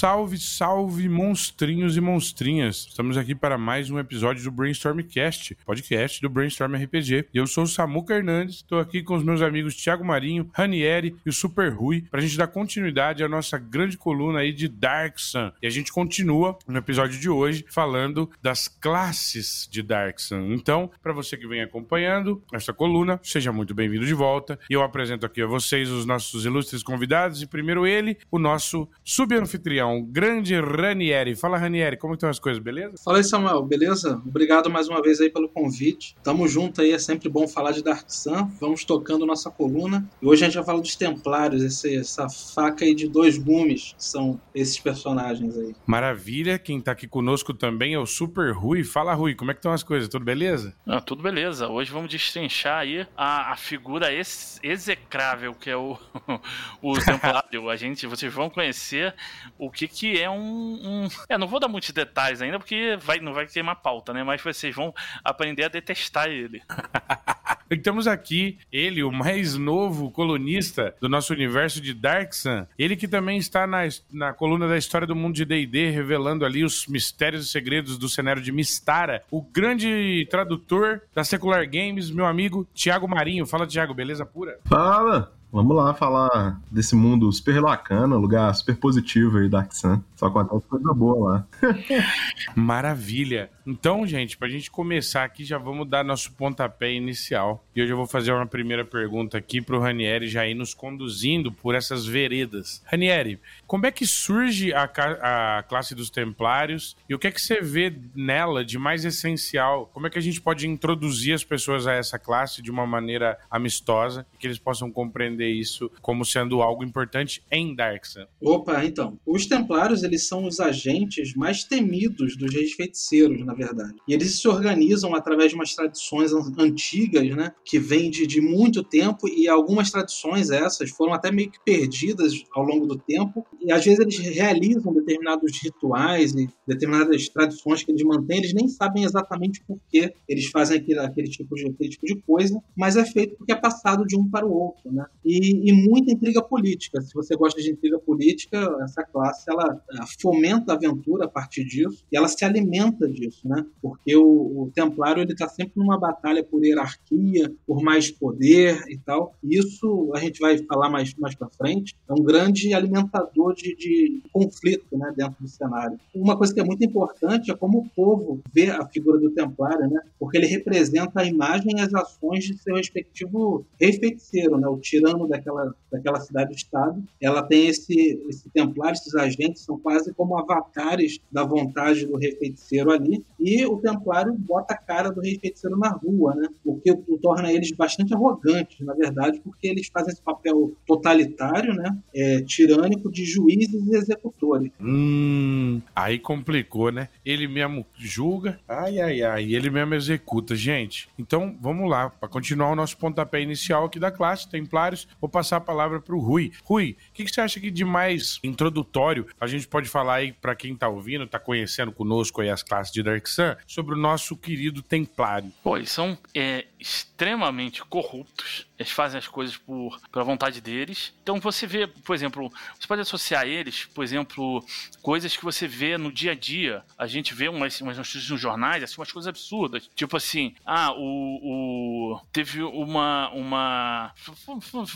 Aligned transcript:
salve, 0.00 0.38
salve, 0.38 1.10
monstrinhos 1.10 1.94
e 1.94 2.00
monstrinhas. 2.00 2.86
Estamos 2.88 3.18
aqui 3.18 3.34
para 3.34 3.58
mais 3.58 3.90
um 3.90 3.98
episódio 3.98 4.42
do 4.42 4.50
Brainstormcast, 4.50 5.54
podcast 5.56 6.22
do 6.22 6.30
Brainstorm 6.30 6.74
RPG. 6.74 7.26
Eu 7.34 7.46
sou 7.46 7.64
o 7.64 7.66
Samuca 7.66 8.14
Hernandes, 8.14 8.56
estou 8.56 8.78
aqui 8.78 9.02
com 9.02 9.14
os 9.14 9.22
meus 9.22 9.42
amigos 9.42 9.76
Thiago 9.76 10.02
Marinho, 10.02 10.48
Ranieri 10.54 11.14
e 11.26 11.28
o 11.28 11.32
Super 11.34 11.70
Rui 11.70 12.00
para 12.10 12.18
a 12.18 12.22
gente 12.22 12.38
dar 12.38 12.46
continuidade 12.46 13.22
à 13.22 13.28
nossa 13.28 13.58
grande 13.58 13.98
coluna 13.98 14.38
aí 14.38 14.54
de 14.54 14.68
Dark 14.68 15.18
Sun. 15.18 15.52
E 15.60 15.66
a 15.66 15.70
gente 15.70 15.92
continua 15.92 16.58
no 16.66 16.78
episódio 16.78 17.20
de 17.20 17.28
hoje 17.28 17.66
falando 17.68 18.30
das 18.40 18.68
classes 18.68 19.68
de 19.70 19.82
Dark 19.82 20.18
Sun. 20.18 20.54
Então, 20.54 20.90
para 21.02 21.12
você 21.12 21.36
que 21.36 21.46
vem 21.46 21.60
acompanhando 21.60 22.42
esta 22.54 22.72
coluna, 22.72 23.20
seja 23.22 23.52
muito 23.52 23.74
bem-vindo 23.74 24.06
de 24.06 24.14
volta. 24.14 24.58
E 24.70 24.72
eu 24.72 24.82
apresento 24.82 25.26
aqui 25.26 25.42
a 25.42 25.46
vocês 25.46 25.90
os 25.90 26.06
nossos 26.06 26.46
ilustres 26.46 26.82
convidados 26.82 27.42
e 27.42 27.46
primeiro 27.46 27.86
ele, 27.86 28.16
o 28.30 28.38
nosso 28.38 28.88
subanfitrião, 29.04 29.89
grande 30.02 30.60
Ranieri. 30.60 31.34
Fala, 31.34 31.56
Ranieri, 31.56 31.96
como 31.96 32.14
estão 32.14 32.28
as 32.28 32.38
coisas, 32.38 32.62
beleza? 32.62 32.94
Fala 33.04 33.18
aí, 33.18 33.24
Samuel, 33.24 33.62
beleza? 33.62 34.20
Obrigado 34.26 34.68
mais 34.68 34.88
uma 34.88 35.02
vez 35.02 35.20
aí 35.20 35.30
pelo 35.30 35.48
convite. 35.48 36.14
Tamo 36.22 36.46
junto 36.46 36.82
aí, 36.82 36.92
é 36.92 36.98
sempre 36.98 37.28
bom 37.28 37.48
falar 37.48 37.72
de 37.72 37.82
Dark 37.82 38.08
Sun. 38.08 38.50
Vamos 38.60 38.84
tocando 38.84 39.24
nossa 39.24 39.50
coluna. 39.50 40.08
E 40.20 40.26
hoje 40.26 40.44
a 40.44 40.48
gente 40.48 40.56
vai 40.56 40.64
falar 40.64 40.80
dos 40.80 40.96
Templários, 40.96 41.62
esse, 41.62 41.96
essa 41.96 42.28
faca 42.28 42.84
aí 42.84 42.94
de 42.94 43.08
dois 43.08 43.38
gumes, 43.38 43.94
que 43.96 44.04
são 44.04 44.40
esses 44.54 44.78
personagens 44.78 45.56
aí. 45.56 45.74
Maravilha, 45.86 46.58
quem 46.58 46.80
tá 46.80 46.92
aqui 46.92 47.08
conosco 47.08 47.54
também 47.54 47.94
é 47.94 47.98
o 47.98 48.06
Super 48.06 48.52
Rui. 48.52 48.84
Fala, 48.84 49.14
Rui, 49.14 49.34
como 49.34 49.50
é 49.50 49.54
que 49.54 49.58
estão 49.58 49.72
as 49.72 49.82
coisas? 49.82 50.08
Tudo 50.08 50.24
beleza? 50.24 50.74
Ah, 50.86 51.00
tudo 51.00 51.22
beleza. 51.22 51.68
Hoje 51.68 51.90
vamos 51.90 52.10
destrinchar 52.10 52.80
aí 52.80 53.06
a, 53.16 53.52
a 53.52 53.56
figura 53.56 54.12
ex 54.12 54.60
execrável 54.62 55.54
que 55.54 55.70
é 55.70 55.76
o, 55.76 55.98
o 56.82 56.98
Templário. 56.98 57.68
a 57.68 57.76
gente, 57.76 58.06
vocês 58.06 58.32
vão 58.32 58.50
conhecer 58.50 59.14
o 59.58 59.70
que 59.70 59.79
que 59.88 60.20
é 60.20 60.28
um, 60.28 60.80
um... 60.82 61.08
É, 61.28 61.38
não 61.38 61.46
vou 61.46 61.60
dar 61.60 61.68
muitos 61.68 61.90
detalhes 61.90 62.42
ainda, 62.42 62.58
porque 62.58 62.98
vai, 63.00 63.20
não 63.20 63.32
vai 63.32 63.46
queimar 63.46 63.76
pauta, 63.76 64.12
né? 64.12 64.24
Mas 64.24 64.42
vocês 64.42 64.74
vão 64.74 64.94
aprender 65.24 65.64
a 65.64 65.68
detestar 65.68 66.28
ele. 66.28 66.62
E 67.70 67.76
Temos 67.76 68.08
aqui 68.08 68.58
ele, 68.72 69.00
o 69.04 69.12
mais 69.12 69.56
novo 69.56 70.10
colunista 70.10 70.92
do 71.00 71.08
nosso 71.08 71.32
universo 71.32 71.80
de 71.80 71.94
Dark 71.94 72.32
Sun. 72.32 72.66
Ele 72.76 72.96
que 72.96 73.06
também 73.06 73.38
está 73.38 73.64
na, 73.64 73.82
na 74.12 74.32
coluna 74.32 74.66
da 74.66 74.76
história 74.76 75.06
do 75.06 75.14
mundo 75.14 75.36
de 75.36 75.44
D&D, 75.44 75.90
revelando 75.90 76.44
ali 76.44 76.64
os 76.64 76.88
mistérios 76.88 77.46
e 77.46 77.48
segredos 77.48 77.96
do 77.96 78.08
cenário 78.08 78.42
de 78.42 78.50
Mistara. 78.50 79.22
O 79.30 79.40
grande 79.40 80.26
tradutor 80.28 81.02
da 81.14 81.22
Secular 81.22 81.64
Games, 81.64 82.10
meu 82.10 82.26
amigo 82.26 82.66
Tiago 82.74 83.06
Marinho. 83.06 83.46
Fala, 83.46 83.68
Tiago, 83.68 83.94
beleza 83.94 84.26
pura? 84.26 84.58
Fala! 84.64 85.39
Vamos 85.52 85.76
lá 85.76 85.92
falar 85.94 86.60
desse 86.70 86.94
mundo 86.94 87.30
super 87.32 87.60
bacana, 87.60 88.16
lugar 88.16 88.54
super 88.54 88.76
positivo 88.76 89.38
aí, 89.38 89.48
Dark 89.48 89.72
Sun. 89.72 90.00
Só 90.14 90.26
acontece 90.26 90.66
coisa 90.68 90.94
boa 90.94 91.28
lá. 91.28 91.46
Maravilha. 92.54 93.50
Então, 93.66 94.06
gente, 94.06 94.36
pra 94.36 94.48
gente 94.48 94.70
começar 94.70 95.24
aqui, 95.24 95.44
já 95.44 95.58
vamos 95.58 95.88
dar 95.88 96.04
nosso 96.04 96.32
pontapé 96.32 96.92
inicial. 96.92 97.64
E 97.74 97.82
hoje 97.82 97.92
eu 97.92 97.96
vou 97.96 98.06
fazer 98.06 98.32
uma 98.32 98.46
primeira 98.46 98.84
pergunta 98.84 99.38
aqui 99.38 99.60
pro 99.60 99.80
Ranieri 99.80 100.28
já 100.28 100.46
ir 100.46 100.54
nos 100.54 100.72
conduzindo 100.72 101.50
por 101.50 101.74
essas 101.74 102.06
veredas. 102.06 102.82
Ranieri, 102.84 103.40
como 103.66 103.86
é 103.86 103.90
que 103.90 104.06
surge 104.06 104.72
a, 104.72 104.84
a 104.84 105.62
classe 105.64 105.94
dos 105.94 106.10
Templários 106.10 106.96
e 107.08 107.14
o 107.14 107.18
que 107.18 107.26
é 107.26 107.30
que 107.30 107.40
você 107.40 107.60
vê 107.60 107.92
nela 108.14 108.64
de 108.64 108.78
mais 108.78 109.04
essencial? 109.04 109.90
Como 109.92 110.06
é 110.06 110.10
que 110.10 110.18
a 110.18 110.22
gente 110.22 110.40
pode 110.40 110.68
introduzir 110.68 111.34
as 111.34 111.44
pessoas 111.44 111.86
a 111.86 111.94
essa 111.94 112.18
classe 112.18 112.62
de 112.62 112.70
uma 112.70 112.86
maneira 112.86 113.38
amistosa 113.50 114.26
e 114.34 114.36
que 114.36 114.46
eles 114.46 114.58
possam 114.58 114.90
compreender 114.90 115.39
isso 115.48 115.90
como 116.00 116.24
sendo 116.24 116.62
algo 116.62 116.84
importante 116.84 117.42
em 117.50 117.74
Darksun? 117.74 118.26
Opa, 118.40 118.84
então. 118.84 119.18
Os 119.26 119.46
Templários, 119.46 120.02
eles 120.02 120.26
são 120.26 120.44
os 120.44 120.60
agentes 120.60 121.34
mais 121.34 121.64
temidos 121.64 122.36
dos 122.36 122.52
reis 122.52 122.72
feiticeiros, 122.72 123.44
na 123.44 123.54
verdade. 123.54 123.94
E 124.06 124.14
eles 124.14 124.40
se 124.40 124.48
organizam 124.48 125.14
através 125.14 125.50
de 125.50 125.56
umas 125.56 125.74
tradições 125.74 126.32
antigas, 126.58 127.28
né? 127.34 127.52
Que 127.64 127.78
vêm 127.78 128.10
de, 128.10 128.26
de 128.26 128.40
muito 128.40 128.82
tempo 128.82 129.28
e 129.28 129.48
algumas 129.48 129.90
tradições 129.90 130.50
essas 130.50 130.90
foram 130.90 131.12
até 131.12 131.30
meio 131.30 131.50
que 131.50 131.58
perdidas 131.64 132.32
ao 132.52 132.64
longo 132.64 132.86
do 132.86 132.98
tempo. 132.98 133.46
E 133.60 133.72
às 133.72 133.84
vezes 133.84 134.00
eles 134.00 134.18
realizam 134.18 134.92
determinados 134.92 135.60
rituais 135.62 136.34
e 136.34 136.48
determinadas 136.66 137.28
tradições 137.28 137.82
que 137.82 137.90
eles 137.90 138.02
mantêm, 138.02 138.38
eles 138.38 138.54
nem 138.54 138.68
sabem 138.68 139.04
exatamente 139.04 139.62
por 139.64 139.78
que 139.90 140.12
eles 140.28 140.46
fazem 140.46 140.78
aquele, 140.78 140.98
aquele, 141.00 141.28
tipo 141.28 141.54
de, 141.54 141.66
aquele 141.66 141.90
tipo 141.90 142.06
de 142.06 142.16
coisa, 142.16 142.60
mas 142.76 142.96
é 142.96 143.04
feito 143.04 143.36
porque 143.36 143.52
é 143.52 143.56
passado 143.56 144.06
de 144.06 144.16
um 144.16 144.28
para 144.28 144.46
o 144.46 144.52
outro, 144.52 144.92
né? 144.92 145.04
E 145.38 145.72
muita 145.72 146.12
intriga 146.12 146.42
política. 146.42 147.00
Se 147.00 147.14
você 147.14 147.36
gosta 147.36 147.60
de 147.60 147.70
intriga 147.70 147.98
política, 147.98 148.58
essa 148.82 149.02
classe 149.02 149.50
ela 149.50 149.80
fomenta 150.20 150.72
a 150.72 150.76
aventura 150.76 151.24
a 151.24 151.28
partir 151.28 151.64
disso 151.64 152.04
e 152.10 152.16
ela 152.16 152.28
se 152.28 152.44
alimenta 152.44 153.08
disso, 153.08 153.46
né? 153.46 153.64
Porque 153.80 154.16
o, 154.16 154.62
o 154.62 154.72
Templário 154.74 155.22
ele 155.22 155.32
está 155.32 155.48
sempre 155.48 155.74
numa 155.76 155.98
batalha 155.98 156.42
por 156.42 156.64
hierarquia, 156.64 157.52
por 157.66 157.82
mais 157.82 158.10
poder 158.10 158.82
e 158.88 158.98
tal. 158.98 159.34
E 159.42 159.58
isso 159.58 160.10
a 160.14 160.18
gente 160.18 160.40
vai 160.40 160.58
falar 160.58 160.88
mais 160.88 161.14
mais 161.14 161.34
para 161.34 161.48
frente. 161.50 161.94
É 162.08 162.12
um 162.12 162.22
grande 162.22 162.72
alimentador 162.74 163.54
de, 163.54 163.74
de 163.76 164.22
conflito, 164.32 164.96
né? 164.96 165.12
Dentro 165.16 165.36
do 165.40 165.48
cenário. 165.48 165.98
Uma 166.14 166.36
coisa 166.36 166.52
que 166.52 166.60
é 166.60 166.64
muito 166.64 166.84
importante 166.84 167.50
é 167.50 167.56
como 167.56 167.78
o 167.78 167.88
povo 167.90 168.40
vê 168.52 168.70
a 168.70 168.86
figura 168.86 169.18
do 169.18 169.30
Templário, 169.30 169.88
né? 169.88 170.00
Porque 170.18 170.36
ele 170.36 170.46
representa 170.46 171.20
a 171.20 171.24
imagem 171.24 171.76
e 171.76 171.80
as 171.80 171.92
ações 171.94 172.44
de 172.44 172.56
seu 172.58 172.74
respectivo 172.74 173.64
rei 173.80 173.92
feiticeiro, 173.92 174.58
né? 174.58 174.68
O 174.68 174.78
tirano 174.78 175.19
daquela 175.26 175.74
daquela 175.90 176.20
cidade-estado. 176.20 177.02
Ela 177.20 177.42
tem 177.42 177.66
esse 177.66 178.20
esse 178.28 178.50
Templário, 178.50 178.94
esses 178.94 179.14
agentes 179.14 179.62
são 179.62 179.78
quase 179.78 180.12
como 180.14 180.36
avatares 180.36 181.18
da 181.30 181.44
vontade 181.44 182.06
do 182.06 182.16
rei 182.16 182.34
feiticeiro 182.36 182.90
ali. 182.90 183.24
E 183.38 183.64
o 183.64 183.76
Templário 183.78 184.32
bota 184.34 184.74
a 184.74 184.76
cara 184.76 185.10
do 185.10 185.20
rei 185.20 185.38
feiticeiro 185.38 185.78
na 185.78 185.90
rua, 185.90 186.34
né? 186.34 186.48
O 186.64 186.80
que 186.80 186.90
o 186.90 187.18
torna 187.18 187.52
eles 187.52 187.70
bastante 187.72 188.14
arrogantes, 188.14 188.80
na 188.80 188.94
verdade, 188.94 189.40
porque 189.40 189.68
eles 189.68 189.88
fazem 189.92 190.12
esse 190.12 190.22
papel 190.22 190.72
totalitário, 190.86 191.74
né? 191.74 191.96
É, 192.14 192.42
tirânico 192.42 193.10
de 193.10 193.24
juízes 193.24 193.86
e 193.86 193.96
executores. 193.96 194.70
Hum, 194.80 195.80
aí 195.94 196.18
complicou, 196.18 196.90
né? 196.90 197.08
Ele 197.24 197.46
mesmo 197.46 197.86
julga, 197.96 198.58
ai, 198.68 199.00
ai, 199.00 199.22
ai, 199.22 199.54
ele 199.54 199.70
mesmo 199.70 199.94
executa. 199.94 200.54
Gente, 200.54 201.08
então 201.18 201.56
vamos 201.60 201.88
lá, 201.88 202.10
para 202.10 202.28
continuar 202.28 202.70
o 202.70 202.76
nosso 202.76 202.96
pontapé 202.96 203.40
inicial 203.40 203.84
aqui 203.84 203.98
da 203.98 204.10
classe, 204.10 204.48
Templários, 204.48 205.06
vou 205.20 205.28
passar 205.28 205.56
a 205.56 205.60
palavra 205.60 206.00
pro 206.00 206.18
Rui. 206.18 206.52
Rui, 206.64 206.96
o 207.10 207.12
que, 207.12 207.24
que 207.24 207.32
você 207.32 207.40
acha 207.40 207.60
que 207.60 207.70
de 207.70 207.84
mais 207.84 208.38
introdutório 208.42 209.26
a 209.40 209.46
gente 209.46 209.66
pode 209.66 209.88
falar 209.88 210.16
aí 210.16 210.32
para 210.32 210.54
quem 210.54 210.76
tá 210.76 210.88
ouvindo, 210.88 211.26
tá 211.26 211.38
conhecendo 211.38 211.92
conosco 211.92 212.40
aí 212.40 212.50
as 212.50 212.62
classes 212.62 212.92
de 212.92 213.02
Dark 213.02 213.26
Sun, 213.26 213.54
sobre 213.66 213.94
o 213.94 213.98
nosso 213.98 214.36
querido 214.36 214.82
Templário? 214.82 215.52
Pô, 215.62 215.76
eles 215.76 215.90
são 215.90 216.18
é, 216.34 216.66
extremamente 216.78 217.84
corruptos. 217.84 218.66
Eles 218.80 218.92
fazem 218.92 219.18
as 219.18 219.28
coisas 219.28 219.58
por 219.58 220.00
pela 220.10 220.24
vontade 220.24 220.58
deles. 220.58 221.12
Então 221.22 221.38
você 221.38 221.66
vê, 221.66 221.86
por 221.86 222.14
exemplo, 222.14 222.50
você 222.78 222.86
pode 222.86 223.02
associar 223.02 223.46
eles, 223.46 223.84
por 223.84 224.02
exemplo, 224.02 224.64
coisas 225.02 225.36
que 225.36 225.44
você 225.44 225.68
vê 225.68 225.98
no 225.98 226.10
dia 226.10 226.32
a 226.32 226.34
dia. 226.34 226.82
A 226.96 227.06
gente 227.06 227.34
vê 227.34 227.50
umas, 227.50 227.78
umas 227.82 227.98
notícias 227.98 228.30
nos 228.30 228.40
jornais, 228.40 228.82
assim, 228.82 228.94
umas 228.96 229.12
coisas 229.12 229.28
absurdas. 229.28 229.86
Tipo 229.94 230.16
assim, 230.16 230.54
ah, 230.64 230.94
o. 230.96 232.14
o 232.14 232.20
teve 232.32 232.62
uma. 232.62 233.28
uma 233.34 234.14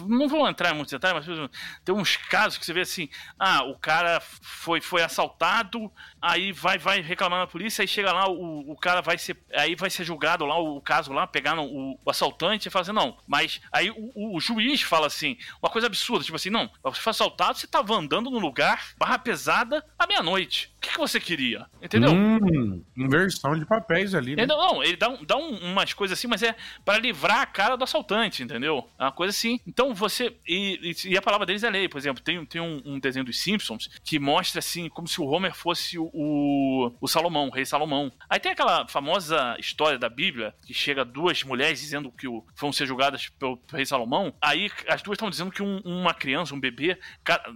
não 0.08 0.28
vou 0.28 0.48
entrar 0.48 0.70
em 0.70 0.75
muitos 0.75 0.92
detalhes, 0.92 1.26
mas 1.26 1.50
tem 1.84 1.94
uns 1.94 2.16
casos 2.16 2.56
que 2.56 2.64
você 2.64 2.72
vê 2.72 2.80
assim, 2.80 3.10
ah, 3.38 3.64
o 3.64 3.78
cara 3.78 4.19
foi, 4.20 4.80
foi 4.80 5.02
assaltado, 5.02 5.92
aí 6.22 6.52
vai, 6.52 6.78
vai 6.78 7.02
reclamar 7.02 7.40
na 7.40 7.46
polícia, 7.46 7.82
aí 7.82 7.88
chega 7.88 8.10
lá, 8.14 8.30
o, 8.30 8.72
o 8.72 8.76
cara 8.78 9.02
vai 9.02 9.19
ser. 9.19 9.37
Aí 9.52 9.75
vai 9.75 9.90
ser 9.90 10.04
julgado 10.04 10.46
lá, 10.46 10.58
o, 10.58 10.80
caso 10.80 11.12
lá, 11.12 11.26
pegar 11.26 11.58
o, 11.58 11.98
o 12.02 12.10
assaltante 12.10 12.69
e 12.69 12.70
falar 12.70 12.82
assim, 12.82 12.92
não, 12.92 13.19
mas 13.26 13.60
aí 13.75 13.91
o, 13.91 14.37
o, 14.37 14.41
juiz 14.41 14.81
fala 14.82 15.09
assim, 15.09 15.37
uma 15.61 15.69
coisa 15.69 15.88
absurda, 15.88 16.25
tipo 16.25 16.37
assim, 16.37 16.49
não, 16.49 16.71
você 16.82 17.00
foi 17.00 17.11
assaltado, 17.11 17.59
você 17.59 17.67
tava 17.67 17.93
andando 17.94 18.31
no 18.31 18.38
lugar, 18.38 18.94
barra 18.97 19.19
pesada, 19.19 19.85
à 19.99 20.06
meia-noite. 20.06 20.73
O 20.84 20.86
que, 20.86 20.92
que 20.92 20.98
você 20.98 21.19
queria? 21.19 21.66
Entendeu? 21.82 22.12
Hum, 22.12 22.84
inversão 22.94 23.58
de 23.58 23.64
papéis 23.64 24.14
ali, 24.14 24.36
né? 24.36 24.44
Não, 24.44 24.58
não, 24.58 24.82
ele 24.82 24.96
dá, 24.96 25.08
dá 25.26 25.36
um, 25.36 25.56
umas 25.70 25.94
coisas 25.94 26.19
assim, 26.19 26.28
mas 26.28 26.42
é 26.42 26.54
para 26.84 26.98
livrar 26.98 27.40
a 27.40 27.46
cara 27.46 27.75
do 27.75 27.84
assaltante, 27.84 28.42
entendeu? 28.42 28.86
É 28.98 29.04
uma 29.04 29.12
coisa 29.12 29.31
assim. 29.31 29.58
Então 29.66 29.94
você. 29.94 30.36
E, 30.46 30.94
e 31.06 31.16
a 31.16 31.22
palavra 31.22 31.46
deles 31.46 31.62
é 31.62 31.70
lei, 31.70 31.88
por 31.88 31.96
exemplo, 31.96 32.22
tem, 32.22 32.44
tem 32.44 32.60
um, 32.60 32.82
um 32.84 32.98
desenho 32.98 33.25
dos 33.25 33.40
Simpsons 33.40 33.88
que 34.04 34.19
mostra 34.19 34.58
assim, 34.58 34.90
como 34.90 35.08
se 35.08 35.20
o 35.20 35.25
Homer 35.25 35.54
fosse 35.54 35.98
o, 35.98 36.10
o, 36.12 36.92
o 37.00 37.08
Salomão, 37.08 37.48
o 37.48 37.50
rei 37.50 37.64
Salomão. 37.64 38.12
Aí 38.28 38.38
tem 38.38 38.52
aquela 38.52 38.87
famosa 38.87 39.56
história 39.58 39.98
da 39.98 40.10
Bíblia 40.10 40.54
que 40.66 40.75
chega 40.75 41.02
duas 41.02 41.42
mulheres 41.44 41.80
dizendo 41.80 42.12
que 42.12 42.28
o, 42.28 42.44
vão 42.56 42.72
ser 42.72 42.87
julgadas 42.87 43.28
pelo 43.30 43.58
rei 43.72 43.87
Salomão. 43.87 44.34
Aí 44.40 44.70
as 44.87 45.00
duas 45.00 45.16
estão 45.16 45.30
dizendo 45.30 45.50
que 45.50 45.62
um, 45.62 45.78
uma 45.78 46.12
criança, 46.12 46.54
um 46.54 46.60
bebê, 46.60 46.98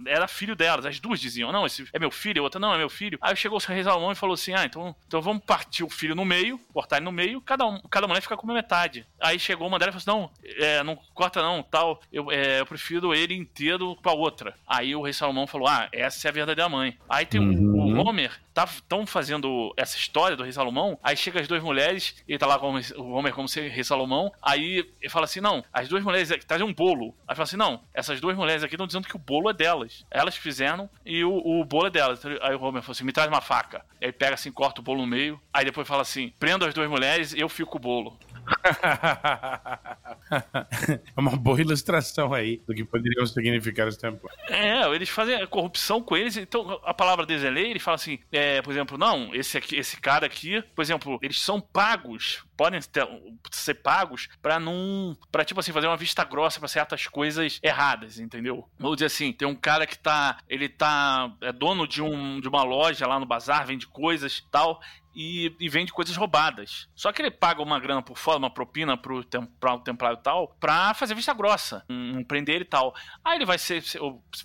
era 0.07 0.27
filho 0.27 0.55
delas. 0.55 0.85
As 0.85 0.99
duas 0.99 1.19
diziam, 1.19 1.51
não, 1.51 1.65
esse 1.65 1.87
é 1.93 1.99
meu 1.99 2.09
filho, 2.09 2.41
a 2.41 2.43
outra 2.43 2.59
não, 2.59 2.73
é 2.73 2.77
meu 2.77 2.89
filho. 2.89 3.18
Aí 3.21 3.35
chegou 3.35 3.59
o 3.59 3.71
rei 3.71 3.83
Salomão 3.83 4.11
e 4.11 4.15
falou 4.15 4.33
assim: 4.33 4.53
Ah, 4.53 4.65
então, 4.65 4.95
então 5.07 5.21
vamos 5.21 5.43
partir 5.43 5.83
o 5.83 5.89
filho 5.89 6.15
no 6.15 6.25
meio, 6.25 6.59
cortar 6.73 6.97
ele 6.97 7.05
no 7.05 7.11
meio, 7.11 7.41
cada, 7.41 7.65
um, 7.65 7.79
cada 7.89 8.07
mulher 8.07 8.21
fica 8.21 8.37
com 8.37 8.47
metade. 8.47 9.05
Aí 9.19 9.37
chegou 9.39 9.67
uma 9.67 9.77
delas 9.79 9.95
e 9.95 9.99
falou 9.99 10.19
assim: 10.19 10.31
Não, 10.43 10.65
é, 10.65 10.83
não 10.83 10.97
corta 11.13 11.41
não, 11.41 11.61
tal, 11.61 12.01
eu, 12.11 12.31
é, 12.31 12.61
eu 12.61 12.65
prefiro 12.65 13.13
ele 13.13 13.35
inteiro 13.35 13.95
pra 14.01 14.13
outra. 14.13 14.55
Aí 14.67 14.95
o 14.95 15.01
rei 15.01 15.13
Salomão 15.13 15.47
falou: 15.47 15.67
Ah, 15.67 15.89
essa 15.91 16.27
é 16.27 16.29
a 16.29 16.33
verdadeira 16.33 16.69
mãe. 16.69 16.97
Aí 17.09 17.25
tem 17.25 17.39
uhum. 17.39 17.68
O 17.93 18.07
Homer, 18.07 18.39
estão 18.49 18.99
tá, 19.01 19.05
fazendo 19.05 19.73
essa 19.77 19.97
história 19.97 20.35
do 20.35 20.43
rei 20.43 20.51
Salomão, 20.51 20.97
aí 21.03 21.15
chega 21.15 21.39
as 21.39 21.47
duas 21.47 21.61
mulheres, 21.63 22.15
ele 22.27 22.37
tá 22.37 22.45
lá 22.45 22.59
com 22.59 22.79
o 22.97 23.11
Homer 23.11 23.33
como 23.33 23.47
ser 23.47 23.69
rei 23.69 23.83
Salomão, 23.83 24.31
aí 24.41 24.85
ele 25.01 25.09
fala 25.09 25.25
assim: 25.25 25.39
Não, 25.39 25.63
as 25.71 25.87
duas 25.87 26.03
mulheres 26.03 26.29
trazem 26.45 26.65
um 26.65 26.73
bolo. 26.73 27.15
Aí 27.27 27.35
fala 27.35 27.43
assim: 27.43 27.57
Não, 27.57 27.81
essas 27.93 28.19
duas 28.19 28.35
mulheres 28.35 28.63
aqui 28.63 28.75
estão 28.75 28.87
dizendo 28.87 29.07
que 29.07 29.15
o 29.15 29.19
bolo 29.19 29.49
é 29.49 29.53
delas. 29.53 30.05
Elas 30.11 30.35
fizeram 30.35 30.89
e 31.05 31.23
o, 31.23 31.31
o 31.31 31.63
bolo 31.65 31.87
é 31.87 31.89
delas. 31.89 32.21
Aí 32.41 32.55
o 32.55 32.61
Homer 32.61 32.81
falou 32.81 32.93
assim: 32.93 33.03
Me 33.03 33.13
traz 33.13 33.29
uma 33.29 33.41
faca. 33.41 33.85
Aí 34.01 34.11
pega 34.11 34.35
assim, 34.35 34.51
corta 34.51 34.81
o 34.81 34.83
bolo 34.83 35.01
no 35.01 35.07
meio, 35.07 35.39
aí 35.53 35.65
depois 35.65 35.87
fala 35.87 36.01
assim: 36.01 36.33
Prendo 36.39 36.65
as 36.65 36.73
duas 36.73 36.89
mulheres 36.89 37.33
eu 37.33 37.49
fico 37.49 37.77
o 37.77 37.79
bolo. 37.79 38.17
é 41.15 41.19
uma 41.19 41.35
boa 41.35 41.59
ilustração 41.59 42.33
aí 42.33 42.61
do 42.67 42.73
que 42.73 42.83
poderiam 42.83 43.25
significar 43.25 43.87
os 43.87 43.97
templários. 43.97 44.39
É, 44.49 44.87
eles 44.93 45.09
fazem 45.09 45.45
corrupção 45.47 46.01
com 46.01 46.15
eles, 46.15 46.37
então 46.37 46.79
a 46.83 46.93
palavra 46.93 47.25
deles 47.25 47.43
é 47.43 47.49
lei, 47.49 47.71
ele 47.71 47.79
fala 47.79 47.95
assim, 47.95 48.19
é, 48.31 48.61
por 48.61 48.71
exemplo, 48.71 48.97
não, 48.97 49.33
esse, 49.33 49.57
aqui, 49.57 49.75
esse 49.75 49.99
cara 49.99 50.25
aqui, 50.25 50.61
por 50.75 50.81
exemplo, 50.81 51.19
eles 51.21 51.39
são 51.39 51.59
pagos 51.59 52.43
podem 52.59 52.81
ter, 52.81 53.07
ser 53.49 53.75
pagos 53.75 54.27
para 54.41 54.59
não. 54.59 55.15
para 55.31 55.45
tipo 55.45 55.61
assim, 55.61 55.71
fazer 55.71 55.87
uma 55.87 55.95
vista 55.95 56.25
grossa 56.25 56.59
para 56.59 56.67
certas 56.67 57.07
coisas 57.07 57.57
erradas, 57.63 58.19
entendeu? 58.19 58.67
Vou 58.77 58.95
dizer 58.95 59.05
assim, 59.05 59.31
tem 59.31 59.47
um 59.47 59.55
cara 59.55 59.87
que 59.87 59.97
tá. 59.97 60.39
Ele 60.49 60.67
tá. 60.67 61.33
é 61.39 61.53
dono 61.53 61.87
de, 61.87 62.01
um, 62.01 62.41
de 62.41 62.49
uma 62.49 62.63
loja 62.63 63.07
lá 63.07 63.17
no 63.17 63.25
bazar, 63.25 63.65
vende 63.65 63.87
coisas 63.87 64.45
tal 64.51 64.81
e, 65.15 65.53
e, 65.59 65.69
vende 65.69 65.91
coisas 65.91 66.15
roubadas. 66.15 66.87
Só 66.95 67.11
que 67.11 67.21
ele 67.21 67.31
paga 67.31 67.61
uma 67.61 67.79
grana 67.79 68.01
por 68.01 68.17
fora, 68.17 68.37
uma 68.37 68.49
propina 68.49 68.97
pro, 68.97 69.23
tem, 69.23 69.45
pro 69.59 69.79
templário 69.79 70.17
e 70.19 70.23
tal, 70.23 70.55
pra 70.59 70.93
fazer 70.93 71.15
vista 71.15 71.33
grossa, 71.33 71.83
um, 71.89 72.19
um 72.19 72.23
prender 72.23 72.61
e 72.61 72.65
tal. 72.65 72.93
Aí 73.23 73.37
ele 73.37 73.45
vai 73.45 73.57
ser, 73.57 73.83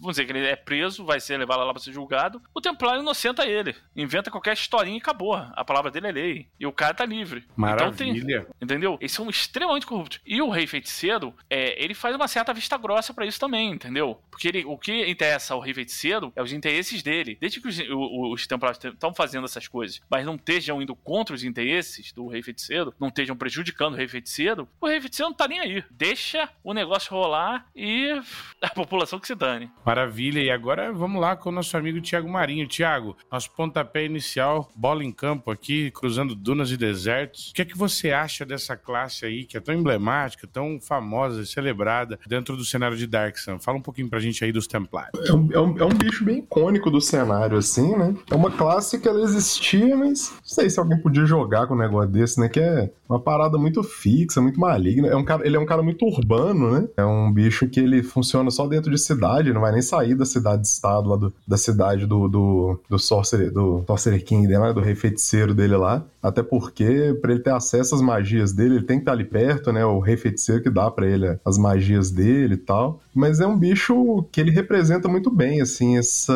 vamos 0.01 0.17
dizer 0.17 0.25
que 0.25 0.33
ele 0.33 0.47
é 0.47 0.57
preso, 0.57 1.05
vai 1.05 1.21
ser 1.21 1.37
levado 1.37 1.65
lá 1.65 1.73
pra 1.73 1.83
ser 1.83 1.93
julgado. 1.93 2.43
O 2.53 2.61
templário 2.61 3.03
inocenta 3.03 3.47
ele, 3.47 3.75
inventa 3.95 4.31
qualquer 4.31 4.55
historinha 4.55 4.97
e 4.97 5.01
acabou. 5.01 5.35
A 5.35 5.65
palavra 5.65 5.91
dele 5.91 6.09
é 6.09 6.13
lei. 6.13 6.49
E 6.59 6.67
o 6.67 6.73
cara 6.73 6.95
tá 6.95 7.05
livre. 7.05 7.45
Maravilha. 7.57 7.87
Então 7.87 7.97
tem, 7.97 8.47
entendeu? 8.61 8.97
Eles 9.01 9.13
são 9.13 9.29
extremamente 9.29 9.87
corruptos. 9.87 10.21
E 10.25 10.41
o 10.41 10.49
rei 10.49 10.67
feiticeiro, 10.67 11.35
é, 11.49 11.83
ele 11.83 11.95
faz 11.95 12.15
uma 12.15 12.29
certa 12.29 12.53
vista 12.53 12.77
grossa 12.77 13.13
para 13.13 13.27
isso 13.27 13.41
também, 13.41 13.73
entendeu? 13.73 14.21
Porque 14.31 14.49
ele, 14.49 14.65
o 14.65 14.77
que 14.77 15.07
interessa 15.07 15.55
ao 15.55 15.61
rei 15.61 15.75
feiticeiro 15.75 16.33
é 16.35 16.43
os 16.43 16.53
interesses 16.53 17.03
dele. 17.03 17.37
Desde 17.41 17.61
que 17.61 17.69
os, 17.69 17.79
os, 17.79 18.33
os 18.33 18.47
templários 18.47 18.83
estão 18.85 19.15
fazendo 19.15 19.45
essas 19.45 19.69
coisas, 19.69 20.01
mas 20.11 20.25
não 20.25 20.37
estejam 20.55 20.81
indo 20.81 20.95
contra 20.95 21.35
os 21.35 21.43
interesses 21.43 22.13
do 22.13 22.29
rei 22.29 22.43
feiticeiro, 22.43 22.95
não 22.99 23.09
estejam 23.09 23.37
prejudicando 23.37 23.95
o 23.95 23.97
rei 23.97 24.07
feiticeiro, 24.07 24.69
o 24.81 24.87
rei 24.87 25.01
feiticeiro 25.01 25.31
não 25.31 25.37
tá 25.37 25.49
nem 25.49 25.61
aí. 25.61 25.85
Deixa 25.91 26.49
o 26.63 26.73
negócio 26.73 27.11
rolar 27.11 27.67
e 27.75 28.11
a 28.63 28.69
população 28.71 29.19
que 29.19 29.27
se 29.27 29.35
dane. 29.35 29.71
Maravilha. 29.85 30.41
E 30.41 30.51
agora 30.51 30.93
vamos 30.93 31.21
lá 31.21 31.37
com 31.37 31.49
o 31.49 31.53
nosso 31.53 31.77
amigo 31.77 32.01
Tiago 32.01 32.29
Marinho. 32.29 32.67
Tiago, 32.69 33.17
nosso 33.31 33.51
pontapé 33.53 34.05
inicial, 34.05 34.71
bola 34.77 35.05
em 35.05 35.13
campo 35.13 35.51
aqui, 35.51 35.91
cruzando 35.91 36.35
dunas 36.35 36.71
e 36.71 36.77
desertos. 36.77 37.51
O 37.51 37.55
que 37.55 37.63
é 37.63 37.65
que 37.65 37.77
você 37.77 38.13
acha 38.13 38.45
dessa 38.45 38.77
classe 38.77 39.27
aí, 39.27 39.45
que 39.45 39.57
é 39.57 39.61
tão 39.61 39.75
emblemática, 39.75 40.47
tão 40.47 40.81
famosa 40.81 41.43
e 41.43 41.47
celebrada 41.47 42.19
dentro 42.27 42.57
do 42.57 42.65
cenário 42.65 42.97
de 42.97 43.07
Dark 43.07 43.37
Sun? 43.37 43.59
Fala 43.59 43.79
um 43.79 43.83
pouquinho 43.83 44.09
pra 44.09 44.21
gente 44.21 44.45
aí 44.45 44.53
dos 44.53 44.67
Templários. 44.67 45.29
É 45.29 45.33
um, 45.33 45.53
é 45.53 45.61
um, 45.61 45.79
é 45.79 45.85
um 45.85 45.89
bicho 45.89 46.25
bem 46.25 46.39
icônico 46.39 46.91
do 46.91 47.01
cenário, 47.01 47.57
assim, 47.57 47.97
né? 47.97 48.15
É 48.31 48.35
uma 48.35 48.51
classe 48.51 48.99
que 49.01 49.09
ela 49.09 49.23
existia, 49.23 49.97
mas 49.97 50.33
sei 50.45 50.69
se 50.69 50.79
alguém 50.79 50.99
podia 51.01 51.25
jogar 51.25 51.67
com 51.67 51.75
um 51.75 51.79
negócio 51.79 52.11
desse, 52.11 52.39
né? 52.39 52.49
Que 52.49 52.61
é 52.61 52.91
uma 53.09 53.21
parada 53.21 53.59
muito 53.59 53.83
fixa, 53.83 54.41
muito 54.41 54.59
maligna. 54.59 55.09
É 55.09 55.17
um 55.17 55.25
cara, 55.25 55.47
ele 55.47 55.57
é 55.57 55.61
um 55.61 55.67
cara 55.67 55.83
muito 55.83 56.05
urbano, 56.05 56.71
né? 56.71 56.89
É 56.97 57.05
um 57.05 57.33
bicho 57.33 57.69
que 57.69 57.81
ele 57.81 58.03
funciona 58.03 58.51
só 58.51 58.67
dentro 58.67 58.91
de 58.91 58.99
cidade, 58.99 59.53
não 59.53 59.61
vai 59.61 59.73
nem 59.73 59.83
sair 59.83 60.15
da 60.15 60.25
cidade-estado 60.25 61.09
lá 61.09 61.17
do, 61.17 61.33
da 61.47 61.57
cidade 61.57 62.07
do, 62.07 62.29
do, 62.29 62.81
do 62.89 62.99
Sorcerer, 62.99 63.53
do 63.53 63.85
Sorcerer 63.87 64.25
King, 64.25 64.49
né? 64.49 64.73
Do 64.73 64.81
rei 64.81 64.95
feiticeiro 64.95 65.55
dele 65.55 65.77
lá. 65.77 66.05
Até 66.23 66.43
porque, 66.43 67.17
para 67.21 67.33
ele 67.33 67.43
ter 67.43 67.53
acesso 67.53 67.95
às 67.95 68.01
magias 68.01 68.53
dele, 68.53 68.77
ele 68.77 68.87
tem 68.87 68.97
que 68.97 69.03
estar 69.03 69.13
ali 69.13 69.25
perto, 69.25 69.71
né? 69.73 69.85
O 69.85 70.01
rei 70.01 70.17
feiticeiro 70.17 70.63
que 70.63 70.71
dá 70.71 70.91
para 70.91 71.07
ele 71.07 71.39
as 71.45 71.59
magias 71.59 72.11
dele 72.11 72.55
e 72.55 72.59
tal. 72.59 73.01
Mas 73.15 73.41
é 73.41 73.47
um 73.47 73.59
bicho 73.59 74.25
que 74.33 74.41
ele 74.41 74.51
representa 74.51 75.07
muito 75.07 75.31
bem, 75.31 75.61
assim, 75.61 75.99
essa. 75.99 76.33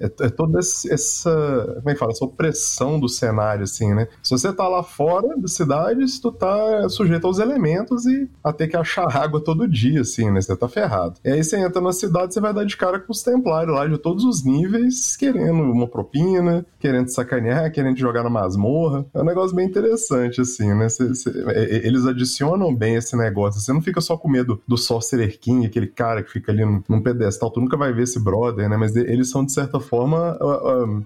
É, 0.00 0.06
é 0.06 0.28
toda 0.28 0.58
essa. 0.58 1.74
Como 1.76 1.90
é 1.90 1.92
que 1.92 1.98
fala? 1.98 2.12
Essa 2.12 2.24
opressão 2.24 2.98
do 2.98 3.08
cenário, 3.08 3.62
assim, 3.62 3.94
né? 3.94 4.08
Se 4.22 4.30
você 4.30 4.52
tá 4.52 4.66
lá 4.66 4.82
fora 4.82 5.36
da 5.38 5.48
cidade, 5.48 5.83
tu 6.20 6.32
tá 6.32 6.88
sujeito 6.88 7.26
aos 7.26 7.38
elementos 7.38 8.06
e 8.06 8.28
a 8.42 8.52
ter 8.52 8.68
que 8.68 8.76
achar 8.76 9.04
água 9.16 9.40
todo 9.40 9.68
dia, 9.68 10.00
assim, 10.00 10.30
né? 10.30 10.40
Você 10.40 10.56
tá 10.56 10.68
ferrado. 10.68 11.14
E 11.24 11.30
aí 11.30 11.42
você 11.42 11.56
entra 11.58 11.80
na 11.80 11.92
cidade, 11.92 12.34
você 12.34 12.40
vai 12.40 12.52
dar 12.52 12.64
de 12.64 12.76
cara 12.76 12.98
com 12.98 13.12
os 13.12 13.22
templários 13.22 13.74
lá 13.74 13.86
de 13.86 13.98
todos 13.98 14.24
os 14.24 14.44
níveis, 14.44 15.16
querendo 15.16 15.62
uma 15.62 15.86
propina, 15.86 16.64
querendo 16.78 17.08
sacanear, 17.08 17.72
querendo 17.72 17.98
jogar 17.98 18.22
na 18.22 18.30
masmorra. 18.30 19.04
É 19.14 19.20
um 19.20 19.24
negócio 19.24 19.54
bem 19.54 19.66
interessante, 19.66 20.40
assim, 20.40 20.72
né? 20.74 20.88
Cê, 20.88 21.14
cê, 21.14 21.30
é, 21.48 21.86
eles 21.86 22.06
adicionam 22.06 22.74
bem 22.74 22.96
esse 22.96 23.16
negócio. 23.16 23.60
Você 23.60 23.72
não 23.72 23.82
fica 23.82 24.00
só 24.00 24.16
com 24.16 24.28
medo 24.28 24.60
do 24.66 24.76
Sorcerer 24.76 25.38
King, 25.38 25.66
aquele 25.66 25.86
cara 25.86 26.22
que 26.22 26.30
fica 26.30 26.52
ali 26.52 26.64
num 26.88 27.00
pedestal. 27.00 27.50
Tu 27.50 27.60
nunca 27.60 27.76
vai 27.76 27.92
ver 27.92 28.02
esse 28.02 28.20
brother, 28.20 28.68
né? 28.68 28.76
Mas 28.76 28.94
eles 28.96 29.30
são, 29.30 29.44
de 29.44 29.52
certa 29.52 29.80
forma, 29.80 30.38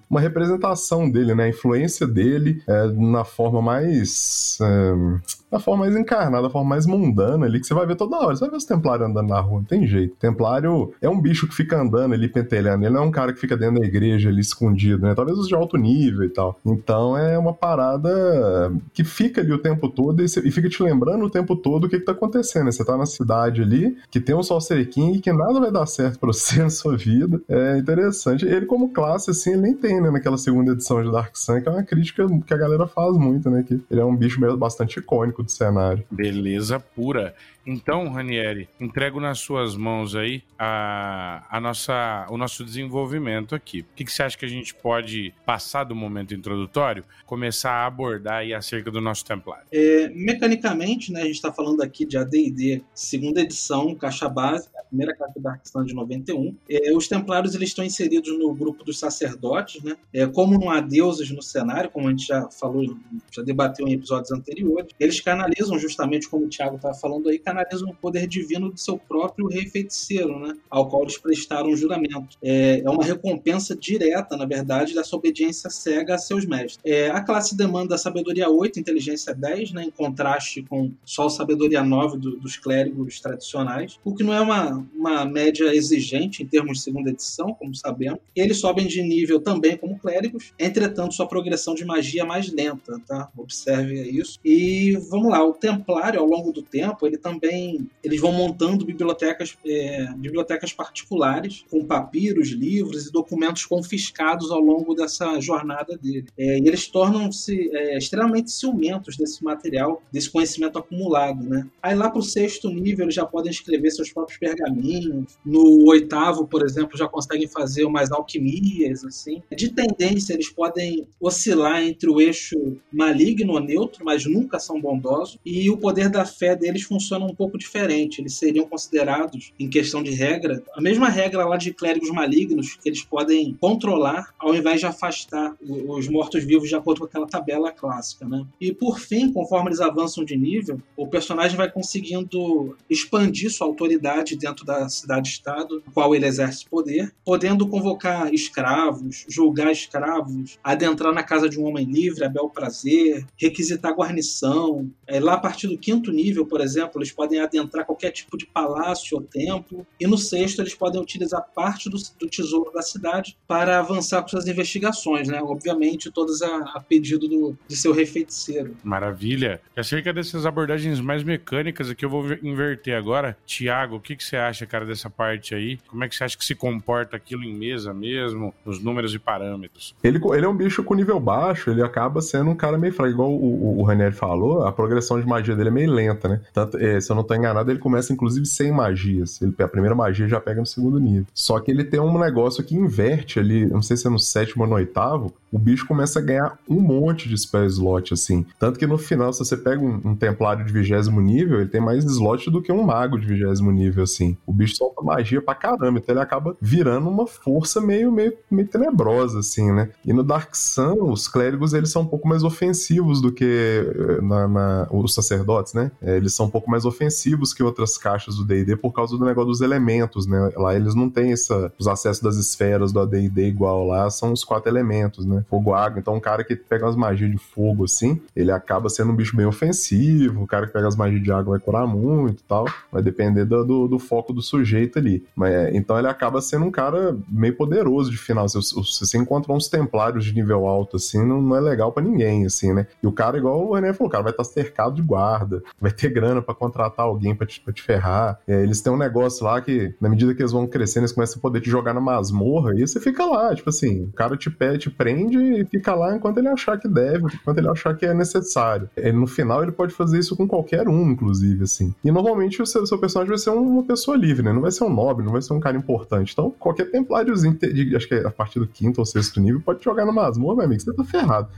uma 0.08 0.20
representação 0.20 1.10
dele, 1.10 1.34
né? 1.34 1.44
A 1.44 1.48
influência 1.48 2.06
dele 2.06 2.62
é, 2.66 2.86
na 2.88 3.24
forma 3.24 3.62
mais. 3.62 4.58
É 4.68 5.47
da 5.50 5.58
forma 5.58 5.84
mais 5.84 5.96
encarnada, 5.96 6.42
da 6.42 6.50
forma 6.50 6.68
mais 6.68 6.86
mundana 6.86 7.46
ali, 7.46 7.60
que 7.60 7.66
você 7.66 7.74
vai 7.74 7.86
ver 7.86 7.96
toda 7.96 8.16
hora. 8.16 8.34
Você 8.34 8.40
vai 8.40 8.50
ver 8.50 8.56
os 8.56 8.64
templários 8.64 9.08
andando 9.08 9.28
na 9.28 9.40
rua, 9.40 9.58
não 9.58 9.64
tem 9.64 9.86
jeito. 9.86 10.16
Templário 10.16 10.92
é 11.00 11.08
um 11.08 11.20
bicho 11.20 11.48
que 11.48 11.54
fica 11.54 11.80
andando 11.80 12.14
ali, 12.14 12.28
pentelhando. 12.28 12.84
Ele 12.84 12.94
não 12.94 13.02
é 13.02 13.06
um 13.06 13.10
cara 13.10 13.32
que 13.32 13.40
fica 13.40 13.56
dentro 13.56 13.80
da 13.80 13.86
igreja 13.86 14.28
ali 14.28 14.40
escondido, 14.40 15.06
né? 15.06 15.14
Talvez 15.14 15.38
os 15.38 15.48
de 15.48 15.54
alto 15.54 15.76
nível 15.76 16.24
e 16.24 16.28
tal. 16.28 16.58
Então 16.64 17.16
é 17.16 17.38
uma 17.38 17.52
parada 17.52 18.72
que 18.92 19.04
fica 19.04 19.40
ali 19.40 19.52
o 19.52 19.58
tempo 19.58 19.88
todo 19.88 20.22
e, 20.22 20.28
fica 20.28 20.68
te 20.68 20.82
lembrando 20.82 21.24
o 21.24 21.30
tempo 21.30 21.56
todo 21.56 21.84
o 21.84 21.88
que, 21.88 21.98
que 21.98 22.04
tá 22.04 22.12
acontecendo. 22.12 22.66
Né? 22.66 22.72
Você 22.72 22.84
tá 22.84 22.96
na 22.96 23.06
cidade 23.06 23.62
ali, 23.62 23.96
que 24.10 24.20
tem 24.20 24.34
um 24.34 24.42
Sorcerer 24.42 24.88
King, 24.88 25.18
que 25.20 25.32
nada 25.32 25.58
vai 25.58 25.72
dar 25.72 25.86
certo 25.86 26.18
pra 26.18 26.32
você 26.32 26.60
na 26.62 26.70
sua 26.70 26.96
vida. 26.96 27.40
É 27.48 27.78
interessante. 27.78 28.44
Ele, 28.44 28.66
como 28.66 28.90
classe, 28.90 29.30
assim, 29.30 29.52
ele 29.52 29.62
nem 29.62 29.74
tem, 29.74 30.00
né? 30.00 30.10
Naquela 30.10 30.38
segunda 30.38 30.72
edição 30.72 31.02
de 31.02 31.10
Dark 31.10 31.36
Sun, 31.36 31.60
que 31.60 31.68
é 31.68 31.72
uma 31.72 31.82
crítica 31.82 32.26
que 32.46 32.54
a 32.54 32.58
galera 32.58 32.86
faz 32.86 33.16
muito, 33.16 33.48
né? 33.50 33.62
Que 33.66 33.80
ele 33.90 34.00
é 34.00 34.04
um 34.04 34.16
bicho 34.16 34.38
bastante 34.56 34.98
icônico 34.98 35.37
do 35.42 35.50
cenário. 35.50 36.04
Beleza 36.10 36.78
pura. 36.80 37.34
Então, 37.70 38.08
Ranieri, 38.08 38.66
entrego 38.80 39.20
nas 39.20 39.40
suas 39.40 39.76
mãos 39.76 40.16
aí 40.16 40.42
a, 40.58 41.44
a 41.50 41.60
nossa, 41.60 42.26
o 42.30 42.38
nosso 42.38 42.64
desenvolvimento 42.64 43.54
aqui. 43.54 43.80
O 43.80 43.86
que, 43.94 44.06
que 44.06 44.10
você 44.10 44.22
acha 44.22 44.38
que 44.38 44.46
a 44.46 44.48
gente 44.48 44.74
pode 44.74 45.34
passar 45.44 45.84
do 45.84 45.94
momento 45.94 46.32
introdutório, 46.32 47.04
começar 47.26 47.70
a 47.70 47.86
abordar 47.86 48.38
aí 48.38 48.54
acerca 48.54 48.90
do 48.90 49.02
nosso 49.02 49.22
templário? 49.22 49.66
É, 49.70 50.08
mecanicamente, 50.08 51.12
né, 51.12 51.20
a 51.20 51.24
gente 51.26 51.34
está 51.34 51.52
falando 51.52 51.82
aqui 51.82 52.06
de 52.06 52.16
AD&D 52.16 52.82
segunda 52.94 53.42
edição, 53.42 53.94
caixa 53.94 54.30
base, 54.30 54.68
a 54.74 54.84
primeira 54.84 55.14
carta 55.14 55.38
da 55.38 55.50
Dark 55.50 55.86
de 55.86 55.94
91. 55.94 56.56
É, 56.70 56.96
os 56.96 57.06
templários 57.06 57.54
eles 57.54 57.68
estão 57.68 57.84
inseridos 57.84 58.36
no 58.38 58.54
grupo 58.54 58.82
dos 58.82 58.98
sacerdotes, 58.98 59.82
né? 59.82 59.94
É, 60.10 60.26
como 60.26 60.58
não 60.58 60.70
há 60.70 60.80
deuses 60.80 61.30
no 61.30 61.42
cenário, 61.42 61.90
como 61.90 62.08
a 62.08 62.10
gente 62.10 62.26
já 62.26 62.48
falou, 62.50 62.96
já 63.30 63.42
debateu 63.42 63.86
em 63.86 63.92
episódios 63.92 64.32
anteriores, 64.32 64.88
eles 64.98 65.20
canalizam 65.28 65.78
justamente 65.78 66.26
como 66.26 66.46
o 66.46 66.48
Thiago 66.48 66.76
estava 66.76 66.94
falando 66.94 67.28
aí, 67.28 67.38
canalizam 67.38 67.90
o 67.90 67.94
poder 67.94 68.26
divino 68.26 68.70
do 68.70 68.80
seu 68.80 68.96
próprio 68.96 69.46
rei 69.46 69.66
feiticeiro, 69.66 70.38
né? 70.40 70.56
Ao 70.70 70.88
qual 70.88 71.02
eles 71.02 71.18
prestaram 71.18 71.76
juramento. 71.76 72.38
É, 72.42 72.80
é 72.80 72.88
uma 72.88 73.04
recompensa 73.04 73.76
direta, 73.76 74.38
na 74.38 74.46
verdade, 74.46 74.94
dessa 74.94 75.14
obediência 75.14 75.68
cega 75.68 76.14
a 76.14 76.18
seus 76.18 76.46
mestres. 76.46 76.78
É, 76.82 77.10
a 77.10 77.20
classe 77.20 77.54
demanda 77.54 77.98
sabedoria 77.98 78.48
8, 78.48 78.80
inteligência 78.80 79.34
10, 79.34 79.72
né? 79.72 79.84
Em 79.84 79.90
contraste 79.90 80.62
com 80.62 80.92
só 81.04 81.28
sabedoria 81.28 81.82
9 81.84 82.16
do, 82.16 82.36
dos 82.38 82.56
clérigos 82.56 83.20
tradicionais, 83.20 83.98
o 84.02 84.14
que 84.14 84.24
não 84.24 84.32
é 84.32 84.40
uma, 84.40 84.86
uma 84.94 85.26
média 85.26 85.74
exigente 85.74 86.42
em 86.42 86.46
termos 86.46 86.78
de 86.78 86.84
segunda 86.84 87.10
edição, 87.10 87.52
como 87.52 87.74
sabemos. 87.74 88.20
Eles 88.34 88.58
sobem 88.58 88.86
de 88.86 89.02
nível 89.02 89.40
também 89.40 89.76
como 89.76 89.98
clérigos, 89.98 90.54
entretanto, 90.58 91.12
sua 91.12 91.28
progressão 91.28 91.74
de 91.74 91.84
magia 91.84 92.22
é 92.22 92.24
mais 92.24 92.50
lenta, 92.50 92.98
tá? 93.06 93.28
Observe 93.36 94.00
isso. 94.02 94.38
E 94.42 94.96
vamos 95.18 95.32
lá, 95.32 95.44
o 95.44 95.52
Templário, 95.52 96.20
ao 96.20 96.26
longo 96.26 96.52
do 96.52 96.62
tempo, 96.62 97.06
ele 97.06 97.18
também 97.18 97.88
eles 98.02 98.20
vão 98.20 98.32
montando 98.32 98.84
bibliotecas, 98.84 99.56
é, 99.66 100.06
bibliotecas 100.16 100.72
particulares 100.72 101.64
com 101.70 101.84
papiros, 101.84 102.48
livros 102.50 103.06
e 103.06 103.12
documentos 103.12 103.64
confiscados 103.64 104.50
ao 104.50 104.60
longo 104.60 104.94
dessa 104.94 105.40
jornada 105.40 105.96
dele. 105.96 106.26
É, 106.38 106.58
e 106.58 106.68
eles 106.68 106.86
tornam-se 106.86 107.70
é, 107.74 107.98
extremamente 107.98 108.52
ciumentos 108.52 109.16
desse 109.16 109.42
material, 109.42 110.02
desse 110.12 110.30
conhecimento 110.30 110.78
acumulado. 110.78 111.42
Né? 111.42 111.66
Aí 111.82 111.94
lá 111.94 112.08
para 112.08 112.20
o 112.20 112.22
sexto 112.22 112.70
nível 112.70 113.06
eles 113.06 113.14
já 113.14 113.26
podem 113.26 113.50
escrever 113.50 113.90
seus 113.90 114.12
próprios 114.12 114.38
pergaminhos. 114.38 115.36
No 115.44 115.88
oitavo, 115.88 116.46
por 116.46 116.64
exemplo, 116.64 116.96
já 116.96 117.08
conseguem 117.08 117.48
fazer 117.48 117.84
umas 117.84 118.12
alquimias, 118.12 119.04
assim. 119.04 119.42
De 119.54 119.70
tendência, 119.70 120.34
eles 120.34 120.48
podem 120.48 121.06
oscilar 121.20 121.82
entre 121.82 122.08
o 122.08 122.20
eixo 122.20 122.56
maligno 122.92 123.54
ou 123.54 123.60
neutro, 123.60 124.04
mas 124.04 124.24
nunca 124.24 124.58
são 124.58 124.80
bondosos. 124.80 125.07
E 125.44 125.70
o 125.70 125.76
poder 125.76 126.08
da 126.08 126.24
fé 126.24 126.54
deles 126.54 126.82
funciona 126.82 127.24
um 127.24 127.34
pouco 127.34 127.58
diferente. 127.58 128.20
Eles 128.20 128.34
seriam 128.34 128.66
considerados, 128.66 129.52
em 129.58 129.68
questão 129.68 130.02
de 130.02 130.10
regra, 130.10 130.62
a 130.74 130.80
mesma 130.80 131.08
regra 131.08 131.46
lá 131.46 131.56
de 131.56 131.72
clérigos 131.72 132.10
malignos, 132.10 132.76
que 132.76 132.88
eles 132.88 133.02
podem 133.02 133.54
controlar 133.60 134.34
ao 134.38 134.54
invés 134.54 134.80
de 134.80 134.86
afastar 134.86 135.56
os 135.60 136.08
mortos-vivos 136.08 136.68
de 136.68 136.74
acordo 136.74 137.00
com 137.00 137.06
aquela 137.06 137.26
tabela 137.26 137.72
clássica, 137.72 138.26
né? 138.26 138.44
E 138.60 138.72
por 138.72 138.98
fim, 138.98 139.32
conforme 139.32 139.68
eles 139.68 139.80
avançam 139.80 140.24
de 140.24 140.36
nível, 140.36 140.80
o 140.96 141.06
personagem 141.06 141.56
vai 141.56 141.70
conseguindo 141.70 142.76
expandir 142.88 143.50
sua 143.50 143.66
autoridade 143.66 144.36
dentro 144.36 144.64
da 144.64 144.88
cidade-estado, 144.88 145.82
qual 145.92 146.14
ele 146.14 146.26
exerce 146.26 146.66
poder, 146.68 147.12
podendo 147.24 147.68
convocar 147.68 148.32
escravos, 148.32 149.24
julgar 149.28 149.70
escravos, 149.70 150.58
adentrar 150.62 151.12
na 151.12 151.22
casa 151.22 151.48
de 151.48 151.58
um 151.58 151.64
homem 151.64 151.84
livre 151.84 152.24
a 152.24 152.28
bel 152.28 152.48
prazer, 152.48 153.26
requisitar 153.36 153.94
guarnição. 153.94 154.90
É, 155.06 155.18
lá 155.18 155.34
a 155.34 155.38
partir 155.38 155.66
do 155.68 155.78
quinto 155.78 156.12
nível, 156.12 156.44
por 156.44 156.60
exemplo, 156.60 156.98
eles 157.00 157.10
podem 157.10 157.40
adentrar 157.40 157.86
qualquer 157.86 158.10
tipo 158.10 158.36
de 158.36 158.46
palácio 158.46 159.16
ou 159.16 159.22
templo. 159.22 159.86
E 159.98 160.06
no 160.06 160.18
sexto, 160.18 160.60
eles 160.60 160.74
podem 160.74 161.00
utilizar 161.00 161.42
parte 161.54 161.88
do, 161.88 161.96
do 162.18 162.28
tesouro 162.28 162.70
da 162.72 162.82
cidade 162.82 163.36
para 163.46 163.78
avançar 163.78 164.20
com 164.22 164.28
suas 164.28 164.46
investigações, 164.46 165.28
né? 165.28 165.40
Obviamente, 165.42 166.10
todas 166.10 166.42
a, 166.42 166.58
a 166.74 166.80
pedido 166.80 167.26
do, 167.26 167.58
de 167.66 167.76
seu 167.76 167.92
rei 167.92 168.04
feiticeiro. 168.04 168.76
Maravilha. 168.84 169.60
Acerca 169.74 170.12
dessas 170.12 170.44
abordagens 170.44 171.00
mais 171.00 171.22
mecânicas 171.22 171.88
aqui, 171.88 172.04
eu 172.04 172.10
vou 172.10 172.24
inverter 172.42 172.94
agora. 172.94 173.36
Tiago, 173.46 173.96
o 173.96 174.00
que, 174.00 174.14
que 174.14 174.24
você 174.24 174.36
acha, 174.36 174.66
cara, 174.66 174.84
dessa 174.84 175.08
parte 175.08 175.54
aí? 175.54 175.78
Como 175.86 176.04
é 176.04 176.08
que 176.08 176.14
você 176.14 176.24
acha 176.24 176.36
que 176.36 176.44
se 176.44 176.54
comporta 176.54 177.16
aquilo 177.16 177.44
em 177.44 177.54
mesa 177.54 177.94
mesmo, 177.94 178.54
nos 178.64 178.82
números 178.82 179.14
e 179.14 179.18
parâmetros? 179.18 179.94
Ele, 180.02 180.20
ele 180.34 180.44
é 180.44 180.48
um 180.48 180.56
bicho 180.56 180.82
com 180.84 180.94
nível 180.94 181.18
baixo, 181.18 181.70
ele 181.70 181.82
acaba 181.82 182.20
sendo 182.20 182.50
um 182.50 182.54
cara 182.54 182.76
meio 182.76 182.92
fraco. 182.92 183.10
Igual 183.10 183.32
o, 183.32 183.78
o, 183.78 183.80
o 183.80 183.82
Ranieri 183.84 184.14
falou, 184.14 184.66
a 184.66 184.72
progressão 184.88 185.20
de 185.20 185.26
magia 185.26 185.54
dele 185.54 185.68
é 185.68 185.72
meio 185.72 185.90
lenta, 185.90 186.28
né? 186.28 186.40
Tanto, 186.52 186.78
é, 186.78 187.00
se 187.00 187.10
eu 187.10 187.16
não 187.16 187.22
tô 187.22 187.34
enganado, 187.34 187.70
ele 187.70 187.78
começa 187.78 188.12
inclusive 188.12 188.46
sem 188.46 188.72
magias. 188.72 189.40
Ele, 189.40 189.54
a 189.58 189.68
primeira 189.68 189.94
magia 189.94 190.26
já 190.26 190.40
pega 190.40 190.60
no 190.60 190.66
segundo 190.66 190.98
nível. 190.98 191.26
Só 191.34 191.60
que 191.60 191.70
ele 191.70 191.84
tem 191.84 192.00
um 192.00 192.18
negócio 192.18 192.64
que 192.64 192.74
inverte 192.74 193.38
ali, 193.38 193.66
não 193.66 193.82
sei 193.82 193.96
se 193.96 194.06
é 194.06 194.10
no 194.10 194.18
sétimo 194.18 194.64
ou 194.64 194.68
no 194.68 194.76
oitavo, 194.76 195.32
o 195.52 195.58
bicho 195.58 195.86
começa 195.86 196.18
a 196.18 196.22
ganhar 196.22 196.58
um 196.68 196.80
monte 196.80 197.28
de 197.28 197.36
spell 197.36 197.66
slot, 197.66 198.14
assim. 198.14 198.44
Tanto 198.58 198.78
que 198.78 198.86
no 198.86 198.98
final, 198.98 199.32
se 199.32 199.40
você 199.40 199.56
pega 199.56 199.80
um, 199.80 200.00
um 200.04 200.16
templário 200.16 200.64
de 200.64 200.72
vigésimo 200.72 201.20
nível, 201.20 201.60
ele 201.60 201.68
tem 201.68 201.80
mais 201.80 202.04
slot 202.04 202.50
do 202.50 202.62
que 202.62 202.72
um 202.72 202.82
mago 202.82 203.18
de 203.18 203.26
vigésimo 203.26 203.70
nível, 203.70 204.04
assim. 204.04 204.36
O 204.46 204.52
bicho 204.52 204.76
solta 204.76 205.02
magia 205.02 205.40
pra 205.40 205.54
caramba, 205.54 205.98
então 205.98 206.14
ele 206.14 206.22
acaba 206.22 206.56
virando 206.60 207.08
uma 207.08 207.26
força 207.26 207.80
meio, 207.80 208.12
meio, 208.12 208.32
meio 208.50 208.68
tenebrosa, 208.68 209.38
assim, 209.40 209.72
né? 209.72 209.90
E 210.04 210.12
no 210.12 210.22
Dark 210.22 210.54
Sun, 210.54 211.10
os 211.10 211.28
clérigos, 211.28 211.72
eles 211.72 211.90
são 211.90 212.02
um 212.02 212.06
pouco 212.06 212.28
mais 212.28 212.44
ofensivos 212.44 213.20
do 213.20 213.32
que 213.32 213.44
eh, 213.44 214.20
na, 214.22 214.48
na, 214.48 214.88
os 214.90 215.14
sacerdotes, 215.14 215.72
né? 215.74 215.90
É, 216.00 216.16
eles 216.16 216.34
são 216.34 216.46
um 216.46 216.50
pouco 216.50 216.70
mais 216.70 216.84
ofensivos 216.84 217.54
que 217.54 217.62
outras 217.62 217.96
caixas 217.96 218.36
do 218.36 218.44
D&D 218.44 218.76
por 218.76 218.92
causa 218.92 219.16
do 219.16 219.24
negócio 219.24 219.48
dos 219.48 219.60
elementos, 219.60 220.26
né? 220.26 220.50
Lá 220.56 220.74
eles 220.74 220.94
não 220.94 221.08
têm 221.08 221.32
essa, 221.32 221.72
os 221.78 221.86
acessos 221.86 222.22
das 222.22 222.36
esferas 222.36 222.92
do 222.92 223.00
AD&D 223.00 223.46
igual 223.46 223.86
lá, 223.86 224.10
são 224.10 224.32
os 224.32 224.44
quatro 224.44 224.70
elementos, 224.70 225.24
né? 225.24 225.37
Fogo, 225.48 225.74
água. 225.74 225.98
Então 225.98 226.14
um 226.14 226.20
cara 226.20 226.44
que 226.44 226.56
pega 226.56 226.84
umas 226.86 226.96
magias 226.96 227.30
de 227.30 227.38
fogo, 227.38 227.84
assim, 227.84 228.20
ele 228.34 228.50
acaba 228.50 228.88
sendo 228.88 229.12
um 229.12 229.16
bicho 229.16 229.36
bem 229.36 229.46
ofensivo, 229.46 230.42
o 230.42 230.46
cara 230.46 230.66
que 230.66 230.72
pega 230.72 230.88
as 230.88 230.96
magias 230.96 231.22
de 231.22 231.32
água 231.32 231.56
vai 231.56 231.60
curar 231.60 231.86
muito 231.86 232.40
e 232.40 232.44
tal, 232.44 232.66
vai 232.90 233.02
depender 233.02 233.44
do, 233.44 233.64
do, 233.64 233.88
do 233.88 233.98
foco 233.98 234.32
do 234.32 234.42
sujeito 234.42 234.98
ali. 234.98 235.24
Mas, 235.34 235.52
é, 235.52 235.76
então 235.76 235.98
ele 235.98 236.08
acaba 236.08 236.40
sendo 236.40 236.66
um 236.66 236.70
cara 236.70 237.16
meio 237.28 237.56
poderoso 237.56 238.10
de 238.10 238.16
final. 238.16 238.48
Se, 238.48 238.58
você 238.58 239.18
encontra 239.18 239.52
uns 239.52 239.68
templários 239.68 240.24
de 240.24 240.34
nível 240.34 240.66
alto, 240.66 240.96
assim, 240.96 241.24
não, 241.24 241.40
não 241.40 241.56
é 241.56 241.60
legal 241.60 241.92
para 241.92 242.02
ninguém, 242.02 242.46
assim, 242.46 242.72
né? 242.72 242.86
E 243.02 243.06
o 243.06 243.12
cara, 243.12 243.38
igual 243.38 243.66
o 243.66 243.74
René 243.74 243.92
falou, 243.92 244.08
o 244.08 244.12
cara 244.12 244.22
vai 244.22 244.32
estar 244.32 244.44
cercado 244.44 244.94
de 244.94 245.02
guarda, 245.02 245.62
vai 245.80 245.90
ter 245.90 246.10
grana 246.10 246.40
para 246.42 246.54
contratar 246.54 247.06
alguém 247.06 247.34
para 247.34 247.46
te, 247.46 247.60
pra 247.60 247.72
te 247.72 247.82
ferrar. 247.82 248.40
Eles 248.46 248.80
têm 248.80 248.92
um 248.92 248.96
negócio 248.96 249.44
lá 249.44 249.60
que, 249.60 249.94
na 250.00 250.08
medida 250.08 250.34
que 250.34 250.42
eles 250.42 250.52
vão 250.52 250.66
crescendo, 250.66 251.04
eles 251.04 251.12
começam 251.12 251.38
a 251.38 251.42
poder 251.42 251.60
te 251.60 251.70
jogar 251.70 251.94
na 251.94 252.00
masmorra 252.00 252.74
e 252.74 252.86
você 252.86 253.00
fica 253.00 253.24
lá, 253.24 253.54
tipo 253.54 253.68
assim, 253.68 254.04
o 254.04 254.12
cara 254.12 254.36
te, 254.36 254.50
pede, 254.50 254.78
te 254.78 254.90
prende 254.90 255.27
e 255.32 255.64
fica 255.64 255.94
lá 255.94 256.14
enquanto 256.14 256.38
ele 256.38 256.48
achar 256.48 256.78
que 256.78 256.88
deve, 256.88 257.26
enquanto 257.34 257.58
ele 257.58 257.68
achar 257.68 257.96
que 257.96 258.06
é 258.06 258.14
necessário. 258.14 258.88
No 259.14 259.26
final, 259.26 259.62
ele 259.62 259.72
pode 259.72 259.94
fazer 259.94 260.18
isso 260.18 260.36
com 260.36 260.46
qualquer 260.46 260.88
um, 260.88 261.10
inclusive, 261.10 261.64
assim. 261.64 261.94
E 262.04 262.10
normalmente 262.10 262.62
o 262.62 262.66
seu, 262.66 262.86
seu 262.86 262.98
personagem 262.98 263.30
vai 263.30 263.38
ser 263.38 263.50
uma 263.50 263.82
pessoa 263.82 264.16
livre, 264.16 264.42
né? 264.42 264.52
Não 264.52 264.60
vai 264.60 264.70
ser 264.70 264.84
um 264.84 264.90
nobre, 264.90 265.24
não 265.24 265.32
vai 265.32 265.42
ser 265.42 265.52
um 265.52 265.60
cara 265.60 265.76
importante. 265.76 266.32
Então, 266.32 266.54
qualquer 266.58 266.90
templáriozinho, 266.90 267.58
acho 267.96 268.08
que 268.08 268.14
é 268.14 268.26
a 268.26 268.30
partir 268.30 268.58
do 268.60 268.66
quinto 268.66 269.00
ou 269.00 269.06
sexto 269.06 269.40
nível, 269.40 269.60
pode 269.60 269.82
jogar 269.82 270.04
na 270.04 270.12
masmorra, 270.12 270.56
meu 270.56 270.64
amigo, 270.66 270.80
você 270.80 270.92
tá 270.92 271.04
ferrado. 271.04 271.48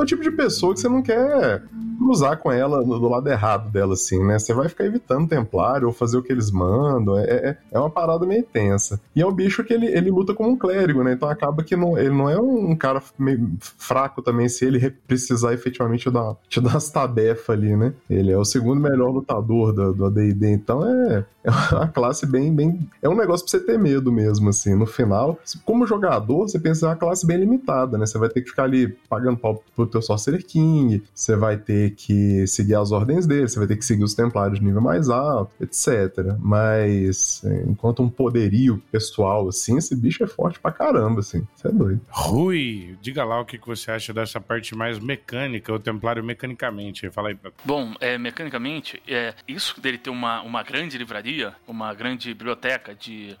É 0.00 0.02
o 0.02 0.06
tipo 0.06 0.22
de 0.22 0.30
pessoa 0.30 0.72
que 0.72 0.80
você 0.80 0.88
não 0.88 1.02
quer 1.02 1.62
cruzar 1.98 2.38
com 2.38 2.50
ela 2.50 2.82
do 2.82 3.08
lado 3.08 3.28
errado 3.28 3.70
dela, 3.70 3.92
assim, 3.92 4.24
né? 4.24 4.38
Você 4.38 4.54
vai 4.54 4.70
ficar 4.70 4.86
evitando 4.86 5.28
templário 5.28 5.86
ou 5.86 5.92
fazer 5.92 6.16
o 6.16 6.22
que 6.22 6.32
eles 6.32 6.50
mandam. 6.50 7.18
É, 7.18 7.24
é, 7.24 7.58
é 7.72 7.78
uma 7.78 7.90
parada 7.90 8.24
meio 8.24 8.42
tensa. 8.42 8.98
E 9.14 9.20
é 9.20 9.26
um 9.26 9.32
bicho 9.32 9.62
que 9.62 9.74
ele, 9.74 9.86
ele 9.86 10.10
luta 10.10 10.32
como 10.32 10.48
um 10.48 10.56
clérigo, 10.56 11.04
né? 11.04 11.12
Então 11.12 11.28
acaba 11.28 11.62
que 11.62 11.76
não, 11.76 11.98
ele 11.98 12.14
não 12.14 12.30
é 12.30 12.40
um 12.40 12.74
cara 12.74 13.02
meio 13.18 13.50
fraco 13.60 14.22
também 14.22 14.48
se 14.48 14.64
ele 14.64 14.90
precisar 15.06 15.52
efetivamente 15.52 16.04
te 16.04 16.10
dar, 16.10 16.34
te 16.48 16.60
dar 16.60 16.70
umas 16.70 16.88
tabefas 16.88 17.50
ali, 17.50 17.76
né? 17.76 17.92
Ele 18.08 18.32
é 18.32 18.38
o 18.38 18.44
segundo 18.46 18.80
melhor 18.80 19.10
lutador 19.10 19.72
do, 19.72 19.92
do 19.92 20.06
AD&D, 20.06 20.52
então 20.52 20.82
é, 20.86 21.24
é 21.44 21.50
uma 21.50 21.88
classe 21.88 22.24
bem, 22.24 22.54
bem... 22.54 22.88
É 23.02 23.08
um 23.10 23.16
negócio 23.16 23.44
pra 23.44 23.50
você 23.50 23.60
ter 23.60 23.78
medo 23.78 24.10
mesmo, 24.10 24.48
assim. 24.48 24.74
No 24.74 24.86
final, 24.86 25.38
como 25.66 25.86
jogador, 25.86 26.48
você 26.48 26.58
pensa 26.58 26.80
que 26.80 26.84
é 26.86 26.88
uma 26.88 26.96
classe 26.96 27.26
bem 27.26 27.36
limitada, 27.36 27.98
né? 27.98 28.06
Você 28.06 28.18
vai 28.18 28.30
ter 28.30 28.40
que 28.40 28.48
ficar 28.48 28.64
ali 28.64 28.88
pagando 29.08 29.36
pau 29.36 29.62
pro 29.76 29.86
teu 29.90 30.02
Sorcerer 30.02 30.44
King, 30.44 31.02
você 31.14 31.36
vai 31.36 31.56
ter 31.56 31.94
que 31.94 32.46
seguir 32.46 32.74
as 32.74 32.92
ordens 32.92 33.26
dele, 33.26 33.48
você 33.48 33.58
vai 33.58 33.68
ter 33.68 33.76
que 33.76 33.84
seguir 33.84 34.04
os 34.04 34.14
Templários 34.14 34.58
de 34.58 34.64
nível 34.64 34.80
mais 34.80 35.08
alto, 35.08 35.52
etc. 35.60 36.36
Mas, 36.38 37.42
é, 37.44 37.64
enquanto 37.66 38.02
um 38.02 38.08
poderio 38.08 38.82
pessoal, 38.90 39.48
assim, 39.48 39.76
esse 39.78 39.94
bicho 39.96 40.22
é 40.22 40.26
forte 40.26 40.60
pra 40.60 40.72
caramba, 40.72 41.20
assim. 41.20 41.46
Você 41.54 41.68
é 41.68 41.72
doido. 41.72 42.00
Rui, 42.08 42.96
diga 43.00 43.24
lá 43.24 43.40
o 43.40 43.44
que 43.44 43.58
você 43.58 43.90
acha 43.90 44.12
dessa 44.12 44.40
parte 44.40 44.74
mais 44.74 44.98
mecânica, 44.98 45.72
o 45.72 45.78
Templário 45.78 46.22
mecanicamente. 46.22 47.10
Fala 47.10 47.30
aí. 47.30 47.38
Bom, 47.64 47.94
é, 48.00 48.18
mecanicamente, 48.18 49.02
é, 49.08 49.34
isso 49.48 49.80
dele 49.80 49.98
ter 49.98 50.10
uma, 50.10 50.42
uma 50.42 50.62
grande 50.62 50.96
livraria, 50.98 51.54
uma 51.66 51.92
grande 51.94 52.32
biblioteca 52.34 52.94
de, 52.94 53.36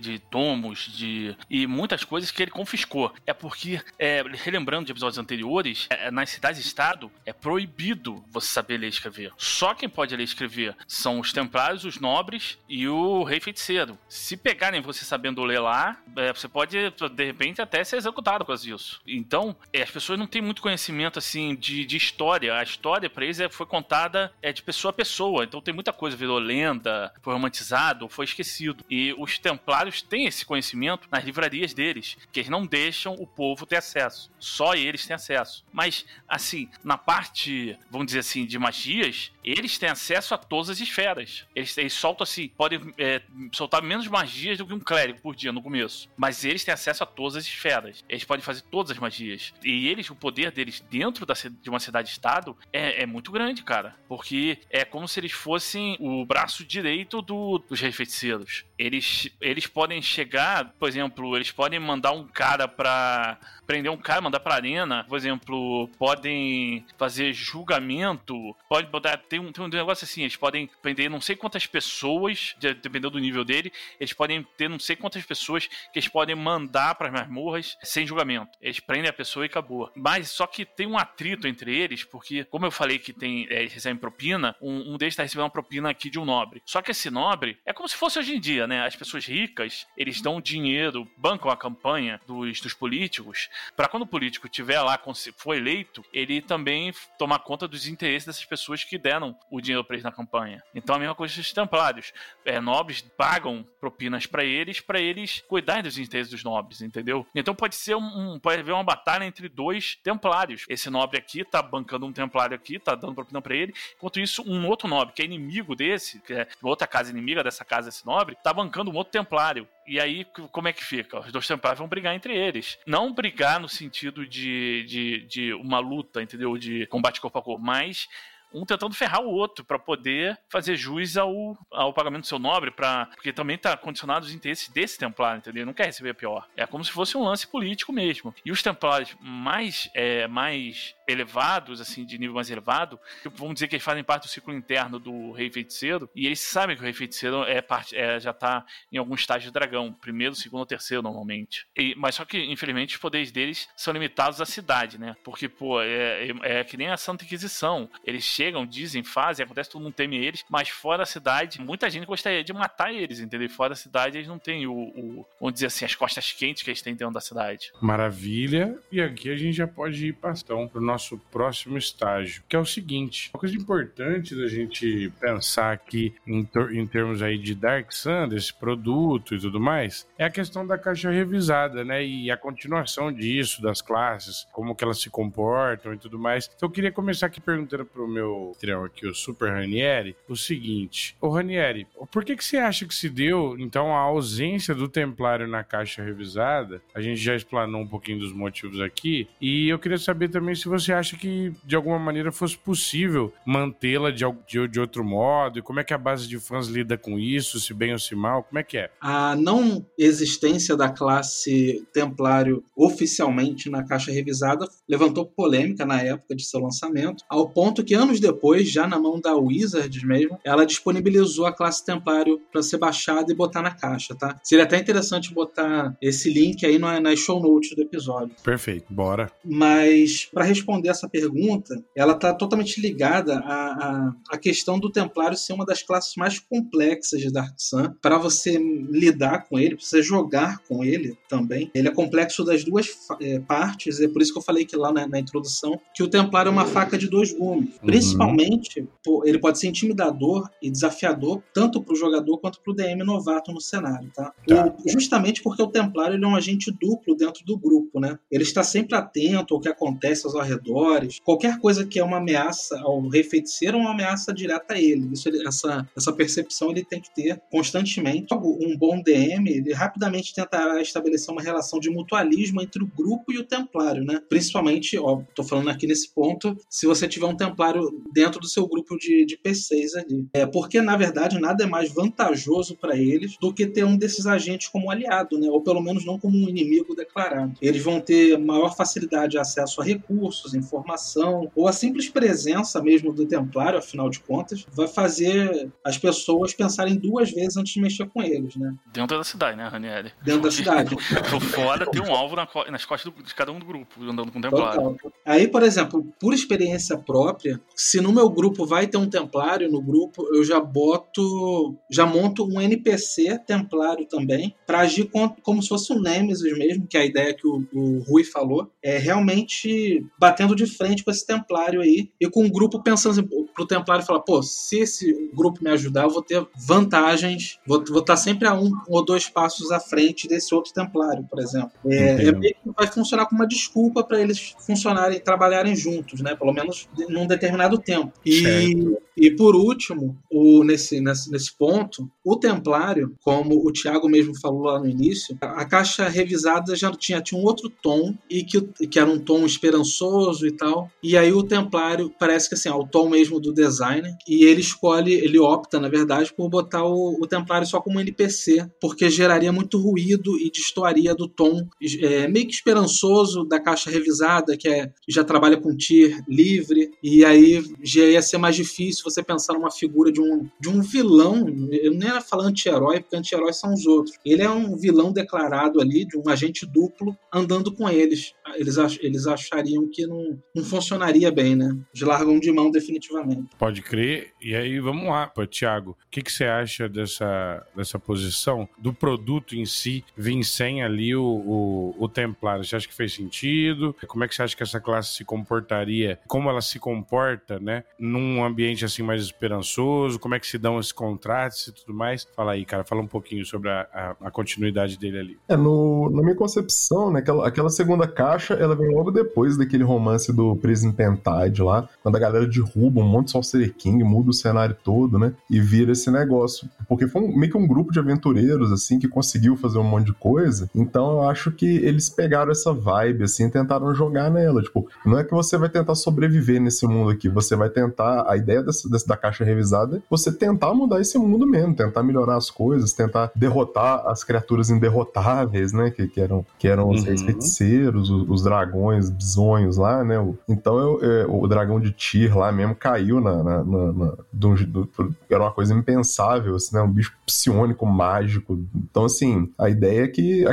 de 0.00 0.18
tomos, 0.30 0.90
de 0.96 1.36
e 1.50 1.66
muitas 1.66 2.04
coisas 2.04 2.30
que 2.30 2.42
ele 2.42 2.50
confiscou. 2.50 3.12
É 3.26 3.32
porque, 3.32 3.80
é, 3.98 4.22
relembrando 4.22 4.86
de 4.86 4.92
episódios 4.92 5.18
anteriores, 5.18 5.81
é, 5.90 6.10
nas 6.10 6.30
cidades-estado, 6.30 7.10
é 7.24 7.32
proibido 7.32 8.24
você 8.30 8.48
saber 8.48 8.78
ler 8.78 8.86
e 8.86 8.90
escrever. 8.90 9.32
Só 9.36 9.74
quem 9.74 9.88
pode 9.88 10.14
ler 10.14 10.22
e 10.22 10.24
escrever 10.24 10.76
são 10.86 11.20
os 11.20 11.32
templários, 11.32 11.84
os 11.84 11.98
nobres 11.98 12.58
e 12.68 12.88
o 12.88 13.22
rei 13.22 13.40
feiticeiro. 13.40 13.98
Se 14.08 14.36
pegarem 14.36 14.80
você 14.80 15.04
sabendo 15.04 15.44
ler 15.44 15.60
lá, 15.60 16.00
é, 16.16 16.32
você 16.32 16.48
pode, 16.48 16.76
de 16.90 17.24
repente, 17.24 17.60
até 17.60 17.82
ser 17.84 17.96
executado 17.96 18.44
por 18.44 18.48
causa 18.48 18.64
disso. 18.64 19.00
Então, 19.06 19.56
é, 19.72 19.82
as 19.82 19.90
pessoas 19.90 20.18
não 20.18 20.26
têm 20.26 20.42
muito 20.42 20.62
conhecimento, 20.62 21.18
assim, 21.18 21.54
de, 21.54 21.84
de 21.84 21.96
história. 21.96 22.54
A 22.54 22.62
história, 22.62 23.10
para 23.10 23.24
eles, 23.24 23.40
é, 23.40 23.48
foi 23.48 23.66
contada 23.66 24.32
é, 24.40 24.52
de 24.52 24.62
pessoa 24.62 24.90
a 24.90 24.94
pessoa. 24.94 25.44
Então, 25.44 25.60
tem 25.60 25.74
muita 25.74 25.92
coisa 25.92 26.16
virou 26.16 26.38
lenda, 26.38 27.12
foi 27.20 27.32
romantizado, 27.32 28.08
foi 28.08 28.24
esquecido. 28.24 28.84
E 28.90 29.14
os 29.18 29.38
templários 29.38 30.02
têm 30.02 30.26
esse 30.26 30.44
conhecimento 30.44 31.08
nas 31.10 31.24
livrarias 31.24 31.74
deles, 31.74 32.16
que 32.30 32.40
eles 32.40 32.50
não 32.50 32.66
deixam 32.66 33.14
o 33.14 33.26
povo 33.26 33.66
ter 33.66 33.76
acesso. 33.76 34.30
Só 34.38 34.74
eles 34.74 35.06
têm 35.06 35.14
acesso. 35.14 35.64
Mas, 35.72 36.04
assim, 36.28 36.68
na 36.84 36.98
parte, 36.98 37.76
vamos 37.90 38.06
dizer 38.06 38.20
assim, 38.20 38.44
de 38.44 38.58
magias, 38.58 39.32
eles 39.44 39.78
têm 39.78 39.88
acesso 39.88 40.34
a 40.34 40.38
todas 40.38 40.70
as 40.70 40.80
esferas. 40.80 41.46
Eles, 41.54 41.76
eles 41.78 41.92
soltam 41.92 42.24
assim, 42.24 42.48
podem 42.48 42.92
é, 42.98 43.22
soltar 43.52 43.82
menos 43.82 44.06
magias 44.06 44.58
do 44.58 44.66
que 44.66 44.74
um 44.74 44.80
clérigo 44.80 45.20
por 45.20 45.34
dia 45.34 45.52
no 45.52 45.62
começo. 45.62 46.08
Mas 46.16 46.44
eles 46.44 46.64
têm 46.64 46.74
acesso 46.74 47.02
a 47.02 47.06
todas 47.06 47.36
as 47.36 47.44
esferas. 47.44 48.04
Eles 48.08 48.24
podem 48.24 48.44
fazer 48.44 48.62
todas 48.62 48.90
as 48.90 48.98
magias. 48.98 49.52
E 49.64 49.88
eles, 49.88 50.10
o 50.10 50.14
poder 50.14 50.50
deles 50.50 50.80
dentro 50.90 51.24
da, 51.24 51.34
de 51.34 51.70
uma 51.70 51.80
cidade-estado 51.80 52.56
é, 52.72 53.02
é, 53.02 53.06
muito 53.06 53.32
grande, 53.32 53.62
cara. 53.62 53.96
Porque 54.08 54.58
é 54.70 54.84
como 54.84 55.08
se 55.08 55.18
eles 55.20 55.32
fossem 55.32 55.96
o 55.98 56.24
braço 56.24 56.64
direito 56.64 57.22
do, 57.22 57.58
dos 57.58 57.80
reis 57.80 57.94
feiticeiros. 57.94 58.64
Eles, 58.82 59.30
eles 59.40 59.68
podem 59.68 60.02
chegar, 60.02 60.72
por 60.76 60.88
exemplo, 60.88 61.36
eles 61.36 61.52
podem 61.52 61.78
mandar 61.78 62.10
um 62.10 62.26
cara 62.26 62.66
pra 62.66 63.38
prender 63.64 63.92
um 63.92 63.96
cara, 63.96 64.20
mandar 64.20 64.40
pra 64.40 64.56
arena, 64.56 65.04
por 65.08 65.16
exemplo, 65.16 65.88
podem 65.96 66.84
fazer 66.98 67.32
julgamento, 67.32 68.34
pode 68.68 68.88
botar, 68.88 69.16
tem 69.16 69.38
um, 69.38 69.52
tem 69.52 69.64
um 69.64 69.68
negócio 69.68 70.04
assim, 70.04 70.22
eles 70.22 70.34
podem 70.34 70.68
prender 70.82 71.08
não 71.08 71.20
sei 71.20 71.36
quantas 71.36 71.64
pessoas, 71.64 72.56
dependendo 72.58 73.10
do 73.10 73.18
nível 73.20 73.44
dele, 73.44 73.72
eles 74.00 74.12
podem 74.12 74.44
ter 74.56 74.68
não 74.68 74.80
sei 74.80 74.96
quantas 74.96 75.24
pessoas 75.24 75.68
que 75.68 75.98
eles 75.98 76.08
podem 76.08 76.34
mandar 76.34 76.96
para 76.96 77.06
as 77.06 77.12
masmorras 77.12 77.78
sem 77.84 78.04
julgamento. 78.04 78.50
Eles 78.60 78.80
prendem 78.80 79.08
a 79.08 79.12
pessoa 79.12 79.44
e 79.44 79.46
acabou. 79.46 79.90
Mas 79.94 80.28
só 80.30 80.46
que 80.46 80.64
tem 80.64 80.86
um 80.86 80.98
atrito 80.98 81.46
entre 81.46 81.72
eles, 81.74 82.02
porque, 82.02 82.44
como 82.44 82.66
eu 82.66 82.70
falei 82.70 82.98
que 82.98 83.12
tem, 83.12 83.46
é, 83.48 83.60
eles 83.60 83.72
recebem 83.72 83.96
propina, 83.96 84.56
um, 84.60 84.92
um 84.92 84.96
deles 84.96 85.12
está 85.12 85.22
recebendo 85.22 85.44
uma 85.44 85.50
propina 85.50 85.90
aqui 85.90 86.10
de 86.10 86.18
um 86.18 86.24
nobre. 86.24 86.62
Só 86.66 86.82
que 86.82 86.90
esse 86.90 87.10
nobre 87.10 87.58
é 87.64 87.72
como 87.72 87.88
se 87.88 87.96
fosse 87.96 88.18
hoje 88.18 88.34
em 88.34 88.40
dia, 88.40 88.66
né? 88.66 88.71
Né? 88.72 88.86
As 88.86 88.96
pessoas 88.96 89.26
ricas, 89.26 89.86
eles 89.96 90.20
dão 90.22 90.40
dinheiro, 90.40 91.06
bancam 91.16 91.50
a 91.50 91.56
campanha 91.56 92.20
dos, 92.26 92.60
dos 92.60 92.72
políticos, 92.72 93.50
para 93.76 93.86
quando 93.86 94.04
o 94.04 94.06
político 94.06 94.48
tiver 94.48 94.80
lá, 94.80 94.98
for 95.36 95.54
eleito, 95.54 96.02
ele 96.12 96.40
também 96.40 96.92
tomar 97.18 97.40
conta 97.40 97.68
dos 97.68 97.86
interesses 97.86 98.26
dessas 98.26 98.44
pessoas 98.44 98.82
que 98.82 98.96
deram 98.96 99.36
o 99.50 99.60
dinheiro 99.60 99.84
para 99.84 99.96
eles 99.96 100.04
na 100.04 100.12
campanha. 100.12 100.62
Então 100.74 100.96
a 100.96 100.98
mesma 100.98 101.14
coisa 101.14 101.34
dos 101.34 101.52
templários. 101.52 102.12
É, 102.44 102.60
nobres 102.60 103.02
pagam 103.16 103.66
propinas 103.80 104.26
para 104.26 104.44
eles, 104.44 104.80
para 104.80 105.00
eles 105.00 105.42
cuidarem 105.46 105.82
dos 105.82 105.98
interesses 105.98 106.30
dos 106.30 106.42
nobres, 106.42 106.80
entendeu? 106.80 107.26
Então 107.34 107.54
pode 107.54 107.74
ser 107.74 107.94
um, 107.94 108.38
pode 108.38 108.60
haver 108.60 108.72
uma 108.72 108.84
batalha 108.84 109.24
entre 109.24 109.48
dois 109.48 109.96
templários. 109.96 110.64
Esse 110.68 110.88
nobre 110.88 111.18
aqui 111.18 111.44
tá 111.44 111.60
bancando 111.60 112.06
um 112.06 112.12
templário 112.12 112.54
aqui, 112.54 112.78
tá 112.78 112.94
dando 112.94 113.14
propina 113.14 113.42
para 113.42 113.54
ele, 113.54 113.74
enquanto 113.96 114.18
isso 114.18 114.42
um 114.46 114.66
outro 114.66 114.88
nobre 114.88 115.14
que 115.14 115.22
é 115.22 115.24
inimigo 115.24 115.76
desse, 115.76 116.20
que 116.20 116.32
é 116.32 116.48
outra 116.62 116.86
casa 116.86 117.10
inimiga 117.10 117.44
dessa 117.44 117.64
casa 117.64 117.88
desse 117.88 118.06
nobre, 118.06 118.36
tá 118.42 118.51
bancando 118.52 118.90
um 118.90 118.94
outro 118.94 119.12
templário. 119.12 119.68
E 119.86 119.98
aí, 119.98 120.24
como 120.50 120.68
é 120.68 120.72
que 120.72 120.84
fica? 120.84 121.20
Os 121.20 121.32
dois 121.32 121.46
templários 121.46 121.78
vão 121.78 121.88
brigar 121.88 122.14
entre 122.14 122.36
eles. 122.36 122.78
Não 122.86 123.12
brigar 123.12 123.60
no 123.60 123.68
sentido 123.68 124.26
de, 124.26 124.84
de, 124.84 125.26
de 125.26 125.54
uma 125.54 125.78
luta, 125.78 126.22
entendeu? 126.22 126.56
De 126.56 126.86
combate 126.86 127.20
corpo 127.20 127.38
a 127.38 127.42
corpo, 127.42 127.62
mas 127.62 128.08
um 128.54 128.64
tentando 128.64 128.94
ferrar 128.94 129.22
o 129.22 129.30
outro 129.30 129.64
para 129.64 129.78
poder 129.78 130.38
fazer 130.48 130.76
jus 130.76 131.16
ao, 131.16 131.56
ao 131.70 131.92
pagamento 131.92 132.22
do 132.22 132.26
seu 132.26 132.38
nobre, 132.38 132.70
pra, 132.70 133.06
porque 133.14 133.32
também 133.32 133.56
está 133.56 133.76
condicionado 133.76 134.26
os 134.26 134.32
interesses 134.32 134.68
desse 134.68 134.98
templário, 134.98 135.38
entendeu? 135.38 135.66
Não 135.66 135.72
quer 135.72 135.86
receber 135.86 136.14
pior. 136.14 136.48
É 136.56 136.66
como 136.66 136.84
se 136.84 136.90
fosse 136.90 137.16
um 137.16 137.24
lance 137.24 137.46
político 137.46 137.92
mesmo. 137.92 138.34
E 138.44 138.50
os 138.50 138.62
templários 138.62 139.14
mais, 139.20 139.90
é, 139.94 140.26
mais 140.26 140.94
elevados, 141.06 141.80
assim, 141.80 142.04
de 142.04 142.18
nível 142.18 142.34
mais 142.34 142.50
elevado, 142.50 142.98
vamos 143.34 143.54
dizer 143.54 143.68
que 143.68 143.74
eles 143.74 143.84
fazem 143.84 144.04
parte 144.04 144.24
do 144.24 144.28
ciclo 144.28 144.52
interno 144.52 144.98
do 144.98 145.32
Rei 145.32 145.50
Feiticeiro, 145.50 146.08
e 146.14 146.26
eles 146.26 146.40
sabem 146.40 146.76
que 146.76 146.82
o 146.82 146.84
Rei 146.84 146.92
Feiticeiro 146.92 147.42
é 147.44 147.60
parte, 147.60 147.96
é, 147.96 148.18
já 148.20 148.30
está 148.30 148.64
em 148.90 148.98
algum 148.98 149.14
estágio 149.14 149.48
de 149.48 149.52
dragão, 149.52 149.92
primeiro, 149.92 150.34
segundo 150.34 150.60
ou 150.60 150.66
terceiro, 150.66 151.02
normalmente. 151.02 151.66
E, 151.76 151.94
mas 151.96 152.14
só 152.14 152.24
que, 152.24 152.38
infelizmente, 152.38 152.94
os 152.94 153.00
poderes 153.00 153.30
deles 153.30 153.68
são 153.76 153.92
limitados 153.92 154.40
à 154.40 154.46
cidade, 154.46 154.98
né? 154.98 155.16
Porque, 155.24 155.48
pô, 155.48 155.80
é, 155.80 156.28
é, 156.42 156.60
é 156.60 156.64
que 156.64 156.76
nem 156.76 156.88
a 156.88 156.96
Santa 156.96 157.24
Inquisição. 157.24 157.90
Eles 158.04 158.24
chegam, 158.42 158.66
dizem, 158.66 159.04
fazem, 159.04 159.44
acontece, 159.44 159.70
todo 159.70 159.82
mundo 159.82 159.94
teme 159.94 160.16
eles, 160.16 160.44
mas 160.50 160.68
fora 160.68 160.98
da 160.98 161.06
cidade, 161.06 161.60
muita 161.60 161.88
gente 161.88 162.06
gostaria 162.06 162.42
de 162.42 162.52
matar 162.52 162.92
eles, 162.92 163.20
entendeu? 163.20 163.48
Fora 163.48 163.70
da 163.70 163.76
cidade, 163.76 164.18
eles 164.18 164.26
não 164.26 164.38
têm 164.38 164.66
o, 164.66 164.72
o, 164.72 165.26
vamos 165.40 165.54
dizer 165.54 165.66
assim, 165.66 165.84
as 165.84 165.94
costas 165.94 166.32
quentes 166.32 166.62
que 166.62 166.70
eles 166.70 166.82
têm 166.82 166.94
dentro 166.94 167.14
da 167.14 167.20
cidade. 167.20 167.72
Maravilha. 167.80 168.76
E 168.90 169.00
aqui 169.00 169.30
a 169.30 169.36
gente 169.36 169.56
já 169.56 169.66
pode 169.66 170.08
ir 170.08 170.12
pastão 170.14 170.66
pro 170.66 170.80
nosso 170.80 171.18
próximo 171.30 171.78
estágio, 171.78 172.42
que 172.48 172.56
é 172.56 172.58
o 172.58 172.64
seguinte: 172.64 173.30
uma 173.32 173.40
coisa 173.40 173.56
importante 173.56 174.34
da 174.34 174.48
gente 174.48 175.12
pensar 175.20 175.72
aqui 175.72 176.14
em, 176.26 176.48
em 176.72 176.86
termos 176.86 177.22
aí 177.22 177.38
de 177.38 177.54
Dark 177.54 177.92
Sun, 177.92 178.28
desse 178.28 178.52
produto 178.52 179.34
e 179.34 179.40
tudo 179.40 179.60
mais, 179.60 180.06
é 180.18 180.24
a 180.24 180.30
questão 180.30 180.66
da 180.66 180.76
caixa 180.76 181.10
revisada, 181.10 181.84
né? 181.84 182.04
E 182.04 182.30
a 182.30 182.36
continuação 182.36 183.12
disso, 183.12 183.62
das 183.62 183.80
classes, 183.80 184.46
como 184.52 184.74
que 184.74 184.82
elas 184.82 185.00
se 185.00 185.10
comportam 185.10 185.94
e 185.94 185.98
tudo 185.98 186.18
mais. 186.18 186.50
Então 186.56 186.68
eu 186.68 186.72
queria 186.72 186.90
começar 186.90 187.26
aqui 187.26 187.40
perguntando 187.40 187.84
pro 187.84 188.08
meu 188.08 188.31
anfitrião 188.50 188.84
aqui, 188.84 189.06
o 189.06 189.14
Super 189.14 189.50
Ranieri, 189.50 190.16
o 190.28 190.36
seguinte: 190.36 191.16
Ô 191.20 191.28
Ranieri, 191.28 191.86
por 192.10 192.24
que, 192.24 192.36
que 192.36 192.44
você 192.44 192.56
acha 192.56 192.86
que 192.86 192.94
se 192.94 193.08
deu, 193.08 193.56
então, 193.58 193.94
a 193.94 194.00
ausência 194.00 194.74
do 194.74 194.88
Templário 194.88 195.46
na 195.46 195.64
caixa 195.64 196.02
revisada? 196.02 196.82
A 196.94 197.00
gente 197.00 197.20
já 197.20 197.34
explanou 197.34 197.80
um 197.80 197.86
pouquinho 197.86 198.20
dos 198.20 198.32
motivos 198.32 198.80
aqui, 198.80 199.28
e 199.40 199.68
eu 199.68 199.78
queria 199.78 199.98
saber 199.98 200.28
também 200.28 200.54
se 200.54 200.68
você 200.68 200.92
acha 200.92 201.16
que, 201.16 201.52
de 201.64 201.76
alguma 201.76 201.98
maneira, 201.98 202.30
fosse 202.32 202.56
possível 202.56 203.32
mantê-la 203.44 204.10
de, 204.10 204.24
de, 204.46 204.68
de 204.68 204.80
outro 204.80 205.04
modo, 205.04 205.58
e 205.58 205.62
como 205.62 205.80
é 205.80 205.84
que 205.84 205.94
a 205.94 205.98
base 205.98 206.28
de 206.28 206.38
fãs 206.38 206.68
lida 206.68 206.96
com 206.96 207.18
isso, 207.18 207.60
se 207.60 207.74
bem 207.74 207.92
ou 207.92 207.98
se 207.98 208.14
mal, 208.14 208.42
como 208.42 208.58
é 208.58 208.62
que 208.62 208.78
é? 208.78 208.90
A 209.00 209.34
não 209.36 209.84
existência 209.98 210.76
da 210.76 210.88
classe 210.88 211.86
Templário 211.92 212.64
oficialmente 212.76 213.70
na 213.70 213.84
caixa 213.84 214.12
revisada 214.12 214.66
levantou 214.88 215.26
polêmica 215.26 215.84
na 215.84 216.00
época 216.00 216.34
de 216.34 216.44
seu 216.44 216.60
lançamento, 216.60 217.24
ao 217.28 217.48
ponto 217.48 217.84
que 217.84 217.94
anos 217.94 218.20
depois, 218.22 218.70
já 218.70 218.86
na 218.86 218.98
mão 218.98 219.20
da 219.20 219.36
Wizards 219.36 220.02
mesmo, 220.02 220.38
ela 220.44 220.64
disponibilizou 220.64 221.44
a 221.44 221.52
classe 221.52 221.84
Templário 221.84 222.40
para 222.50 222.62
ser 222.62 222.78
baixada 222.78 223.30
e 223.30 223.34
botar 223.34 223.62
na 223.62 223.70
caixa, 223.70 224.14
tá? 224.14 224.38
Seria 224.42 224.64
até 224.64 224.78
interessante 224.78 225.34
botar 225.34 225.96
esse 226.00 226.30
link 226.30 226.64
aí 226.64 226.78
nas 226.78 227.18
show 227.18 227.40
notes 227.40 227.74
do 227.74 227.82
episódio. 227.82 228.34
Perfeito, 228.42 228.86
bora. 228.92 229.30
Mas, 229.44 230.28
para 230.32 230.44
responder 230.44 230.88
essa 230.88 231.08
pergunta, 231.08 231.82
ela 231.94 232.14
tá 232.14 232.32
totalmente 232.32 232.80
ligada 232.80 233.38
à, 233.38 234.12
à, 234.30 234.38
questão 234.38 234.78
do 234.78 234.90
Templário 234.90 235.36
ser 235.36 235.52
uma 235.52 235.64
das 235.64 235.82
classes 235.82 236.14
mais 236.16 236.38
complexas 236.38 237.20
de 237.20 237.30
Dark 237.30 237.54
Sun, 237.58 237.92
para 238.00 238.18
você 238.18 238.58
lidar 238.58 239.46
com 239.48 239.58
ele, 239.58 239.76
pra 239.76 239.84
você 239.84 240.02
jogar 240.02 240.58
com 240.68 240.84
ele 240.84 241.16
também. 241.28 241.70
Ele 241.74 241.88
é 241.88 241.92
complexo 241.92 242.44
das 242.44 242.64
duas 242.64 242.88
é, 243.20 243.38
partes, 243.40 244.00
é 244.00 244.08
por 244.08 244.22
isso 244.22 244.32
que 244.32 244.38
eu 244.38 244.42
falei 244.42 244.64
que 244.64 244.76
lá 244.76 244.92
na, 244.92 245.06
na 245.06 245.18
introdução, 245.18 245.80
que 245.94 246.02
o 246.02 246.08
Templário 246.08 246.48
é 246.48 246.52
uma 246.52 246.66
faca 246.66 246.96
de 246.96 247.08
dois 247.08 247.32
gumes. 247.32 247.70
Uhum. 247.82 247.90
Principalmente, 248.12 248.88
ele 249.24 249.38
pode 249.38 249.58
ser 249.58 249.68
intimidador 249.68 250.48
e 250.60 250.70
desafiador 250.70 251.42
tanto 251.52 251.82
para 251.82 251.92
o 251.92 251.96
jogador 251.96 252.38
quanto 252.38 252.60
para 252.60 252.72
o 252.72 252.74
DM 252.74 253.02
novato 253.04 253.52
no 253.52 253.60
cenário, 253.60 254.10
tá? 254.14 254.32
tá. 254.46 254.74
O, 254.84 254.90
justamente 254.90 255.42
porque 255.42 255.62
o 255.62 255.66
Templário 255.66 256.16
ele 256.16 256.24
é 256.24 256.28
um 256.28 256.36
agente 256.36 256.70
duplo 256.70 257.14
dentro 257.14 257.44
do 257.44 257.56
grupo, 257.56 258.00
né? 258.00 258.18
Ele 258.30 258.42
está 258.42 258.62
sempre 258.62 258.96
atento 258.96 259.54
ao 259.54 259.60
que 259.60 259.68
acontece 259.68 260.26
aos 260.26 260.34
arredores. 260.34 261.18
Qualquer 261.24 261.58
coisa 261.58 261.86
que 261.86 261.98
é 261.98 262.04
uma 262.04 262.18
ameaça 262.18 262.78
ao 262.80 263.06
rei 263.08 263.22
feiticeiro 263.22 263.78
é 263.78 263.80
uma 263.80 263.92
ameaça 263.92 264.32
direta 264.32 264.74
a 264.74 264.80
ele. 264.80 265.12
Isso, 265.12 265.28
essa, 265.46 265.88
essa 265.96 266.12
percepção 266.12 266.70
ele 266.70 266.84
tem 266.84 267.00
que 267.00 267.14
ter 267.14 267.40
constantemente. 267.50 268.26
Um 268.32 268.76
bom 268.76 269.02
DM, 269.02 269.48
ele 269.48 269.72
rapidamente 269.72 270.34
tentará 270.34 270.80
estabelecer 270.80 271.32
uma 271.32 271.42
relação 271.42 271.78
de 271.78 271.90
mutualismo 271.90 272.60
entre 272.60 272.82
o 272.82 272.86
grupo 272.86 273.32
e 273.32 273.38
o 273.38 273.44
Templário, 273.44 274.04
né? 274.04 274.20
Principalmente, 274.28 274.98
ó, 274.98 275.22
tô 275.34 275.42
falando 275.42 275.70
aqui 275.70 275.86
nesse 275.86 276.12
ponto, 276.12 276.56
se 276.68 276.86
você 276.86 277.08
tiver 277.08 277.26
um 277.26 277.36
Templário 277.36 277.91
dentro 278.12 278.40
do 278.40 278.48
seu 278.48 278.66
grupo 278.66 278.96
de, 278.96 279.24
de 279.24 279.36
PCs 279.36 279.94
ali. 279.94 280.26
É, 280.32 280.46
porque, 280.46 280.80
na 280.80 280.96
verdade, 280.96 281.38
nada 281.38 281.64
é 281.64 281.66
mais 281.66 281.92
vantajoso 281.92 282.76
para 282.76 282.96
eles 282.96 283.36
do 283.40 283.52
que 283.52 283.66
ter 283.66 283.84
um 283.84 283.96
desses 283.96 284.26
agentes 284.26 284.68
como 284.68 284.90
aliado, 284.90 285.38
né? 285.38 285.48
ou 285.48 285.60
pelo 285.60 285.80
menos 285.80 286.04
não 286.04 286.18
como 286.18 286.36
um 286.36 286.48
inimigo 286.48 286.94
declarado. 286.94 287.52
Eles 287.60 287.82
vão 287.82 288.00
ter 288.00 288.38
maior 288.38 288.74
facilidade 288.76 289.32
de 289.32 289.38
acesso 289.38 289.80
a 289.80 289.84
recursos, 289.84 290.54
informação, 290.54 291.50
ou 291.54 291.68
a 291.68 291.72
simples 291.72 292.08
presença 292.08 292.82
mesmo 292.82 293.12
do 293.12 293.26
Templário, 293.26 293.78
afinal 293.78 294.10
de 294.10 294.20
contas, 294.20 294.66
vai 294.72 294.88
fazer 294.88 295.70
as 295.84 295.98
pessoas 295.98 296.54
pensarem 296.54 296.96
duas 296.96 297.30
vezes 297.30 297.56
antes 297.56 297.72
de 297.72 297.80
mexer 297.80 298.08
com 298.08 298.22
eles. 298.22 298.56
Né? 298.56 298.74
Dentro 298.92 299.16
da 299.16 299.24
cidade, 299.24 299.56
né, 299.56 299.68
Ranieri? 299.68 300.12
Dentro 300.22 300.42
da 300.42 300.50
cidade. 300.52 300.94
Por 301.30 301.40
fora 301.40 301.86
tem 301.86 302.02
um 302.02 302.14
alvo 302.14 302.36
na, 302.36 302.48
nas 302.70 302.84
costas 302.84 303.12
de 303.24 303.34
cada 303.34 303.52
um 303.52 303.58
do 303.58 303.66
grupo, 303.66 304.02
andando 304.02 304.30
com 304.30 304.38
o 304.38 304.42
Templário. 304.42 304.82
Total. 304.82 305.12
Aí, 305.24 305.48
por 305.48 305.62
exemplo, 305.62 306.04
por 306.20 306.34
experiência 306.34 306.96
própria, 306.96 307.60
se 307.82 308.00
no 308.00 308.12
meu 308.12 308.30
grupo 308.30 308.64
vai 308.64 308.86
ter 308.86 308.96
um 308.96 309.10
templário 309.10 309.68
no 309.68 309.82
grupo, 309.82 310.24
eu 310.32 310.44
já 310.44 310.60
boto, 310.60 311.76
já 311.90 312.06
monto 312.06 312.46
um 312.46 312.60
NPC 312.60 313.40
templário 313.44 314.06
também, 314.06 314.54
para 314.64 314.80
agir 314.80 315.10
com, 315.10 315.28
como 315.42 315.60
se 315.60 315.68
fosse 315.68 315.92
um 315.92 316.00
Nemesis 316.00 316.56
mesmo, 316.56 316.86
que 316.86 316.96
é 316.96 317.00
a 317.00 317.04
ideia 317.04 317.34
que 317.34 317.44
o, 317.44 317.66
o 317.74 317.98
Rui 318.06 318.22
falou, 318.22 318.70
é 318.80 318.98
realmente 318.98 320.06
batendo 320.16 320.54
de 320.54 320.64
frente 320.64 321.02
com 321.02 321.10
esse 321.10 321.26
templário 321.26 321.80
aí, 321.80 322.08
e 322.20 322.30
com 322.30 322.46
o 322.46 322.52
grupo 322.52 322.80
pensando 322.80 323.18
assim, 323.18 323.46
pro 323.52 323.66
templário 323.66 324.06
falar, 324.06 324.20
pô, 324.20 324.40
se 324.44 324.78
esse 324.78 325.30
grupo 325.34 325.62
me 325.62 325.70
ajudar, 325.70 326.04
eu 326.04 326.10
vou 326.10 326.22
ter 326.22 326.46
vantagens, 326.54 327.58
vou 327.66 327.82
estar 327.82 328.02
tá 328.02 328.16
sempre 328.16 328.46
a 328.46 328.54
um 328.54 328.70
ou 328.86 329.04
dois 329.04 329.28
passos 329.28 329.72
à 329.72 329.80
frente 329.80 330.28
desse 330.28 330.54
outro 330.54 330.72
templário, 330.72 331.24
por 331.28 331.40
exemplo. 331.40 331.72
É, 331.86 332.28
é 332.28 332.32
meio 332.32 332.54
que 332.54 332.70
vai 332.76 332.86
funcionar 332.86 333.26
como 333.26 333.40
uma 333.40 333.48
desculpa 333.48 334.04
para 334.04 334.20
eles 334.20 334.54
funcionarem, 334.60 335.18
trabalharem 335.18 335.74
juntos, 335.74 336.20
né? 336.20 336.36
Pelo 336.36 336.52
menos 336.52 336.88
num 337.08 337.26
determinado 337.26 337.71
tempo. 337.78 338.12
E, 338.24 338.74
e 339.16 339.30
por 339.30 339.54
último, 339.54 340.16
o, 340.30 340.64
nesse, 340.64 341.00
nesse, 341.00 341.30
nesse 341.30 341.52
ponto, 341.56 342.10
o 342.24 342.36
Templário, 342.36 343.14
como 343.22 343.66
o 343.66 343.72
Tiago 343.72 344.08
mesmo 344.08 344.38
falou 344.38 344.62
lá 344.62 344.78
no 344.78 344.88
início, 344.88 345.36
a, 345.40 345.64
caixa 345.64 346.08
revisada 346.08 346.74
já 346.74 346.90
tinha, 346.92 347.20
tinha 347.20 347.40
um 347.40 347.44
outro 347.44 347.68
tom, 347.68 348.14
e 348.28 348.42
que, 348.42 348.60
que 348.86 348.98
era 348.98 349.10
um 349.10 349.18
tom 349.18 349.44
esperançoso 349.44 350.46
e 350.46 350.52
tal. 350.52 350.90
E 351.02 351.16
aí 351.16 351.32
o 351.32 351.42
Templário 351.42 352.12
parece 352.18 352.48
que 352.48 352.54
assim, 352.54 352.68
é 352.68 352.74
o 352.74 352.86
tom 352.86 353.08
mesmo 353.08 353.38
do 353.38 353.52
designer, 353.52 354.14
e 354.26 354.44
ele 354.44 354.60
escolhe, 354.60 355.12
ele 355.12 355.38
opta, 355.38 355.78
na 355.78 355.88
verdade, 355.88 356.32
por 356.32 356.48
botar 356.48 356.84
o, 356.84 357.18
o 357.20 357.26
Templário 357.26 357.66
só 357.66 357.80
como 357.80 358.00
NPC, 358.00 358.66
porque 358.80 359.10
geraria 359.10 359.52
muito 359.52 359.78
ruído 359.78 360.38
e 360.38 360.50
destoaria 360.50 361.14
do 361.14 361.28
tom 361.28 361.66
é, 362.00 362.28
meio 362.28 362.46
que 362.46 362.54
esperançoso 362.54 363.44
da 363.44 363.60
caixa 363.60 363.90
revisada, 363.90 364.56
que 364.56 364.68
é, 364.68 364.90
já 365.08 365.22
trabalha 365.22 365.56
com 365.56 365.76
tier 365.76 366.22
livre, 366.28 366.90
e 367.02 367.24
aí 367.24 367.62
já 367.82 368.04
ia 368.04 368.22
ser 368.22 368.38
mais 368.38 368.56
difícil 368.56 369.01
se 369.02 369.04
você 369.04 369.22
pensar 369.22 369.54
numa 369.54 369.70
figura 369.70 370.12
de 370.12 370.20
um, 370.20 370.48
de 370.60 370.68
um 370.68 370.80
vilão, 370.80 371.44
eu 371.72 371.92
nem 371.92 372.08
era 372.08 372.20
falar 372.20 372.44
anti-herói, 372.44 373.00
porque 373.00 373.16
anti-heróis 373.16 373.56
são 373.56 373.74
os 373.74 373.84
outros. 373.84 374.16
Ele 374.24 374.42
é 374.42 374.50
um 374.50 374.76
vilão 374.76 375.12
declarado 375.12 375.80
ali, 375.80 376.04
de 376.04 376.16
um 376.16 376.28
agente 376.28 376.64
duplo, 376.64 377.16
andando 377.32 377.72
com 377.72 377.88
eles. 377.88 378.32
Eles, 378.54 378.78
ach, 378.78 378.98
eles 379.02 379.26
achariam 379.26 379.88
que 379.90 380.06
não, 380.06 380.38
não 380.54 380.64
funcionaria 380.64 381.32
bem, 381.32 381.56
né? 381.56 381.76
Eles 381.92 382.06
largam 382.06 382.38
de 382.38 382.52
mão 382.52 382.70
definitivamente. 382.70 383.48
Pode 383.58 383.82
crer. 383.82 384.30
E 384.40 384.54
aí, 384.54 384.78
vamos 384.78 385.06
lá, 385.06 385.26
pô, 385.26 385.44
Thiago. 385.46 385.92
O 385.92 386.10
que, 386.10 386.22
que 386.22 386.32
você 386.32 386.44
acha 386.44 386.88
dessa, 386.88 387.66
dessa 387.74 387.98
posição 387.98 388.68
do 388.78 388.92
produto 388.92 389.56
em 389.56 389.66
si 389.66 390.04
vir 390.16 390.44
sem 390.44 390.82
ali 390.82 391.14
o, 391.14 391.24
o, 391.24 391.94
o 391.98 392.08
Templário? 392.08 392.64
Você 392.64 392.76
acha 392.76 392.86
que 392.86 392.94
fez 392.94 393.12
sentido? 393.12 393.96
Como 394.06 394.22
é 394.22 394.28
que 394.28 394.34
você 394.34 394.42
acha 394.42 394.56
que 394.56 394.62
essa 394.62 394.80
classe 394.80 395.16
se 395.16 395.24
comportaria? 395.24 396.20
Como 396.28 396.48
ela 396.48 396.60
se 396.60 396.78
comporta, 396.78 397.58
né? 397.58 397.82
Num 397.98 398.44
ambiente 398.44 398.84
assim 398.84 398.91
mais 399.00 399.22
esperançoso? 399.22 400.18
Como 400.18 400.34
é 400.34 400.40
que 400.40 400.46
se 400.46 400.58
dão 400.58 400.80
esses 400.80 400.90
contratos 400.90 401.68
e 401.68 401.72
tudo 401.72 401.94
mais? 401.94 402.26
Fala 402.34 402.52
aí, 402.52 402.64
cara. 402.64 402.82
Fala 402.82 403.00
um 403.00 403.06
pouquinho 403.06 403.46
sobre 403.46 403.70
a, 403.70 403.86
a, 403.92 404.26
a 404.26 404.30
continuidade 404.30 404.98
dele 404.98 405.18
ali. 405.18 405.38
É, 405.48 405.56
no, 405.56 406.10
na 406.10 406.22
minha 406.22 406.34
concepção, 406.34 407.12
né? 407.12 407.20
Aquela, 407.20 407.46
aquela 407.46 407.70
segunda 407.70 408.08
caixa, 408.08 408.54
ela 408.54 408.74
vem 408.74 408.92
logo 408.92 409.10
depois 409.12 409.56
daquele 409.56 409.84
romance 409.84 410.32
do 410.32 410.56
Prison 410.56 410.92
Pentide 410.92 411.62
lá, 411.62 411.88
quando 412.02 412.16
a 412.16 412.18
galera 412.18 412.46
derruba 412.46 413.00
um 413.00 413.08
monte 413.08 413.26
de 413.26 413.32
Sorcerer 413.32 413.72
King, 413.74 414.02
muda 414.02 414.30
o 414.30 414.34
cenário 414.34 414.76
todo, 414.82 415.18
né? 415.18 415.32
E 415.48 415.60
vira 415.60 415.92
esse 415.92 416.10
negócio. 416.10 416.68
Porque 416.88 417.06
foi 417.06 417.22
um, 417.22 417.36
meio 417.36 417.52
que 417.52 417.58
um 417.58 417.66
grupo 417.66 417.92
de 417.92 417.98
aventureiros, 417.98 418.72
assim, 418.72 418.98
que 418.98 419.08
conseguiu 419.08 419.56
fazer 419.56 419.78
um 419.78 419.84
monte 419.84 420.06
de 420.06 420.12
coisa. 420.14 420.68
Então 420.74 421.12
eu 421.12 421.22
acho 421.22 421.52
que 421.52 421.66
eles 421.66 422.08
pegaram 422.08 422.50
essa 422.50 422.72
vibe, 422.72 423.24
assim, 423.24 423.46
e 423.46 423.50
tentaram 423.50 423.94
jogar 423.94 424.30
nela. 424.30 424.62
Tipo, 424.62 424.88
não 425.04 425.18
é 425.18 425.24
que 425.24 425.32
você 425.32 425.56
vai 425.56 425.68
tentar 425.68 425.94
sobreviver 425.94 426.60
nesse 426.60 426.86
mundo 426.86 427.10
aqui, 427.10 427.28
você 427.28 427.54
vai 427.54 427.68
tentar. 427.68 428.24
A 428.28 428.36
ideia 428.36 428.62
dessa, 428.62 428.81
dessa 428.90 429.06
da 429.06 429.16
caixa 429.16 429.44
revisada 429.44 430.02
você 430.08 430.32
tentar 430.32 430.74
mudar 430.74 431.00
esse 431.00 431.18
mundo 431.18 431.46
mesmo, 431.46 431.74
tentar 431.74 432.02
melhorar 432.02 432.36
as 432.36 432.50
coisas, 432.50 432.92
tentar 432.92 433.30
derrotar 433.34 434.06
as 434.06 434.22
criaturas 434.24 434.70
inderrotáveis, 434.70 435.72
né? 435.72 435.90
Que, 435.90 436.08
que 436.08 436.20
eram, 436.20 436.44
que 436.58 436.68
eram 436.68 436.90
os 436.90 437.04
uhum. 437.04 437.18
feiticeiros, 437.18 438.10
os, 438.10 438.28
os, 438.28 438.42
dragões 438.42 439.08
bizonhos 439.10 439.76
lá, 439.76 440.04
né? 440.04 440.16
Então 440.48 440.78
eu, 440.78 441.00
eu, 441.00 441.40
o 441.42 441.46
dragão 441.46 441.80
de 441.80 441.92
Tyr 441.92 442.36
lá 442.36 442.50
mesmo 442.52 442.74
caiu 442.74 443.20
na. 443.20 443.42
na, 443.42 443.64
na, 443.64 443.92
na 443.92 444.12
do, 444.32 444.54
do, 444.66 444.88
era 445.30 445.42
uma 445.42 445.52
coisa 445.52 445.74
impensável, 445.74 446.56
assim, 446.56 446.74
né? 446.76 446.82
Um 446.82 446.90
bicho 446.90 447.12
psionico, 447.24 447.86
mágico. 447.86 448.58
Então, 448.74 449.04
assim, 449.04 449.48
a 449.58 449.68
ideia 449.68 450.04
é 450.04 450.08
que 450.08 450.44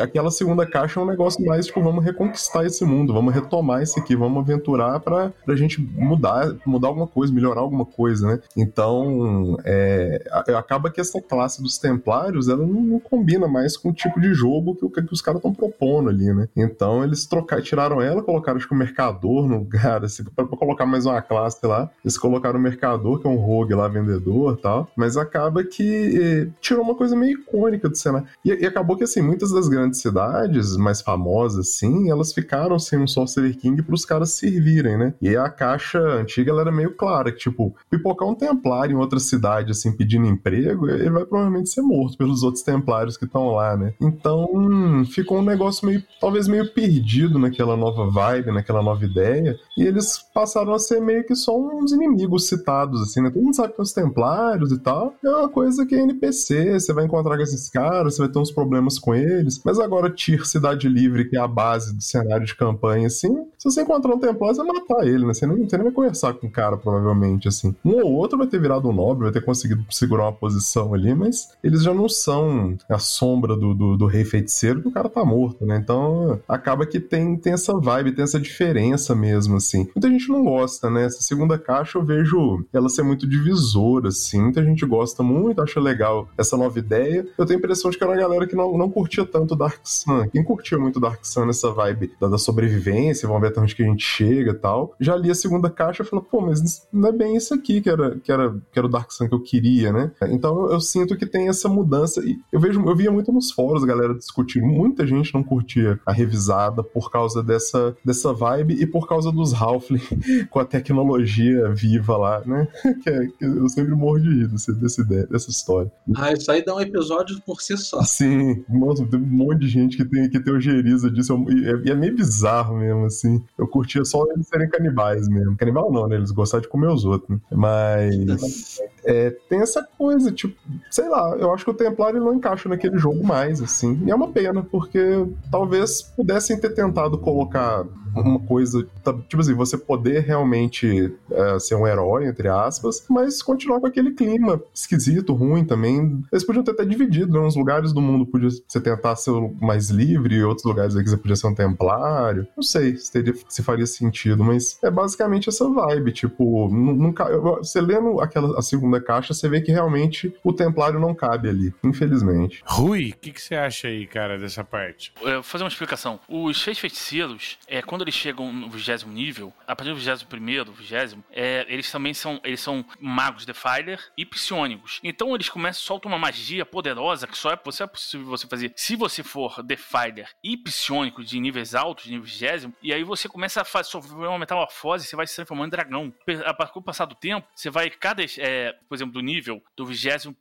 aquela 0.00 0.30
segunda 0.30 0.66
caixa 0.66 1.00
é 1.00 1.02
um 1.02 1.06
negócio 1.06 1.44
mais, 1.44 1.66
tipo, 1.66 1.82
vamos 1.82 2.04
reconquistar 2.04 2.64
esse 2.64 2.84
mundo, 2.84 3.12
vamos 3.12 3.34
retomar 3.34 3.82
esse 3.82 3.98
aqui, 3.98 4.16
vamos 4.16 4.42
aventurar 4.42 5.00
pra, 5.00 5.32
pra 5.44 5.56
gente 5.56 5.80
mudar, 5.80 6.54
mudar 6.64 6.88
alguma 6.88 7.06
coisa, 7.06 7.32
melhorar 7.32 7.60
alguma 7.60 7.71
coisa, 7.84 8.26
né? 8.26 8.40
Então, 8.56 9.56
é, 9.64 10.24
acaba 10.56 10.90
que 10.90 11.00
essa 11.00 11.20
classe 11.20 11.62
dos 11.62 11.78
templários, 11.78 12.48
ela 12.48 12.66
não, 12.66 12.80
não 12.80 13.00
combina 13.00 13.48
mais 13.48 13.76
com 13.76 13.90
o 13.90 13.92
tipo 13.92 14.20
de 14.20 14.32
jogo 14.34 14.74
que, 14.74 15.02
que 15.02 15.12
os 15.12 15.22
caras 15.22 15.38
estão 15.38 15.52
propondo 15.52 16.08
ali, 16.08 16.32
né? 16.32 16.48
Então, 16.56 17.02
eles 17.04 17.26
trocaram, 17.26 17.62
tiraram 17.62 18.00
ela, 18.00 18.22
colocaram, 18.22 18.58
acho 18.58 18.68
que 18.68 18.74
o 18.74 18.78
mercador 18.78 19.46
no 19.48 19.58
lugar, 19.58 20.04
assim, 20.04 20.24
pra, 20.24 20.44
pra 20.44 20.58
colocar 20.58 20.86
mais 20.86 21.06
uma 21.06 21.20
classe 21.20 21.64
lá, 21.66 21.90
eles 22.04 22.18
colocaram 22.18 22.58
o 22.58 22.62
mercador, 22.62 23.20
que 23.20 23.26
é 23.26 23.30
um 23.30 23.36
rogue 23.36 23.74
lá, 23.74 23.88
vendedor 23.88 24.56
tal, 24.58 24.88
mas 24.96 25.16
acaba 25.16 25.64
que 25.64 26.20
eh, 26.20 26.48
tirou 26.60 26.84
uma 26.84 26.94
coisa 26.94 27.16
meio 27.16 27.38
icônica 27.38 27.88
do 27.88 27.96
cenário. 27.96 28.26
E, 28.44 28.50
e, 28.50 28.66
acabou 28.66 28.96
que, 28.96 29.04
assim, 29.04 29.20
muitas 29.20 29.50
das 29.50 29.68
grandes 29.68 30.00
cidades 30.00 30.76
mais 30.76 31.00
famosas, 31.00 31.68
assim, 31.68 32.10
elas 32.10 32.32
ficaram 32.32 32.78
sem 32.78 32.98
um 32.98 33.06
Sorcerer 33.06 33.56
King 33.56 33.82
pros 33.82 34.04
caras 34.04 34.30
servirem, 34.30 34.96
né? 34.96 35.14
E 35.20 35.36
a 35.36 35.48
caixa 35.48 35.98
antiga, 35.98 36.50
ela 36.50 36.62
era 36.62 36.72
meio 36.72 36.94
clara, 36.94 37.30
que, 37.32 37.38
tipo, 37.38 37.61
pipocar 37.90 38.28
um 38.28 38.34
templário 38.34 38.94
em 38.94 38.98
outra 38.98 39.18
cidade, 39.18 39.72
assim, 39.72 39.92
pedindo 39.92 40.26
emprego, 40.26 40.88
ele 40.88 41.10
vai 41.10 41.24
provavelmente 41.24 41.70
ser 41.70 41.82
morto 41.82 42.16
pelos 42.16 42.42
outros 42.42 42.62
templários 42.62 43.16
que 43.16 43.24
estão 43.24 43.50
lá, 43.50 43.76
né? 43.76 43.94
Então, 44.00 45.04
ficou 45.10 45.38
um 45.38 45.44
negócio 45.44 45.86
meio, 45.86 46.02
talvez 46.20 46.48
meio 46.48 46.72
perdido 46.72 47.38
naquela 47.38 47.76
nova 47.76 48.10
vibe, 48.10 48.52
naquela 48.52 48.82
nova 48.82 49.04
ideia, 49.04 49.56
e 49.76 49.82
eles 49.82 50.18
passaram 50.34 50.72
a 50.72 50.78
ser 50.78 51.00
meio 51.00 51.24
que 51.24 51.34
só 51.34 51.56
uns 51.58 51.92
inimigos 51.92 52.48
citados, 52.48 53.00
assim, 53.02 53.20
né? 53.20 53.30
Todo 53.30 53.42
mundo 53.42 53.56
sabe 53.56 53.74
que 53.74 53.82
os 53.82 53.92
templários 53.92 54.72
e 54.72 54.78
tal, 54.78 55.14
é 55.24 55.28
uma 55.28 55.48
coisa 55.48 55.84
que 55.86 55.94
é 55.94 56.00
NPC, 56.00 56.78
você 56.78 56.92
vai 56.92 57.04
encontrar 57.04 57.36
com 57.36 57.42
esses 57.42 57.68
caras, 57.68 58.14
você 58.14 58.22
vai 58.22 58.30
ter 58.30 58.38
uns 58.38 58.50
problemas 58.50 58.98
com 58.98 59.14
eles, 59.14 59.60
mas 59.64 59.78
agora 59.78 60.10
Tyr 60.10 60.46
Cidade 60.46 60.88
Livre, 60.88 61.28
que 61.28 61.36
é 61.36 61.40
a 61.40 61.48
base 61.48 61.94
do 61.94 62.02
cenário 62.02 62.46
de 62.46 62.54
campanha, 62.54 63.06
assim, 63.06 63.46
se 63.58 63.70
você 63.70 63.82
encontrar 63.82 64.14
um 64.14 64.18
templário, 64.18 64.56
você 64.56 64.64
vai 64.64 64.72
matar 64.72 65.06
ele, 65.06 65.26
né? 65.26 65.34
Você 65.34 65.46
nem, 65.46 65.68
você 65.68 65.76
nem 65.76 65.84
vai 65.84 65.92
conversar 65.92 66.34
com 66.34 66.46
o 66.46 66.50
cara, 66.50 66.76
provavelmente, 66.76 67.48
assim. 67.52 67.74
Um 67.84 68.02
ou 68.02 68.12
outro 68.12 68.38
vai 68.38 68.46
ter 68.46 68.60
virado 68.60 68.88
um 68.88 68.92
nobre, 68.92 69.24
vai 69.24 69.32
ter 69.32 69.44
conseguido 69.44 69.84
segurar 69.90 70.24
uma 70.24 70.32
posição 70.32 70.94
ali, 70.94 71.14
mas 71.14 71.48
eles 71.62 71.82
já 71.82 71.94
não 71.94 72.08
são 72.08 72.76
a 72.88 72.98
sombra 72.98 73.56
do, 73.56 73.74
do, 73.74 73.96
do 73.96 74.06
rei 74.06 74.24
feiticeiro, 74.24 74.82
que 74.82 74.88
o 74.88 74.92
cara 74.92 75.08
tá 75.08 75.24
morto, 75.24 75.64
né? 75.64 75.78
Então, 75.82 76.40
acaba 76.48 76.86
que 76.86 77.00
tem, 77.00 77.36
tem 77.36 77.52
essa 77.52 77.78
vibe, 77.78 78.12
tem 78.12 78.24
essa 78.24 78.40
diferença 78.40 79.14
mesmo, 79.14 79.56
assim. 79.56 79.88
Muita 79.94 80.08
gente 80.08 80.28
não 80.28 80.44
gosta, 80.44 80.90
né? 80.90 81.04
Essa 81.04 81.22
segunda 81.22 81.58
caixa 81.58 81.98
eu 81.98 82.04
vejo 82.04 82.64
ela 82.72 82.88
ser 82.88 83.02
muito 83.02 83.26
divisora, 83.26 84.08
assim. 84.08 84.40
Muita 84.40 84.62
gente 84.64 84.84
gosta 84.86 85.22
muito, 85.22 85.62
acha 85.62 85.80
legal 85.80 86.28
essa 86.36 86.56
nova 86.56 86.78
ideia. 86.78 87.26
Eu 87.36 87.46
tenho 87.46 87.58
a 87.58 87.60
impressão 87.60 87.90
de 87.90 87.98
que 87.98 88.04
era 88.04 88.12
uma 88.12 88.20
galera 88.20 88.46
que 88.46 88.56
não, 88.56 88.76
não 88.76 88.90
curtia 88.90 89.24
tanto 89.24 89.56
Dark 89.56 89.80
Sun. 89.84 90.28
Quem 90.30 90.42
curtia 90.42 90.78
muito 90.78 91.00
Dark 91.00 91.24
Sun 91.24 91.46
nessa 91.46 91.70
vibe 91.70 92.12
da, 92.20 92.28
da 92.28 92.38
sobrevivência, 92.38 93.26
vamos 93.26 93.42
ver 93.42 93.48
até 93.48 93.60
onde 93.60 93.74
que 93.74 93.82
a 93.82 93.86
gente 93.86 94.04
chega 94.04 94.52
e 94.52 94.54
tal, 94.54 94.94
já 95.00 95.16
li 95.16 95.30
a 95.30 95.34
segunda 95.34 95.70
caixa 95.70 96.02
e 96.02 96.06
falei, 96.06 96.24
pô, 96.30 96.40
mas 96.40 96.86
não 96.92 97.08
é 97.08 97.12
bem 97.12 97.36
isso 97.42 97.54
aqui 97.54 97.80
que 97.80 97.90
era, 97.90 98.18
que 98.18 98.30
era, 98.30 98.50
que 98.72 98.78
era 98.78 98.86
o 98.86 98.90
Dark 98.90 99.10
Sun 99.12 99.28
que 99.28 99.34
eu 99.34 99.40
queria, 99.40 99.92
né? 99.92 100.10
Então 100.28 100.70
eu, 100.70 100.80
sinto 100.80 101.16
que 101.16 101.26
tem 101.26 101.48
essa 101.48 101.68
mudança. 101.68 102.20
E 102.24 102.38
eu 102.52 102.60
vejo, 102.60 102.80
eu 102.80 102.96
via 102.96 103.10
muito 103.10 103.32
nos 103.32 103.50
fóruns 103.50 103.82
a 103.82 103.86
galera 103.86 104.14
discutindo. 104.14 104.66
Muita 104.66 105.06
gente 105.06 105.32
não 105.34 105.42
curtia 105.42 105.98
a 106.06 106.12
revisada 106.12 106.82
por 106.82 107.10
causa 107.10 107.42
dessa, 107.42 107.96
dessa 108.04 108.32
vibe 108.32 108.74
e 108.74 108.86
por 108.86 109.08
causa 109.08 109.30
dos 109.30 109.52
Halfling 109.52 110.00
com 110.50 110.58
a 110.58 110.64
tecnologia 110.64 111.70
viva 111.70 112.16
lá, 112.16 112.42
né? 112.44 112.68
que, 113.02 113.10
é, 113.10 113.26
que 113.26 113.44
eu 113.44 113.68
sempre 113.68 113.94
morro 113.94 114.20
de 114.20 114.28
rir 114.28 114.48
desse, 114.48 114.72
desse 114.74 115.02
ideia, 115.02 115.26
dessa 115.26 115.50
história. 115.50 115.90
Ah, 116.16 116.32
isso 116.32 116.50
aí 116.50 116.64
dá 116.64 116.74
um 116.74 116.80
episódio 116.80 117.40
por 117.44 117.60
si 117.60 117.76
só. 117.76 118.02
Sim, 118.02 118.64
nossa, 118.68 119.04
tem 119.06 119.20
um 119.20 119.26
monte 119.26 119.60
de 119.60 119.68
gente 119.68 119.96
que 119.96 120.04
tem, 120.04 120.28
que 120.28 120.40
teoriza 120.40 121.10
disso. 121.10 121.44
E 121.48 121.88
é, 121.88 121.92
é, 121.92 121.94
meio 121.94 122.14
bizarro 122.14 122.76
mesmo, 122.76 123.04
assim. 123.04 123.42
Eu 123.58 123.66
curtia 123.66 124.04
só 124.04 124.24
eles 124.32 124.46
serem 124.46 124.68
canibais 124.68 125.28
mesmo. 125.28 125.56
Canibal 125.56 125.92
não, 125.92 126.08
né? 126.08 126.16
Eles 126.16 126.30
gostavam 126.30 126.62
de 126.62 126.68
comer 126.68 126.88
os 126.88 127.04
outros? 127.04 127.31
Mas. 127.50 128.80
É, 129.04 129.30
tem 129.48 129.60
essa 129.60 129.82
coisa, 129.98 130.30
tipo, 130.30 130.56
sei 130.90 131.08
lá, 131.08 131.36
eu 131.36 131.52
acho 131.52 131.64
que 131.64 131.70
o 131.70 131.74
Templário 131.74 132.20
não 132.20 132.34
encaixa 132.34 132.68
naquele 132.68 132.98
jogo 132.98 133.24
mais, 133.24 133.60
assim. 133.60 134.00
E 134.06 134.10
é 134.10 134.14
uma 134.14 134.30
pena, 134.30 134.62
porque 134.62 135.26
talvez 135.50 136.02
pudessem 136.02 136.58
ter 136.58 136.70
tentado 136.70 137.18
colocar 137.18 137.84
uma 138.14 138.38
coisa, 138.40 138.86
tá, 139.02 139.12
tipo 139.26 139.40
assim, 139.40 139.54
você 139.54 139.76
poder 139.76 140.20
realmente 140.20 141.12
é, 141.30 141.58
ser 141.58 141.74
um 141.74 141.86
herói, 141.86 142.26
entre 142.26 142.48
aspas, 142.48 143.04
mas 143.08 143.42
continuar 143.42 143.80
com 143.80 143.86
aquele 143.86 144.12
clima 144.12 144.60
esquisito, 144.74 145.32
ruim 145.32 145.64
também. 145.64 146.22
Eles 146.30 146.44
podiam 146.44 146.62
ter 146.62 146.72
até 146.72 146.84
dividido, 146.84 147.32
né? 147.32 147.40
Uns 147.40 147.56
lugares 147.56 147.92
do 147.92 148.00
mundo 148.00 148.26
podia 148.26 148.50
você 148.50 148.80
tentar 148.80 149.16
ser 149.16 149.32
mais 149.60 149.90
livre, 149.90 150.36
e 150.36 150.44
outros 150.44 150.66
lugares 150.66 150.94
aqui 150.94 151.08
você 151.08 151.16
podia 151.16 151.36
ser 151.36 151.46
um 151.46 151.54
templário. 151.54 152.46
Não 152.56 152.62
sei 152.62 152.96
se, 152.96 153.10
teria, 153.10 153.34
se 153.48 153.62
faria 153.62 153.86
sentido, 153.86 154.44
mas 154.44 154.78
é 154.82 154.90
basicamente 154.90 155.48
essa 155.48 155.68
vibe, 155.68 156.12
tipo, 156.12 156.68
nunca, 157.12 157.38
você 157.58 157.80
lendo 157.80 158.20
aquela 158.20 158.58
a 158.58 158.62
segunda 158.62 159.00
caixa, 159.00 159.34
você 159.34 159.48
vê 159.48 159.60
que 159.60 159.70
realmente 159.70 160.34
o 160.42 160.52
templário 160.52 160.98
não 160.98 161.14
cabe 161.14 161.48
ali, 161.48 161.74
infelizmente. 161.84 162.62
Rui, 162.64 163.10
o 163.10 163.16
que, 163.18 163.32
que 163.32 163.40
você 163.40 163.54
acha 163.54 163.88
aí, 163.88 164.06
cara, 164.06 164.38
dessa 164.38 164.64
parte? 164.64 165.12
Eu 165.20 165.34
vou 165.34 165.42
fazer 165.42 165.64
uma 165.64 165.68
explicação. 165.68 166.18
Os 166.28 166.60
seis 166.60 166.78
feiticeiros, 166.78 167.58
é, 167.68 167.82
quando 167.82 168.02
eles 168.02 168.14
chegam 168.14 168.52
no 168.52 168.70
vigésimo 168.70 169.12
nível, 169.12 169.52
a 169.66 169.76
partir 169.76 169.90
do 169.90 169.96
vigésimo 169.96 170.28
primeiro, 170.28 170.72
vigésimo, 170.72 171.22
é, 171.30 171.66
eles 171.68 171.90
também 171.90 172.14
são, 172.14 172.40
eles 172.42 172.60
são 172.60 172.84
magos 173.00 173.44
Defiler 173.44 174.00
e 174.16 174.24
psionicos. 174.24 175.00
Então 175.04 175.34
eles 175.34 175.48
começam, 175.48 175.82
soltam 175.82 176.10
uma 176.10 176.18
magia 176.18 176.64
poderosa 176.64 177.26
que 177.26 177.36
só 177.36 177.52
é, 177.52 177.58
só 177.70 177.84
é 177.84 177.86
possível 177.86 178.26
você 178.26 178.46
fazer 178.46 178.72
se 178.76 178.96
você 178.96 179.22
for 179.22 179.62
Defiler 179.62 180.28
e 180.42 180.56
psionico 180.56 181.22
de 181.22 181.38
níveis 181.38 181.74
altos, 181.74 182.04
de 182.04 182.10
nível 182.10 182.24
vigésimo, 182.24 182.74
e 182.82 182.92
aí 182.92 183.04
você 183.04 183.28
começa 183.28 183.60
a 183.60 183.64
fazer, 183.64 183.90
sofrer 183.90 184.28
uma 184.28 184.38
metamorfose, 184.38 185.06
você 185.06 185.16
vai 185.16 185.26
se 185.26 185.34
transformando 185.34 185.68
em 185.68 185.70
dragão. 185.70 186.12
A 186.44 186.54
partir 186.54 186.74
do 186.74 186.82
passar 187.02 187.06
do 187.06 187.14
tempo, 187.14 187.46
você 187.54 187.70
vai, 187.70 187.90
cada, 187.90 188.22
é, 188.38 188.72
por 188.88 188.94
exemplo, 188.94 189.12
do 189.12 189.20
nível 189.20 189.62
do 189.76 189.84
vigésimo, 189.84 190.36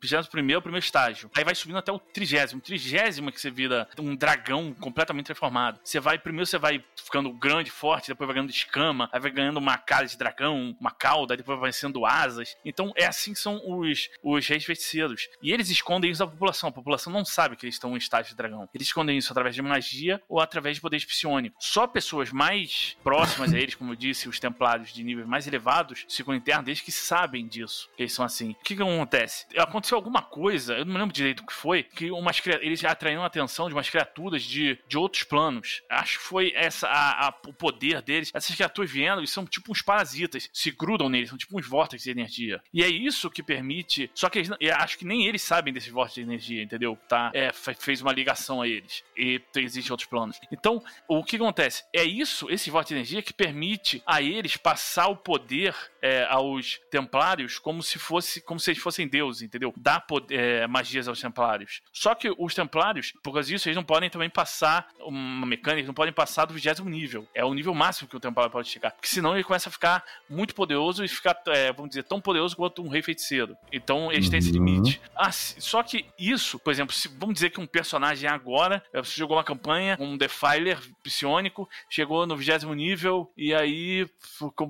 vigésimo 0.00 0.30
primeiro, 0.30 0.62
primeiro 0.62 0.84
estágio, 0.84 1.30
aí 1.36 1.44
vai 1.44 1.54
subindo 1.54 1.78
até 1.78 1.90
o 1.90 1.98
trigésimo. 1.98 2.60
Trigésimo 2.60 3.32
que 3.32 3.40
você 3.40 3.50
vira 3.50 3.88
um 3.98 4.14
dragão 4.14 4.74
completamente 4.74 5.26
transformado. 5.26 5.80
Você 5.82 6.00
vai, 6.00 6.18
primeiro 6.18 6.46
você 6.46 6.58
vai 6.58 6.84
ficando 6.96 7.32
grande, 7.32 7.70
forte, 7.70 8.08
depois 8.08 8.26
vai 8.26 8.34
ganhando 8.34 8.50
escama, 8.50 9.08
aí 9.12 9.20
vai 9.20 9.30
ganhando 9.30 9.58
uma 9.58 9.78
cara 9.78 10.06
de 10.06 10.16
dragão, 10.16 10.76
uma 10.80 10.90
cauda, 10.90 11.36
depois 11.36 11.58
vai 11.58 11.72
sendo 11.72 12.04
asas. 12.04 12.56
Então 12.64 12.92
é 12.96 13.06
assim 13.06 13.32
que 13.32 13.38
são 13.38 13.60
os, 13.64 14.08
os 14.22 14.46
reis 14.46 14.64
feiticeiros. 14.64 15.28
E 15.42 15.52
eles 15.52 15.70
escondem 15.70 16.10
isso 16.10 16.24
da 16.24 16.30
população. 16.30 16.68
A 16.68 16.72
população 16.72 17.12
não 17.12 17.24
sabe 17.24 17.56
que 17.56 17.64
eles 17.64 17.74
estão 17.74 17.94
em 17.94 17.98
estágio 17.98 18.30
de 18.30 18.36
dragão. 18.36 18.68
Eles 18.74 18.86
escondem 18.86 19.16
isso 19.16 19.32
através 19.32 19.54
de 19.54 19.62
magia 19.62 20.20
ou 20.28 20.40
através 20.40 20.76
de 20.76 20.80
poder 20.80 21.02
psionicos. 21.04 21.66
Só 21.66 21.86
pessoas 21.86 22.30
mais 22.30 22.96
próximas 23.02 23.52
a 23.52 23.58
eles, 23.58 23.74
como 23.74 23.92
eu 23.92 23.96
disse, 23.96 24.28
os 24.28 24.38
templários 24.38 24.92
de 24.92 25.02
níveis 25.02 25.26
mais 25.26 25.46
elevados, 25.46 26.01
Círculo 26.08 26.36
interno 26.36 26.64
deles, 26.64 26.80
que 26.80 26.92
sabem 26.92 27.46
disso, 27.46 27.88
que 27.96 28.02
eles 28.02 28.12
são 28.12 28.24
assim. 28.24 28.50
O 28.52 28.64
que, 28.64 28.76
que 28.76 28.82
acontece? 28.82 29.46
Aconteceu 29.56 29.96
alguma 29.96 30.22
coisa, 30.22 30.74
eu 30.74 30.84
não 30.84 30.92
me 30.92 30.98
lembro 30.98 31.14
direito 31.14 31.40
o 31.40 31.46
que 31.46 31.52
foi, 31.52 31.82
que 31.82 32.10
umas, 32.10 32.40
eles 32.60 32.84
atraíram 32.84 33.22
a 33.22 33.26
atenção 33.26 33.68
de 33.68 33.74
umas 33.74 33.88
criaturas 33.88 34.42
de, 34.42 34.78
de 34.86 34.98
outros 34.98 35.22
planos. 35.24 35.82
Acho 35.88 36.18
que 36.18 36.24
foi 36.24 36.52
essa 36.54 36.88
a, 36.88 37.28
a, 37.28 37.34
o 37.46 37.52
poder 37.52 38.02
deles. 38.02 38.30
Essas 38.34 38.54
criaturas 38.54 38.90
vieram 38.90 39.22
e 39.22 39.26
são 39.26 39.44
tipo 39.44 39.72
uns 39.72 39.82
parasitas, 39.82 40.48
se 40.52 40.70
grudam 40.70 41.08
neles, 41.08 41.28
são 41.28 41.38
tipo 41.38 41.58
uns 41.58 41.66
vórtices 41.66 42.04
de 42.04 42.10
energia. 42.10 42.62
E 42.72 42.82
é 42.82 42.88
isso 42.88 43.30
que 43.30 43.42
permite. 43.42 44.10
Só 44.14 44.28
que 44.28 44.38
eles, 44.38 44.50
acho 44.76 44.98
que 44.98 45.04
nem 45.04 45.26
eles 45.26 45.42
sabem 45.42 45.72
desses 45.72 45.90
vórtices 45.90 46.24
de 46.24 46.30
energia, 46.30 46.62
entendeu? 46.62 46.98
Tá, 47.08 47.30
é, 47.34 47.52
fez 47.52 48.00
uma 48.00 48.12
ligação 48.12 48.62
a 48.62 48.68
eles. 48.68 49.04
E 49.16 49.40
existem 49.56 49.92
outros 49.92 50.08
planos. 50.08 50.40
Então, 50.50 50.82
o 51.08 51.24
que 51.24 51.36
acontece? 51.36 51.84
É 51.92 52.04
isso, 52.04 52.50
esse 52.50 52.70
vórtice 52.70 52.94
de 52.94 53.00
energia, 53.00 53.22
que 53.22 53.32
permite 53.32 54.02
a 54.06 54.20
eles 54.20 54.56
passar 54.56 55.08
o 55.08 55.16
poder 55.16 55.74
é, 56.02 56.26
aos 56.28 56.80
templários 56.90 57.58
como 57.60 57.82
se 57.82 57.98
fosse 57.98 58.42
como 58.42 58.58
se 58.58 58.72
eles 58.72 58.82
fossem 58.82 59.06
deuses, 59.06 59.42
entendeu? 59.42 59.72
Dá 59.76 60.00
poder, 60.00 60.38
é, 60.38 60.66
magias 60.66 61.06
aos 61.06 61.20
templários. 61.20 61.80
Só 61.92 62.14
que 62.14 62.34
os 62.36 62.54
templários, 62.54 63.12
por 63.22 63.32
causa 63.32 63.48
disso, 63.48 63.68
eles 63.68 63.76
não 63.76 63.84
podem 63.84 64.10
também 64.10 64.28
passar 64.28 64.88
uma 65.00 65.46
mecânica, 65.46 65.78
eles 65.78 65.86
não 65.86 65.94
podem 65.94 66.12
passar 66.12 66.44
do 66.46 66.54
vigésimo 66.54 66.90
nível. 66.90 67.26
É 67.32 67.44
o 67.44 67.54
nível 67.54 67.72
máximo 67.74 68.08
que 68.08 68.16
o 68.16 68.20
templário 68.20 68.50
pode 68.50 68.68
chegar. 68.68 68.90
Porque 68.90 69.08
senão 69.08 69.34
ele 69.34 69.44
começa 69.44 69.68
a 69.68 69.72
ficar 69.72 70.04
muito 70.28 70.54
poderoso 70.54 71.04
e 71.04 71.08
ficar, 71.08 71.40
é, 71.46 71.72
vamos 71.72 71.90
dizer, 71.90 72.02
tão 72.02 72.20
poderoso 72.20 72.56
quanto 72.56 72.82
um 72.82 72.88
rei 72.88 73.02
feiticeiro. 73.02 73.56
Então 73.70 74.10
eles 74.10 74.28
têm 74.28 74.40
esse 74.40 74.48
uhum. 74.48 74.64
limite. 74.64 75.00
Ah, 75.14 75.30
só 75.30 75.82
que 75.82 76.06
isso, 76.18 76.58
por 76.58 76.72
exemplo, 76.72 76.92
se, 76.92 77.08
vamos 77.08 77.34
dizer 77.34 77.50
que 77.50 77.60
um 77.60 77.66
personagem 77.66 78.28
agora, 78.28 78.82
é, 78.92 79.00
você 79.00 79.16
jogou 79.16 79.36
uma 79.36 79.44
campanha, 79.44 79.96
um 80.00 80.16
Defiler 80.16 80.78
psionico, 81.02 81.68
chegou 81.88 82.26
no 82.26 82.36
vigésimo 82.36 82.74
nível 82.74 83.30
e 83.36 83.54
aí 83.54 84.08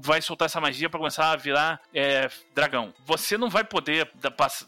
vai 0.02 0.20
soltar 0.20 0.46
essa 0.46 0.60
magia 0.60 0.90
para 0.90 0.98
começar 0.98 1.21
a 1.30 1.36
virar 1.36 1.80
é, 1.94 2.28
dragão. 2.54 2.92
Você 3.06 3.38
não 3.38 3.48
vai 3.48 3.64
poder 3.64 4.10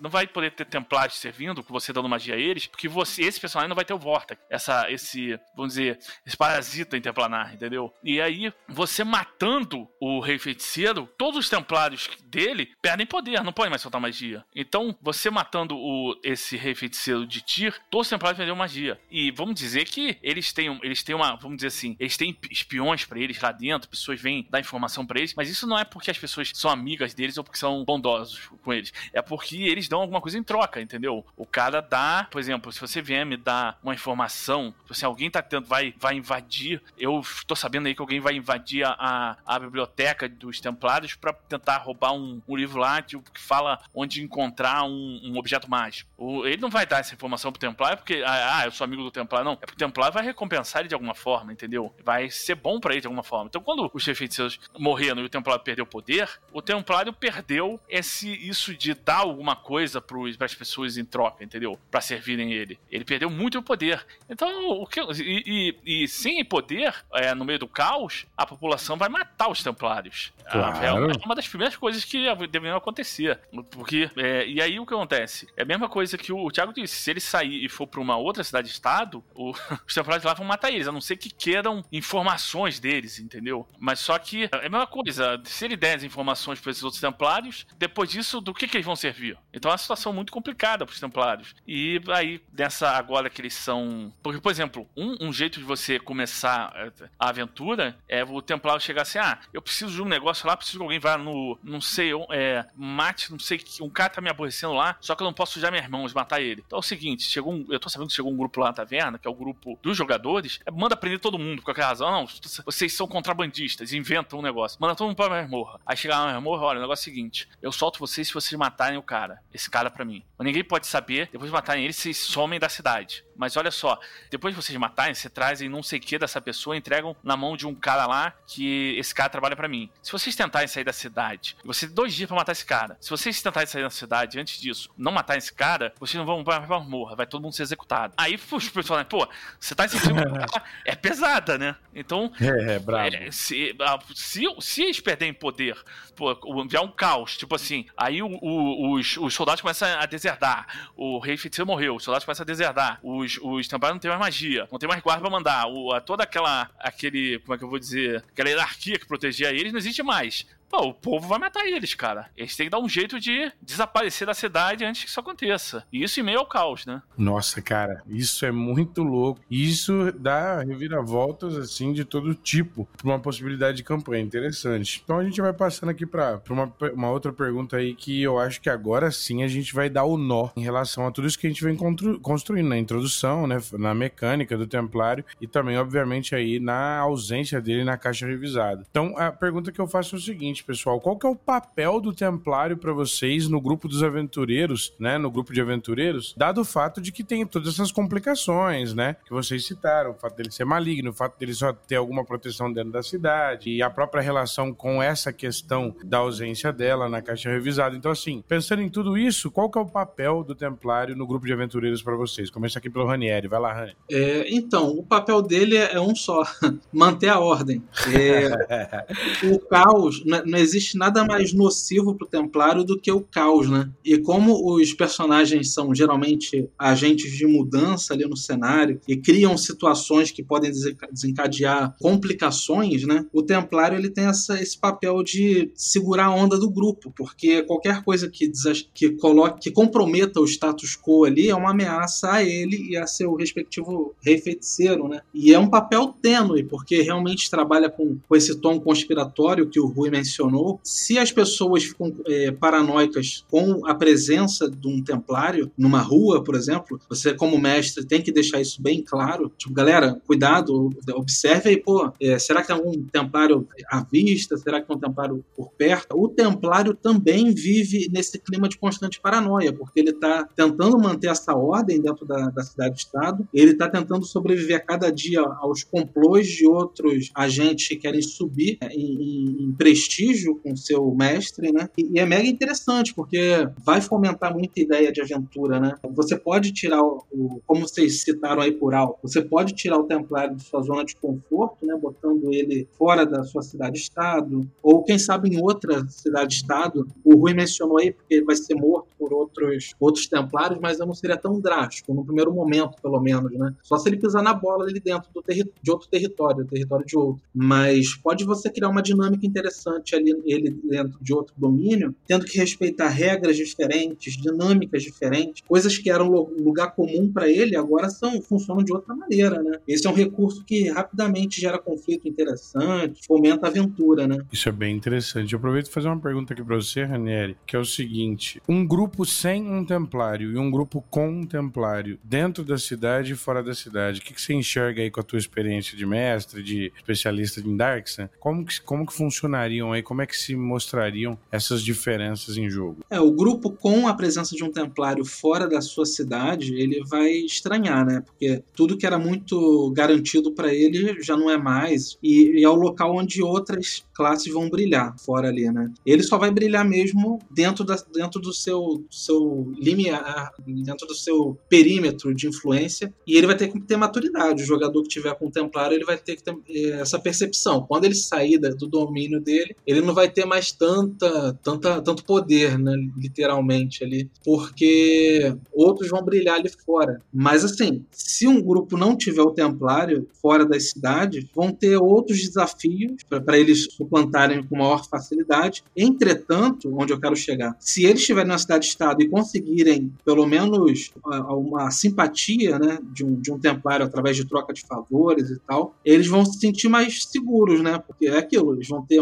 não 0.01 0.11
vai 0.11 0.27
poder 0.27 0.53
ter 0.53 0.65
templários 0.65 1.19
servindo, 1.19 1.63
com 1.63 1.73
você 1.73 1.93
dando 1.93 2.09
magia 2.09 2.35
a 2.35 2.39
eles, 2.39 2.67
porque 2.67 2.89
você, 2.89 3.23
esse 3.23 3.41
personagem 3.41 3.69
não 3.69 3.77
vai 3.77 3.85
ter 3.85 3.95
o 3.95 3.99
Vortex, 3.99 4.41
essa, 4.49 4.91
esse, 4.91 5.39
vamos 5.57 5.75
dizer, 5.75 5.99
esse 6.27 6.37
parasita 6.37 6.97
interplanar, 6.97 7.55
entendeu? 7.55 7.93
E 8.03 8.21
aí, 8.21 8.53
você 8.69 9.05
matando 9.05 9.89
o 10.01 10.21
rei 10.21 10.39
feiticeiro, 10.39 11.09
todos 11.19 11.39
os 11.39 11.49
templários 11.49 12.09
dele 12.25 12.73
perdem 12.81 13.07
poder, 13.07 13.43
não 13.43 13.53
podem 13.53 13.71
mais 13.71 13.83
soltar 13.83 14.01
magia. 14.01 14.45
Então, 14.55 14.97
você 15.01 15.31
matando 15.31 15.77
o, 15.77 16.19
esse 16.23 16.57
rei 16.57 16.75
feiticeiro 16.75 17.27
de 17.27 17.43
Tyr, 17.43 17.75
todos 17.91 18.07
os 18.07 18.11
templários 18.11 18.37
perderam 18.37 18.57
magia. 18.57 19.01
E 19.11 19.31
vamos 19.31 19.55
dizer 19.55 19.85
que 19.85 20.19
eles 20.23 20.53
têm, 20.53 20.79
eles 20.83 21.03
têm 21.03 21.15
uma, 21.15 21.37
vamos 21.37 21.57
dizer 21.57 21.69
assim, 21.69 21.97
eles 21.99 22.17
têm 22.17 22.37
espiões 22.51 23.05
para 23.05 23.19
eles 23.19 23.41
lá 23.41 23.53
dentro, 23.53 23.89
pessoas 23.89 24.21
vêm 24.21 24.47
dar 24.51 24.61
informação 24.61 25.07
para 25.07 25.19
eles, 25.19 25.35
mas 25.35 25.49
isso 25.49 25.67
não 25.67 25.79
é 25.79 25.85
porque 25.85 26.11
as 26.11 26.19
pessoas 26.19 26.44
são 26.55 26.71
amigas 26.71 27.15
deles 27.15 27.39
ou 27.39 27.45
porque 27.45 27.59
são 27.59 27.85
bondosos 27.85 28.51
com 28.63 28.73
eles. 28.73 28.93
É 29.13 29.23
porque 29.23 29.57
eles 29.57 29.89
dão 29.89 30.01
alguma 30.01 30.21
coisa 30.21 30.39
em 30.39 30.43
troca, 30.43 30.81
entendeu? 30.81 31.25
O 31.37 31.47
cara 31.47 31.81
dá, 31.81 32.27
por 32.31 32.41
exemplo, 32.41 32.73
se 32.73 32.81
você 32.81 33.01
vier 33.01 33.25
me 33.25 33.37
dar 33.37 33.79
uma 33.83 33.95
informação, 33.95 34.75
se 34.91 35.05
alguém 35.05 35.31
tá 35.31 35.43
tendo, 35.43 35.67
vai, 35.67 35.95
vai 35.99 36.15
invadir, 36.15 36.83
eu 36.99 37.23
tô 37.47 37.55
sabendo 37.55 37.87
aí 37.87 37.95
que 37.95 38.01
alguém 38.01 38.21
vai 38.21 38.35
invadir 38.35 38.85
a, 38.85 39.37
a, 39.45 39.59
biblioteca 39.59 40.29
dos 40.29 40.61
Templários 40.61 41.15
para 41.15 41.33
tentar 41.33 41.79
roubar 41.79 42.13
um, 42.13 42.41
um 42.47 42.57
livro 42.57 42.79
lá 42.81 43.03
que, 43.03 43.19
que, 43.19 43.41
fala 43.41 43.81
onde 43.95 44.23
encontrar 44.23 44.85
um, 44.85 45.21
um 45.25 45.39
objeto 45.39 45.69
mágico. 45.71 46.11
O, 46.17 46.47
ele 46.47 46.61
não 46.61 46.71
vai 46.71 46.87
dar 46.87 47.01
essa 47.01 47.15
informação 47.15 47.53
pro 47.53 47.61
Templário 47.61 47.99
porque, 47.99 48.23
ah, 48.25 48.59
ah, 48.59 48.65
eu 48.67 48.71
sou 48.71 48.85
amigo 48.85 49.03
do 49.03 49.11
Templário, 49.11 49.45
não. 49.45 49.53
É 49.55 49.67
porque 49.67 49.75
o 49.75 49.87
Templário 49.87 50.13
vai 50.13 50.25
recompensar 50.25 50.81
ele 50.81 50.89
de 50.89 50.95
alguma 50.95 51.15
forma, 51.15 51.53
entendeu? 51.53 51.95
Vai 52.05 52.31
ser 52.31 52.55
bom 52.55 52.81
para 52.81 52.93
ele 52.93 53.01
de 53.01 53.07
alguma 53.07 53.23
forma. 53.23 53.47
Então, 53.47 53.63
quando 53.63 53.91
os 53.93 54.05
feiticeiros 54.05 54.59
morreram 54.79 55.23
e 55.23 55.25
o 55.25 55.29
Templário 55.29 55.63
perdeu 55.63 55.85
o 55.85 55.89
poder, 55.89 56.29
o 56.53 56.63
Templário 56.63 57.13
perdeu 57.13 57.81
esse 57.89 58.31
isso 58.49 58.75
de 58.75 58.95
dar 58.95 59.19
alguma 59.19 59.57
coisa 59.57 60.01
para 60.01 60.47
as 60.47 60.55
pessoas 60.55 60.97
em 60.97 61.05
troca, 61.05 61.43
entendeu? 61.43 61.79
Para 61.91 62.01
servirem 62.01 62.53
ele. 62.53 62.79
Ele 62.91 63.05
perdeu 63.05 63.29
muito 63.29 63.59
o 63.59 63.63
poder. 63.63 64.07
Então, 64.31 64.69
o 64.69 64.87
que, 64.87 65.01
e, 65.01 65.75
e, 65.85 66.05
e 66.05 66.09
sem 66.09 66.45
poder, 66.45 66.95
é, 67.13 67.35
no 67.35 67.45
meio 67.45 67.59
do 67.59 67.67
caos, 67.67 68.27
a 68.37 68.47
população 68.47 68.97
vai 68.97 69.09
matar 69.09 69.49
os 69.49 69.63
templários. 69.63 70.33
Claro. 70.51 70.85
É 70.85 70.93
uma 71.25 71.35
das 71.35 71.49
primeiras 71.49 71.77
coisas 71.77 72.05
que 72.05 72.23
deveriam 72.47 72.77
acontecer. 72.77 73.41
Porque, 73.71 74.11
é, 74.17 74.47
e 74.47 74.61
aí 74.61 74.79
o 74.79 74.87
que 74.87 74.95
acontece? 74.95 75.49
É 75.57 75.63
a 75.63 75.67
mesma 75.67 75.89
coisa 75.89 76.17
que 76.17 76.33
o, 76.33 76.39
o 76.39 76.51
Thiago 76.53 76.73
disse: 76.73 76.95
se 76.95 77.11
ele 77.11 77.21
sair 77.21 77.65
e 77.65 77.69
for 77.69 77.87
para 77.87 78.01
uma 78.01 78.17
outra 78.17 78.45
cidade-estado, 78.45 79.25
os 79.35 79.95
templários 79.95 80.25
lá 80.25 80.35
vão 80.35 80.47
matar 80.47 80.71
eles, 80.71 80.87
a 80.87 80.93
não 80.93 81.01
ser 81.01 81.17
que 81.17 81.31
queiram 81.31 81.85
informações 81.91 82.79
deles, 82.79 83.19
entendeu? 83.19 83.67
Mas 83.79 83.99
só 83.99 84.19
que 84.19 84.45
é 84.45 84.67
a 84.67 84.69
mesma 84.69 84.87
coisa, 84.87 85.41
se 85.45 85.65
ele 85.65 85.77
der 85.77 85.97
as 85.97 86.03
informações 86.05 86.24
para 86.25 86.71
esses 86.71 86.83
outros 86.83 87.01
templários, 87.01 87.67
depois 87.77 88.11
disso, 88.11 88.41
do 88.41 88.55
que, 88.55 88.67
que 88.67 88.77
eles 88.77 88.87
vão 88.87 88.97
servir? 88.97 89.37
Então 89.53 89.71
é 89.71 89.73
uma 89.73 89.79
situação 89.79 90.13
muito 90.13 90.33
complicada 90.33 90.85
para 90.85 90.93
os 90.93 91.01
templários. 91.01 91.55
E 91.67 92.01
aí, 92.09 92.41
nessa 92.53 92.91
agora 92.91 93.31
que 93.31 93.41
eles 93.41 93.55
são. 93.55 94.13
Porque, 94.23 94.41
por 94.41 94.51
exemplo, 94.51 94.89
um, 94.97 95.29
um 95.29 95.33
jeito 95.33 95.59
de 95.59 95.65
você 95.65 95.99
começar 95.99 96.73
é, 96.75 97.09
a 97.19 97.29
aventura 97.29 97.97
é 98.09 98.25
o 98.25 98.41
templário 98.43 98.81
chegar 98.81 99.03
assim: 99.03 99.19
ah, 99.19 99.39
eu 99.53 99.63
preciso 99.63 99.93
de 99.93 100.03
um 100.03 100.07
negócio 100.07 100.47
lá, 100.47 100.57
preciso 100.57 100.79
que 100.79 100.85
alguém 100.85 100.99
vá 100.99 101.17
no. 101.17 101.59
Não 101.63 101.81
sei, 101.81 102.11
é, 102.31 102.65
mate, 102.75 103.31
não 103.31 103.39
sei 103.39 103.59
que. 103.59 103.83
Um 103.83 103.91
cara 103.91 104.11
tá 104.11 104.21
me 104.21 104.31
aborrecendo 104.31 104.73
lá, 104.73 104.97
só 105.01 105.15
que 105.15 105.23
eu 105.23 105.27
não 105.27 105.33
posso 105.33 105.55
sujar 105.55 105.71
minhas 105.71 105.89
mãos, 105.89 106.13
matar 106.13 106.41
ele. 106.41 106.63
Então 106.67 106.79
é 106.79 106.81
o 106.81 106.83
seguinte: 106.83 107.25
chegou 107.25 107.53
um, 107.53 107.67
eu 107.71 107.81
tô 107.81 107.89
sabendo 107.89 108.09
que 108.09 108.15
chegou 108.15 108.33
um 108.33 108.37
grupo 108.37 108.61
lá 108.61 108.69
na 108.69 108.73
taverna, 108.73 109.19
que 109.19 109.27
é 109.27 109.31
o 109.31 109.35
grupo 109.35 109.79
dos 109.83 109.97
jogadores, 109.97 110.61
é, 110.65 110.71
manda 110.71 110.97
prender 110.97 111.21
todo 111.21 111.39
mundo, 111.39 111.59
por 111.59 111.67
qualquer 111.67 111.85
razão. 111.85 112.11
Não, 112.11 112.27
vocês 112.65 112.93
são 112.93 113.07
contrabandistas, 113.07 113.93
inventam 113.93 114.39
um 114.39 114.43
negócio. 114.43 114.79
Manda 114.81 114.95
todo 114.95 115.09
mundo 115.09 115.17
pra 115.17 115.29
masmorra. 115.29 115.81
Aí 115.85 115.97
chega 116.05 116.19
lá 116.19 116.27
na 116.27 116.33
masmorra, 116.35 116.65
olha, 116.65 116.79
o 116.79 116.83
negócio 116.83 117.09
é 117.09 117.11
o 117.11 117.15
seguinte: 117.15 117.49
eu 117.63 117.73
solto 117.73 117.99
vocês 117.99 118.29
se 118.29 118.35
vocês 118.35 118.59
matarem 118.59 118.99
o 118.99 119.03
cara. 119.03 119.41
Esse 119.53 119.71
cara 119.71 119.91
pra 119.91 120.05
mim. 120.05 120.23
Mas 120.37 120.47
ninguém 120.47 120.63
pode 120.63 120.87
saber, 120.87 121.29
depois 121.33 121.51
de 121.51 121.55
matarem 121.55 121.85
ele, 121.85 121.93
vocês 121.93 122.19
somem 122.19 122.61
da 122.61 122.69
cidade. 122.69 123.25
Mas 123.37 123.57
olha 123.57 123.71
só, 123.71 123.99
depois 124.31 124.55
de 124.55 124.61
vocês 124.61 124.79
matarem, 124.79 125.15
você 125.15 125.29
trazem 125.29 125.69
não 125.69 125.83
sei 125.83 125.99
o 125.99 126.03
que 126.03 126.19
dessa 126.19 126.41
pessoa, 126.41 126.77
entregam 126.77 127.17
na 127.23 127.37
mão 127.37 127.57
de 127.57 127.67
um 127.67 127.75
cara 127.75 128.07
lá 128.07 128.33
que 128.47 128.97
esse 128.99 129.15
cara 129.15 129.29
trabalha 129.29 129.57
para 129.57 129.69
mim. 129.69 129.91
Se 130.03 130.13
vocês 130.13 130.35
tentarem 130.37 130.69
sair 130.69 130.85
da 130.85 130.93
cidade, 130.93 131.57
você 131.65 131.87
tem 131.87 131.95
dois 131.95 132.15
dias 132.15 132.29
para 132.29 132.37
matar 132.37 132.53
esse 132.53 132.65
cara. 132.65 132.97
Se 133.01 133.11
vocês 133.11 133.41
tentarem 133.43 133.67
sair 133.67 133.83
da 133.83 133.91
cidade 133.91 134.39
antes 134.39 134.61
disso, 134.61 134.91
não 134.97 135.13
matar 135.13 135.37
esse 135.37 135.53
cara, 135.53 135.93
vocês 135.99 136.15
não 136.15 136.27
vão 136.27 136.45
pra 136.45 136.61
morra, 136.81 137.17
vai 137.17 137.27
todo 137.27 137.43
mundo 137.43 137.55
ser 137.55 137.63
executado. 137.63 138.15
Aí 138.17 138.39
os 138.51 138.69
pessoal, 138.69 139.05
pô, 139.05 139.29
você 139.59 139.75
tá 139.75 139.89
sentindo 139.89 140.15
é 140.85 140.95
pesada, 140.95 141.59
né? 141.59 141.77
Então, 141.95 142.33
é, 142.41 142.75
é 142.75 142.79
bravo. 142.79 143.15
É, 143.15 143.31
se, 143.31 143.77
se, 144.15 144.45
se 144.61 144.83
eles 144.83 145.01
perderem 145.01 145.35
poder, 145.35 145.77
pô, 146.17 146.37
enviar 146.63 146.83
um 146.83 146.91
caos, 146.91 147.37
tipo 147.37 147.55
assim, 147.55 147.87
aí 147.97 148.23
o, 148.23 148.27
o, 148.27 148.95
os, 148.95 149.17
os 149.17 149.35
soldados 149.35 149.61
começam 149.61 149.89
a 149.99 150.07
deserdar, 150.07 150.91
o 150.97 151.19
rei 151.19 151.37
feiticeiro 151.37 151.67
morreu, 151.67 151.97
os 151.97 152.03
soldados 152.03 152.25
começam 152.25 152.45
a 152.45 152.47
deserdar, 152.47 152.99
os, 153.03 153.24
os 153.25 153.69
templários 153.69 153.97
não 153.97 154.01
tem 154.01 154.11
mais 154.11 154.21
magia, 154.21 154.69
não 154.71 154.79
tem 154.79 154.89
mais 154.89 155.03
guarda 155.03 155.21
pra 155.21 155.31
mandar, 155.31 155.67
o, 155.67 156.01
toda 156.01 156.23
aquela, 156.23 156.71
aquele, 156.79 157.39
como 157.41 157.55
é 157.55 157.59
que 157.59 157.65
eu 157.65 157.69
vou 157.69 157.79
dizer, 157.79 158.25
aquela 158.33 158.49
hierarquia 158.49 158.99
que 158.99 159.07
protegia 159.07 159.51
eles 159.51 159.73
não 159.73 159.79
existe 159.79 160.03
mais. 160.03 160.47
Pô, 160.69 160.89
o 160.89 160.95
povo 160.95 161.29
vai 161.29 161.39
matar 161.39 161.67
eles, 161.67 161.95
cara. 161.95 162.31
Eles 162.37 162.57
têm 162.57 162.67
que 162.67 162.71
dar 162.71 162.81
um 162.81 162.89
jeito 162.89 163.21
de 163.21 163.53
desaparecer 163.63 164.27
da 164.27 164.35
cidade 164.35 164.85
antes 164.85 165.05
que 165.05 165.11
isso 165.11 165.21
aconteça. 165.21 165.85
E 165.93 166.03
isso 166.03 166.19
em 166.21 166.23
meio 166.23 166.39
ao 166.39 166.47
caos, 166.47 166.85
né? 166.85 167.03
Nossa, 167.17 167.63
cara, 167.63 168.03
isso 168.09 168.45
é 168.45 168.51
muito 168.51 169.03
louco. 169.03 169.41
Isso 169.51 170.13
dá 170.19 170.63
reviravoltas, 170.63 171.57
assim, 171.57 171.93
de 171.93 172.05
todo 172.05 172.35
tipo, 172.35 172.89
pra 172.97 173.07
uma 173.07 173.19
possibilidade 173.19 173.77
de 173.79 173.85
campanha. 173.85 174.23
Interessante. 174.23 175.01
Então 175.05 175.19
a 175.19 175.25
gente 175.25 175.41
vai 175.41 175.53
passando 175.53 175.91
aqui 175.91 176.05
pra, 176.05 176.39
pra 176.39 176.53
uma, 176.53 176.73
uma 176.93 177.11
outra 177.11 177.33
pergunta 177.33 177.77
aí 177.77 177.95
que 177.95 178.23
eu 178.23 178.39
acho 178.39 178.61
que 178.61 178.69
agora 178.69 179.11
sim 179.11 179.43
a 179.43 179.49
gente 179.49 179.75
vai 179.75 179.89
dar 179.89 180.05
o 180.05 180.17
nó 180.17 180.51
em 180.57 180.63
relação 180.63 181.07
a 181.07 181.11
tudo 181.11 181.27
isso 181.27 181.39
que 181.39 181.47
a 181.47 181.51
gente 181.51 181.65
vem 181.65 181.77
construindo 182.21 182.69
na 182.69 182.79
introdução, 182.79 183.47
né? 183.47 183.59
Na 183.73 183.95
mecânica 183.95 184.57
do 184.57 184.67
Templário 184.67 185.25
e 185.41 185.47
também, 185.47 185.79
obviamente, 185.79 186.35
aí 186.35 186.59
na 186.59 186.99
ausência 186.99 187.61
dele 187.61 187.85
na 187.85 187.97
caixa 187.97 188.27
revisada. 188.27 188.85
Então 188.91 189.17
a 189.17 189.31
pergunta 189.31 189.73
que 189.73 189.81
eu 189.81 189.87
faço 189.87 190.15
é 190.15 190.19
o 190.19 190.23
seguinte, 190.23 190.54
pessoal, 190.63 191.01
qual 191.01 191.17
que 191.17 191.27
é 191.27 191.29
o 191.29 191.35
papel 191.35 192.01
do 192.01 192.13
Templário 192.13 192.77
para 192.77 192.93
vocês 192.93 193.49
no 193.49 193.61
grupo 193.61 193.89
dos 193.89 194.03
aventureiros, 194.03 194.93
né? 194.99 195.19
No 195.19 195.31
grupo 195.31 195.53
de 195.53 195.61
aventureiros, 195.61 196.35
dado 196.37 196.61
o 196.61 196.65
fato 196.65 197.01
de 197.01 197.11
que 197.11 197.25
tem 197.25 197.47
todas 197.47 197.75
essas 197.75 197.91
complicações, 197.91 198.95
né? 198.95 199.17
Que 199.25 199.33
vocês 199.33 199.67
citaram, 199.67 200.13
o 200.13 200.15
fato 200.15 200.37
dele 200.37 200.51
ser 200.51 200.65
maligno, 200.65 201.11
o 201.11 201.15
fato 201.15 201.39
dele 201.39 201.55
só 201.55 201.73
ter 201.73 201.97
alguma 201.97 202.25
proteção 202.25 202.73
dentro 202.73 202.93
da 202.93 203.03
cidade 203.03 203.71
e 203.71 203.83
a 203.83 203.91
própria 203.91 204.23
relação 204.23 204.73
com 204.73 205.03
essa 205.03 205.33
questão 205.33 205.95
da 206.05 206.19
ausência 206.19 206.73
dela 206.73 207.09
na 207.09 207.23
caixa 207.23 207.51
revisada. 207.51 207.97
Então, 207.97 208.11
assim, 208.11 208.45
pensando 208.47 208.83
em 208.83 208.89
tudo 208.89 209.17
isso, 209.17 209.51
qual 209.51 209.71
que 209.71 209.79
é 209.79 209.81
o 209.81 209.87
papel 209.87 210.45
do 210.45 210.55
Templário 210.55 211.17
no 211.17 211.27
grupo 211.27 211.47
de 211.47 211.53
aventureiros 211.53 212.03
para 212.03 212.17
vocês? 212.17 212.51
Começa 212.51 212.79
aqui 212.79 212.91
pelo 212.91 213.07
Ranieri, 213.07 213.49
vai 213.49 213.61
lá, 213.61 213.73
Rani. 213.73 213.97
É, 214.11 214.55
então, 214.55 214.91
o 214.91 215.03
papel 215.03 215.43
dele 215.43 215.77
é 215.77 216.01
um 216.01 216.15
só, 216.15 216.43
manter 216.93 217.29
a 217.29 217.41
ordem. 217.41 217.83
É, 218.13 219.07
o 219.51 219.59
caos, 219.59 220.25
né, 220.25 220.43
não 220.45 220.59
existe 220.59 220.97
nada 220.97 221.25
mais 221.25 221.53
nocivo 221.53 222.15
pro 222.15 222.27
Templário 222.27 222.85
do 222.85 222.99
que 222.99 223.11
o 223.11 223.21
caos, 223.21 223.69
né? 223.69 223.91
E 224.05 224.19
como 224.19 224.75
os 224.75 224.93
personagens 224.93 225.73
são 225.73 225.95
geralmente 225.95 226.69
agentes 226.79 227.33
de 227.33 227.47
mudança 227.47 228.15
ali 228.15 228.25
no 228.25 228.37
cenário 228.37 229.01
e 229.07 229.17
criam 229.17 229.57
situações 229.57 230.31
que 230.31 230.43
podem 230.43 230.71
desencadear 231.11 231.97
complicações, 232.01 233.05
né? 233.05 233.27
O 233.33 233.43
Templário 233.43 233.99
ele 233.99 234.11
tem 234.11 234.25
essa, 234.27 234.61
esse 234.61 234.79
papel 234.79 235.23
de 235.23 235.71
segurar 235.75 236.27
a 236.27 236.35
onda 236.35 236.59
do 236.59 236.71
grupo, 236.71 237.13
porque 237.17 237.63
qualquer 237.63 238.03
coisa 238.03 238.29
que, 238.29 238.51
que 238.93 239.11
coloque, 239.11 239.61
que 239.61 239.71
comprometa 239.71 240.41
o 240.41 240.47
status 240.47 240.97
quo 240.97 241.25
ali 241.25 241.49
é 241.49 241.55
uma 241.55 241.71
ameaça 241.71 242.33
a 242.33 242.45
ele 242.45 242.91
e 242.91 242.97
a 242.97 243.07
seu 243.07 243.35
respectivo 243.35 244.15
rei 244.23 244.39
feiticeiro, 244.39 245.09
né? 245.09 245.21
E 245.33 245.53
é 245.53 245.59
um 245.59 245.69
papel 245.69 246.15
tênue, 246.21 246.65
porque 246.65 247.03
realmente 247.03 247.51
trabalha 247.51 247.89
com, 247.89 248.19
com 248.29 248.37
esse 248.37 248.55
tom 248.57 248.81
conspiratório 248.81 249.69
que 249.69 249.81
o 249.81 249.87
Rui 249.87 250.11
mencionou. 250.35 250.81
Se 250.83 251.19
as 251.19 251.31
pessoas 251.31 251.85
ficam 251.85 252.13
é, 252.27 252.51
paranoicas 252.51 253.45
com 253.51 253.87
a 253.87 253.95
presença 253.95 254.69
de 254.69 254.89
um 254.89 255.03
templário 255.03 255.71
numa 255.79 256.01
rua, 256.01 256.43
por 256.43 256.55
exemplo, 256.55 257.01
você 257.09 257.35
como 257.35 257.59
mestre 257.59 258.05
tem 258.05 258.21
que 258.21 258.33
deixar 258.33 258.61
isso 258.61 258.83
bem 258.83 259.03
claro. 259.03 259.53
Tipo, 259.57 259.73
galera, 259.73 260.21
cuidado, 260.27 260.91
observe 261.13 261.71
aí, 261.71 261.77
pô, 261.77 262.13
é, 262.21 262.39
será 262.39 262.61
que 262.61 262.69
tem 262.69 262.77
algum 262.77 263.05
templário 263.05 263.67
à 263.91 264.03
vista? 264.03 264.57
Será 264.57 264.81
que 264.81 264.89
tem 264.89 264.97
um 264.97 265.01
templário 265.01 265.45
por 265.57 265.71
perto? 265.73 266.17
O 266.17 266.29
templário 266.29 266.95
também 266.95 267.53
vive 267.53 268.09
nesse 268.13 268.39
clima 268.39 268.69
de 268.69 268.79
constante 268.79 269.21
paranoia, 269.21 269.73
porque 269.73 270.01
ele 270.01 270.11
está 270.11 270.45
tentando 270.45 270.99
manter 270.99 271.29
essa 271.29 271.55
ordem 271.55 272.01
dentro 272.01 272.27
da, 272.27 272.51
da 272.51 272.63
cidade-estado, 272.63 273.47
ele 273.53 273.73
está 273.73 273.89
tentando 273.89 274.25
sobreviver 274.25 274.77
a 274.77 274.81
cada 274.81 275.11
dia 275.11 275.41
aos 275.41 275.85
complôs 275.85 276.49
de 276.49 276.67
outros 276.67 277.31
agentes 277.35 277.89
que 277.89 277.97
querem 277.97 278.23
subir 278.23 278.79
é, 278.81 278.89
em, 278.89 279.65
em 279.65 279.73
prestígio 279.73 280.24
com 280.63 280.77
seu 280.77 281.15
mestre, 281.15 281.73
né? 281.73 281.89
E, 281.97 282.19
é 282.19 282.27
mega 282.27 282.49
interessante, 282.49 283.15
porque 283.15 283.69
vai 283.85 284.01
fomentar 284.01 284.53
muita 284.53 284.81
ideia 284.81 285.13
de 285.13 285.21
aventura, 285.21 285.81
né? 285.81 285.95
Você 286.15 286.37
pode 286.37 286.73
tirar 286.73 287.03
o 287.03 287.25
como 287.67 287.87
vocês 287.87 288.23
citaram 288.23 288.63
aí 288.63 288.73
por 288.73 288.95
alto, 288.95 289.19
você 289.23 289.43
pode 289.43 289.75
tirar 289.75 289.99
o 289.99 290.05
templário 290.05 290.57
de 290.57 290.63
sua 290.63 290.83
zona 290.83 291.05
de 291.05 291.17
conforto, 291.17 291.87
né? 291.87 291.97
Botando 292.01 292.53
ele 292.53 292.89
fora 292.97 293.25
da 293.25 293.43
sua 293.45 293.63
cidade-estado, 293.63 294.69
ou 294.83 295.03
quem 295.03 295.19
sabe 295.19 295.49
em 295.49 295.61
outra 295.61 296.07
cidade-estado. 296.09 297.07
O 297.25 297.37
Rui 297.37 297.55
mencionou 297.55 297.99
aí, 297.99 298.13
porque 298.13 298.35
ele 298.35 298.45
vai 298.45 298.57
ser 298.57 298.75
morto 298.75 299.09
por 299.19 299.33
outros, 299.33 299.95
outros 299.99 300.27
templários, 300.27 300.79
mas 300.81 300.99
eu 300.99 301.07
não 301.07 301.15
seria 301.15 301.37
tão 301.37 301.61
drástico, 301.61 302.15
no 302.15 302.25
primeiro 302.25 302.53
momento, 302.53 303.01
pelo 303.01 303.21
menos, 303.21 303.53
né? 303.53 303.75
Só 303.83 303.97
se 303.99 304.09
ele 304.09 304.17
pisar 304.17 304.43
na 304.43 304.55
bola 304.55 304.85
ali 304.85 305.01
dentro 305.01 305.31
do 305.33 305.45
de 305.83 305.91
outro 305.91 306.09
território, 306.09 306.65
território 306.65 307.07
de 307.07 307.17
outro. 307.17 307.43
Mas 307.55 308.17
pode 308.17 308.45
você 308.45 308.71
criar 308.71 308.89
uma 308.89 309.03
dinâmica 309.03 309.47
interessante 309.47 310.14
ali, 310.15 310.35
ele 310.45 310.71
dentro 310.71 311.19
de 311.21 311.33
outro 311.33 311.55
domínio, 311.57 312.15
tendo 312.27 312.45
que 312.45 312.59
respeitar 312.59 313.09
regras 313.09 313.57
diferentes, 313.57 314.37
dinâmicas 314.37 315.03
diferentes, 315.03 315.63
coisas 315.67 315.97
que 315.99 316.11
eram 316.11 316.29
lugar 316.29 316.95
comum 316.95 317.31
para 317.33 317.49
ele, 317.49 317.77
agora 317.77 318.09
são, 318.09 318.41
funcionam 318.41 318.83
de 318.83 318.93
outra 318.93 319.15
maneira, 319.15 319.63
né? 319.63 319.79
Esse 319.87 320.07
é 320.07 320.11
um 320.11 320.15
recurso 320.15 320.65
que 320.65 320.89
rapidamente 320.89 321.61
gera 321.61 321.79
conflito 321.79 322.29
interessante, 322.29 323.27
fomenta 323.27 323.67
aventura, 323.67 324.27
né? 324.27 324.39
Isso 324.53 324.69
é 324.69 324.73
bem 324.73 324.95
interessante. 324.95 325.53
Eu 325.53 325.59
aproveito 325.59 325.87
para 325.87 325.95
fazer 325.95 326.09
uma 326.09 326.21
pergunta 326.21 326.53
aqui 326.53 326.63
para 326.63 326.77
você, 326.77 327.05
Ranieri, 327.05 327.57
que 327.67 327.77
é 327.77 327.79
o 327.79 327.85
seguinte: 327.85 328.61
um 328.69 328.87
grupo 328.87 329.25
sem 329.25 329.69
um 329.69 329.85
templário 329.85 330.53
e 330.53 330.59
um 330.59 330.71
grupo 330.71 331.05
com 331.11 331.29
um 331.29 331.47
templário 331.47 332.19
dentro 332.23 332.65
da 332.65 332.79
cidade 332.79 333.33
e 333.33 333.37
fora 333.37 333.63
da 333.63 333.75
cidade, 333.75 334.21
o 334.21 334.23
que, 334.23 334.35
que 334.35 334.41
você 334.41 334.55
enxerga 334.55 335.03
aí 335.03 335.11
com 335.11 335.21
a 335.21 335.25
tua 335.25 335.39
experiência 335.39 335.97
de 335.97 336.07
mestre, 336.07 336.63
de 336.63 336.93
especialista 336.97 337.61
em 337.61 337.77
Darksun? 337.77 338.29
Como 338.39 338.65
que, 338.65 338.81
como 338.81 339.07
que 339.07 339.13
funcionariam 339.13 339.93
aí? 339.93 340.03
Como 340.05 340.23
é 340.23 340.27
que 340.27 340.37
se 340.37 340.55
mostrariam 340.55 341.39
essas 341.51 341.83
diferenças 341.83 342.57
em 342.57 342.69
jogo? 342.69 342.99
É, 343.11 343.21
o 343.21 343.33
grupo 343.33 343.71
com 343.71 344.07
a 344.07 344.15
presença 344.15 344.55
de 344.55 344.63
um 344.63 344.71
templário 344.71 345.25
fora 345.25 345.67
da 345.67 345.81
sua 345.81 346.07
cidade, 346.07 346.75
ele 346.75 347.03
vai 347.05 347.33
estranhar, 347.33 348.07
né? 348.07 348.23
Porque 348.25 348.63
tudo 348.75 348.97
que 348.97 349.07
era 349.07 349.19
muito 349.19 349.91
garantido 349.91 350.53
para 350.53 350.73
ele 350.73 351.23
já 351.23 351.37
não 351.37 351.51
é 351.51 351.57
mais 351.57 352.17
e, 352.23 352.61
e 352.61 352.65
é 352.65 352.69
o 352.69 352.75
local 352.75 353.17
onde 353.17 353.43
outras 353.43 354.05
classes 354.15 354.53
vão 354.53 354.71
brilhar 354.71 355.15
fora 355.19 355.49
ali, 355.49 355.71
né? 355.71 355.91
Ele 356.05 356.23
só 356.23 356.39
vai 356.39 356.51
brilhar 356.51 356.85
mesmo 356.85 357.41
dentro, 357.51 357.85
da, 357.85 357.97
dentro 358.13 358.41
do 358.41 358.53
seu, 358.53 359.05
seu 359.11 359.73
limiar, 359.79 360.53
dentro 360.67 361.07
do 361.07 361.15
seu 361.15 361.59
perímetro 361.69 362.35
de 362.35 362.47
influência 362.47 363.13
e 363.27 363.37
ele 363.37 363.47
vai 363.47 363.57
ter 363.57 363.69
que 363.69 363.81
ter 363.81 363.97
maturidade. 363.97 364.63
O 364.63 364.67
jogador 364.67 365.03
que 365.03 365.09
tiver 365.09 365.35
com 365.35 365.47
o 365.47 365.51
Templário, 365.51 365.97
ele 365.97 366.05
vai 366.05 366.17
ter 366.17 366.37
que 366.37 366.43
ter 366.43 366.57
eh, 366.69 367.01
essa 367.01 367.19
percepção. 367.19 367.87
Quando 367.87 368.05
ele 368.05 368.15
sair 368.15 368.59
do 368.59 368.87
domínio 368.87 369.41
dele, 369.41 369.77
ele 369.87 369.94
não 370.01 370.15
vai 370.15 370.29
ter 370.29 370.45
mais 370.45 370.73
tanta, 370.73 371.59
tanta, 371.63 372.01
tanto 372.01 372.25
poder, 372.25 372.79
né? 372.79 372.95
Literalmente 373.17 374.05
ali, 374.05 374.31
porque 374.45 375.55
outros 375.73 376.09
vão 376.11 376.23
brilhar 376.23 376.57
ali 376.57 376.71
fora. 376.85 377.21
Mas 377.33 377.65
assim, 377.65 378.05
se 378.11 378.47
um 378.47 378.61
grupo 378.61 378.97
não 378.97 379.17
tiver 379.17 379.43
o 379.43 379.51
Templário 379.51 380.27
fora 380.41 380.65
das 380.65 380.91
cidades, 380.91 381.47
vão 381.55 381.73
ter 381.73 381.97
outros 381.97 382.39
desafios 382.41 383.23
para 383.25 383.59
eles 383.59 383.89
suplantarem 383.93 384.63
com 384.63 384.77
maior 384.77 385.07
facilidade. 385.09 385.85
Entretanto, 385.97 386.93
onde 386.97 387.13
eu 387.13 387.21
quero 387.21 387.37
chegar, 387.37 387.77
se 387.79 388.05
eles 388.05 388.21
estiverem 388.21 388.49
na 388.49 388.59
cidade-estado 388.59 389.23
e 389.23 389.29
conseguirem 389.29 390.13
pelo 390.25 390.47
menos 390.47 391.13
uma 391.25 391.91
simpatia 391.91 392.79
né, 392.79 392.99
de, 393.13 393.25
um, 393.25 393.35
de 393.41 393.53
um 393.53 393.59
templário 393.59 394.07
através 394.07 394.37
de 394.37 394.45
troca 394.45 394.73
de 394.73 394.83
favores 394.83 395.51
e 395.51 395.59
tal, 395.67 395.95
eles 396.05 396.27
vão 396.27 396.45
se 396.45 396.59
sentir 396.59 396.89
mais 396.89 397.25
seguros, 397.25 397.83
né? 397.83 397.99
Porque 397.99 398.27
é 398.27 398.39
aquilo, 398.39 398.75
eles 398.75 398.89
vão 398.89 399.03
ter 399.03 399.21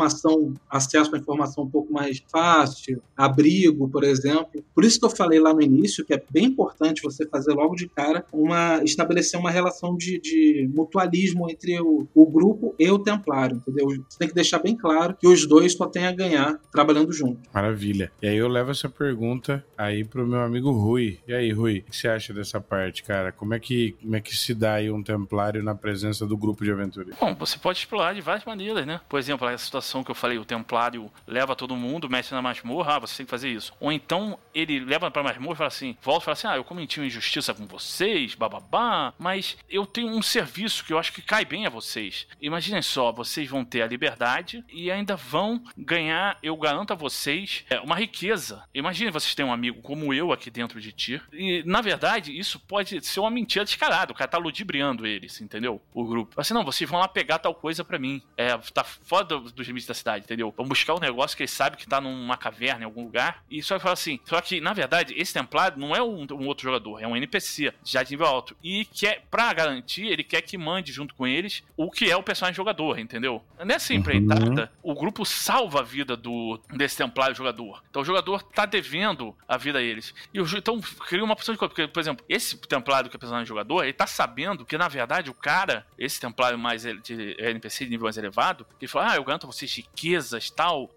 informação, 0.00 0.54
acesso 0.68 1.14
a 1.14 1.18
informação 1.18 1.64
um 1.64 1.70
pouco 1.70 1.92
mais 1.92 2.22
fácil, 2.30 3.02
abrigo, 3.16 3.88
por 3.88 4.02
exemplo. 4.02 4.64
Por 4.74 4.84
isso 4.84 4.98
que 4.98 5.04
eu 5.04 5.10
falei 5.10 5.38
lá 5.38 5.52
no 5.52 5.60
início 5.60 6.04
que 6.04 6.14
é 6.14 6.22
bem 6.30 6.46
importante 6.46 7.02
você 7.02 7.26
fazer 7.26 7.52
logo 7.52 7.74
de 7.74 7.88
cara 7.88 8.24
uma 8.32 8.82
estabelecer 8.82 9.38
uma 9.38 9.50
relação 9.50 9.96
de, 9.96 10.18
de 10.20 10.68
mutualismo 10.74 11.50
entre 11.50 11.78
o, 11.80 12.08
o 12.14 12.26
grupo 12.26 12.74
e 12.78 12.90
o 12.90 12.98
templário, 12.98 13.56
entendeu? 13.56 13.88
Você 14.08 14.18
tem 14.18 14.28
que 14.28 14.34
deixar 14.34 14.58
bem 14.58 14.76
claro 14.76 15.14
que 15.18 15.28
os 15.28 15.46
dois 15.46 15.74
só 15.74 15.86
têm 15.86 16.06
a 16.06 16.12
ganhar 16.12 16.58
trabalhando 16.72 17.12
junto. 17.12 17.40
Maravilha. 17.52 18.10
E 18.22 18.28
aí 18.28 18.36
eu 18.36 18.48
levo 18.48 18.70
essa 18.70 18.88
pergunta 18.88 19.64
aí 19.76 20.04
pro 20.04 20.26
meu 20.26 20.40
amigo 20.40 20.70
Rui. 20.70 21.18
E 21.26 21.34
aí, 21.34 21.52
Rui, 21.52 21.84
o 21.86 21.90
que 21.90 21.96
você 21.96 22.08
acha 22.08 22.32
dessa 22.32 22.60
parte, 22.60 23.02
cara? 23.02 23.32
Como 23.32 23.54
é 23.54 23.60
que, 23.60 23.92
como 24.00 24.16
é 24.16 24.20
que 24.20 24.34
se 24.34 24.54
dá 24.54 24.74
aí 24.74 24.90
um 24.90 25.02
templário 25.02 25.62
na 25.62 25.74
presença 25.74 26.26
do 26.26 26.36
grupo 26.36 26.64
de 26.64 26.70
aventureiros? 26.70 27.18
Bom, 27.20 27.34
você 27.34 27.58
pode 27.58 27.78
explorar 27.78 28.14
de 28.14 28.20
várias 28.20 28.44
maneiras, 28.44 28.86
né? 28.86 29.00
Por 29.08 29.18
exemplo, 29.18 29.46
a 29.46 29.58
situação 29.58 29.79
que 30.04 30.10
eu 30.10 30.14
falei, 30.14 30.38
o 30.38 30.44
templário 30.44 31.10
leva 31.26 31.56
todo 31.56 31.76
mundo, 31.76 32.08
mexe 32.08 32.34
na 32.34 32.42
masmorra, 32.42 32.96
ah, 32.96 32.98
você 32.98 33.18
tem 33.18 33.26
que 33.26 33.30
fazer 33.30 33.50
isso. 33.50 33.72
Ou 33.80 33.92
então 33.92 34.38
ele 34.54 34.80
leva 34.80 35.10
pra 35.10 35.22
masmorra 35.22 35.54
e 35.54 35.56
fala 35.56 35.68
assim, 35.68 35.96
volta 36.02 36.22
e 36.22 36.24
fala 36.24 36.32
assim, 36.32 36.48
ah, 36.48 36.56
eu 36.56 36.64
cometi 36.64 37.00
uma 37.00 37.06
injustiça 37.06 37.54
com 37.54 37.66
vocês, 37.66 38.34
bababá, 38.34 39.12
mas 39.18 39.56
eu 39.68 39.86
tenho 39.86 40.08
um 40.08 40.22
serviço 40.22 40.84
que 40.84 40.92
eu 40.92 40.98
acho 40.98 41.12
que 41.12 41.22
cai 41.22 41.44
bem 41.44 41.66
a 41.66 41.70
vocês. 41.70 42.26
Imaginem 42.40 42.82
só, 42.82 43.12
vocês 43.12 43.48
vão 43.48 43.64
ter 43.64 43.82
a 43.82 43.86
liberdade 43.86 44.64
e 44.72 44.90
ainda 44.90 45.16
vão 45.16 45.62
ganhar, 45.76 46.38
eu 46.42 46.56
garanto 46.56 46.92
a 46.92 46.96
vocês, 46.96 47.64
é, 47.70 47.80
uma 47.80 47.96
riqueza. 47.96 48.64
Imagine 48.74 49.10
vocês 49.10 49.34
têm 49.34 49.44
um 49.44 49.52
amigo 49.52 49.82
como 49.82 50.12
eu 50.12 50.32
aqui 50.32 50.50
dentro 50.50 50.80
de 50.80 50.92
ti. 50.92 51.20
E, 51.32 51.62
na 51.64 51.80
verdade, 51.80 52.36
isso 52.36 52.58
pode 52.60 53.04
ser 53.04 53.20
uma 53.20 53.30
mentira 53.30 53.64
descarada. 53.64 54.12
O 54.12 54.14
cara 54.14 54.30
tá 54.30 54.38
ludibriando 54.38 55.06
eles, 55.06 55.40
entendeu? 55.40 55.80
O 55.92 56.04
grupo. 56.04 56.40
Assim, 56.40 56.54
não, 56.54 56.64
vocês 56.64 56.88
vão 56.88 57.00
lá 57.00 57.08
pegar 57.08 57.38
tal 57.38 57.54
coisa 57.54 57.84
para 57.84 57.98
mim. 57.98 58.22
É, 58.36 58.56
tá 58.72 58.84
fora 58.84 59.24
do, 59.24 59.40
dos 59.40 59.68
limites 59.70 59.88
da 59.88 59.94
cidade, 59.94 60.24
entendeu? 60.24 60.52
Vão 60.56 60.66
buscar 60.66 60.94
um 60.94 61.00
negócio 61.00 61.36
que 61.36 61.42
eles 61.42 61.50
sabem 61.50 61.78
que 61.78 61.86
tá 61.86 62.00
numa 62.00 62.36
caverna 62.36 62.82
em 62.82 62.84
algum 62.84 63.04
lugar. 63.04 63.42
E 63.50 63.62
só 63.62 63.78
fala 63.78 63.94
assim. 63.94 64.20
Só 64.24 64.40
que, 64.40 64.60
na 64.60 64.72
verdade, 64.72 65.14
esse 65.16 65.32
templário 65.32 65.78
não 65.78 65.94
é 65.94 66.02
um, 66.02 66.26
um 66.32 66.46
outro 66.46 66.64
jogador, 66.64 67.00
é 67.00 67.06
um 67.06 67.16
NPC 67.16 67.72
já 67.84 68.02
de 68.02 68.10
nível 68.10 68.26
alto. 68.26 68.56
E 68.62 68.84
quer, 68.84 69.24
pra 69.30 69.52
garantir, 69.52 70.06
ele 70.06 70.24
quer 70.24 70.42
que 70.42 70.58
mande 70.58 70.92
junto 70.92 71.14
com 71.14 71.26
eles 71.26 71.62
o 71.76 71.90
que 71.90 72.10
é 72.10 72.16
o 72.16 72.22
personagem 72.22 72.56
jogador, 72.56 72.98
entendeu? 72.98 73.42
Nessa 73.64 73.94
empreitada, 73.94 74.70
uhum. 74.82 74.92
o 74.92 74.94
grupo 74.94 75.24
salva 75.24 75.80
a 75.80 75.82
vida 75.82 76.16
do 76.16 76.60
desse 76.72 76.96
templário 76.96 77.34
jogador. 77.34 77.82
Então 77.90 78.02
o 78.02 78.04
jogador 78.04 78.42
tá 78.42 78.66
devendo 78.66 79.34
a 79.46 79.56
vida 79.56 79.78
a 79.78 79.82
eles. 79.82 80.14
E 80.32 80.40
o, 80.40 80.46
então 80.56 80.80
cria 80.80 81.24
uma 81.24 81.34
opção 81.34 81.54
de 81.54 81.58
coisa. 81.58 81.72
Porque, 81.72 81.88
por 81.88 82.00
exemplo, 82.00 82.24
esse 82.28 82.56
templário 82.56 83.08
que 83.08 83.16
é 83.16 83.18
o 83.18 83.20
personagem 83.20 83.46
jogador, 83.46 83.84
ele 83.84 83.92
tá 83.92 84.06
sabendo 84.06 84.64
que, 84.64 84.76
na 84.76 84.88
verdade, 84.88 85.30
o 85.30 85.34
cara, 85.34 85.86
esse 85.98 86.20
templário 86.20 86.58
mais 86.58 86.82
de 86.82 87.36
NPC 87.38 87.84
de 87.84 87.90
nível 87.90 88.04
mais 88.04 88.16
elevado, 88.16 88.66
ele 88.80 88.88
fala, 88.88 89.12
ah, 89.12 89.16
eu 89.16 89.24
garanto 89.24 89.44
a 89.44 89.48
vocês 89.60 89.74
riquezas 89.76 90.50
tal. 90.50 90.90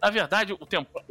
Na 0.00 0.10
verdade, 0.10 0.52
o, 0.52 0.66
templo, 0.66 1.02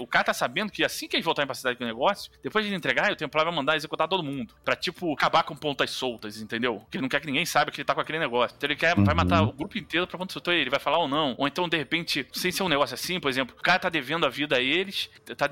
o 0.00 0.06
cara 0.06 0.24
tá 0.24 0.34
sabendo 0.34 0.70
que 0.72 0.84
assim 0.84 1.08
que 1.08 1.16
eles 1.16 1.24
voltarem 1.24 1.46
pra 1.46 1.54
cidade 1.54 1.78
com 1.78 1.84
o 1.84 1.86
negócio, 1.86 2.30
depois 2.42 2.64
de 2.64 2.70
ele 2.70 2.76
entregar, 2.76 3.10
o 3.12 3.16
templário 3.16 3.50
vai 3.50 3.56
mandar 3.56 3.76
executar 3.76 4.08
todo 4.08 4.22
mundo. 4.22 4.54
Pra, 4.64 4.74
tipo, 4.76 5.12
acabar 5.12 5.42
com 5.44 5.54
pontas 5.54 5.90
soltas, 5.90 6.40
entendeu? 6.40 6.84
Que 6.90 6.96
ele 6.96 7.02
não 7.02 7.08
quer 7.08 7.20
que 7.20 7.26
ninguém 7.26 7.46
saiba 7.46 7.70
que 7.70 7.80
ele 7.80 7.84
tá 7.84 7.94
com 7.94 8.00
aquele 8.00 8.18
negócio. 8.18 8.56
Então 8.56 8.66
ele 8.68 8.76
quer, 8.76 8.96
uhum. 8.96 9.04
vai 9.04 9.14
matar 9.14 9.42
o 9.42 9.52
grupo 9.52 9.78
inteiro 9.78 10.06
pra 10.06 10.18
quando 10.18 10.32
soltou 10.32 10.52
ele, 10.52 10.70
vai 10.70 10.80
falar 10.80 10.98
ou 10.98 11.08
não. 11.08 11.34
Ou 11.38 11.46
então, 11.46 11.68
de 11.68 11.76
repente, 11.76 12.26
sem 12.32 12.50
ser 12.50 12.62
um 12.62 12.68
negócio 12.68 12.94
assim, 12.94 13.20
por 13.20 13.28
exemplo, 13.28 13.56
o 13.58 13.62
cara 13.62 13.78
tá 13.78 13.88
devendo 13.88 14.26
a 14.26 14.28
vida 14.28 14.56
a 14.56 14.60
eles, 14.60 15.10
tá 15.36 15.46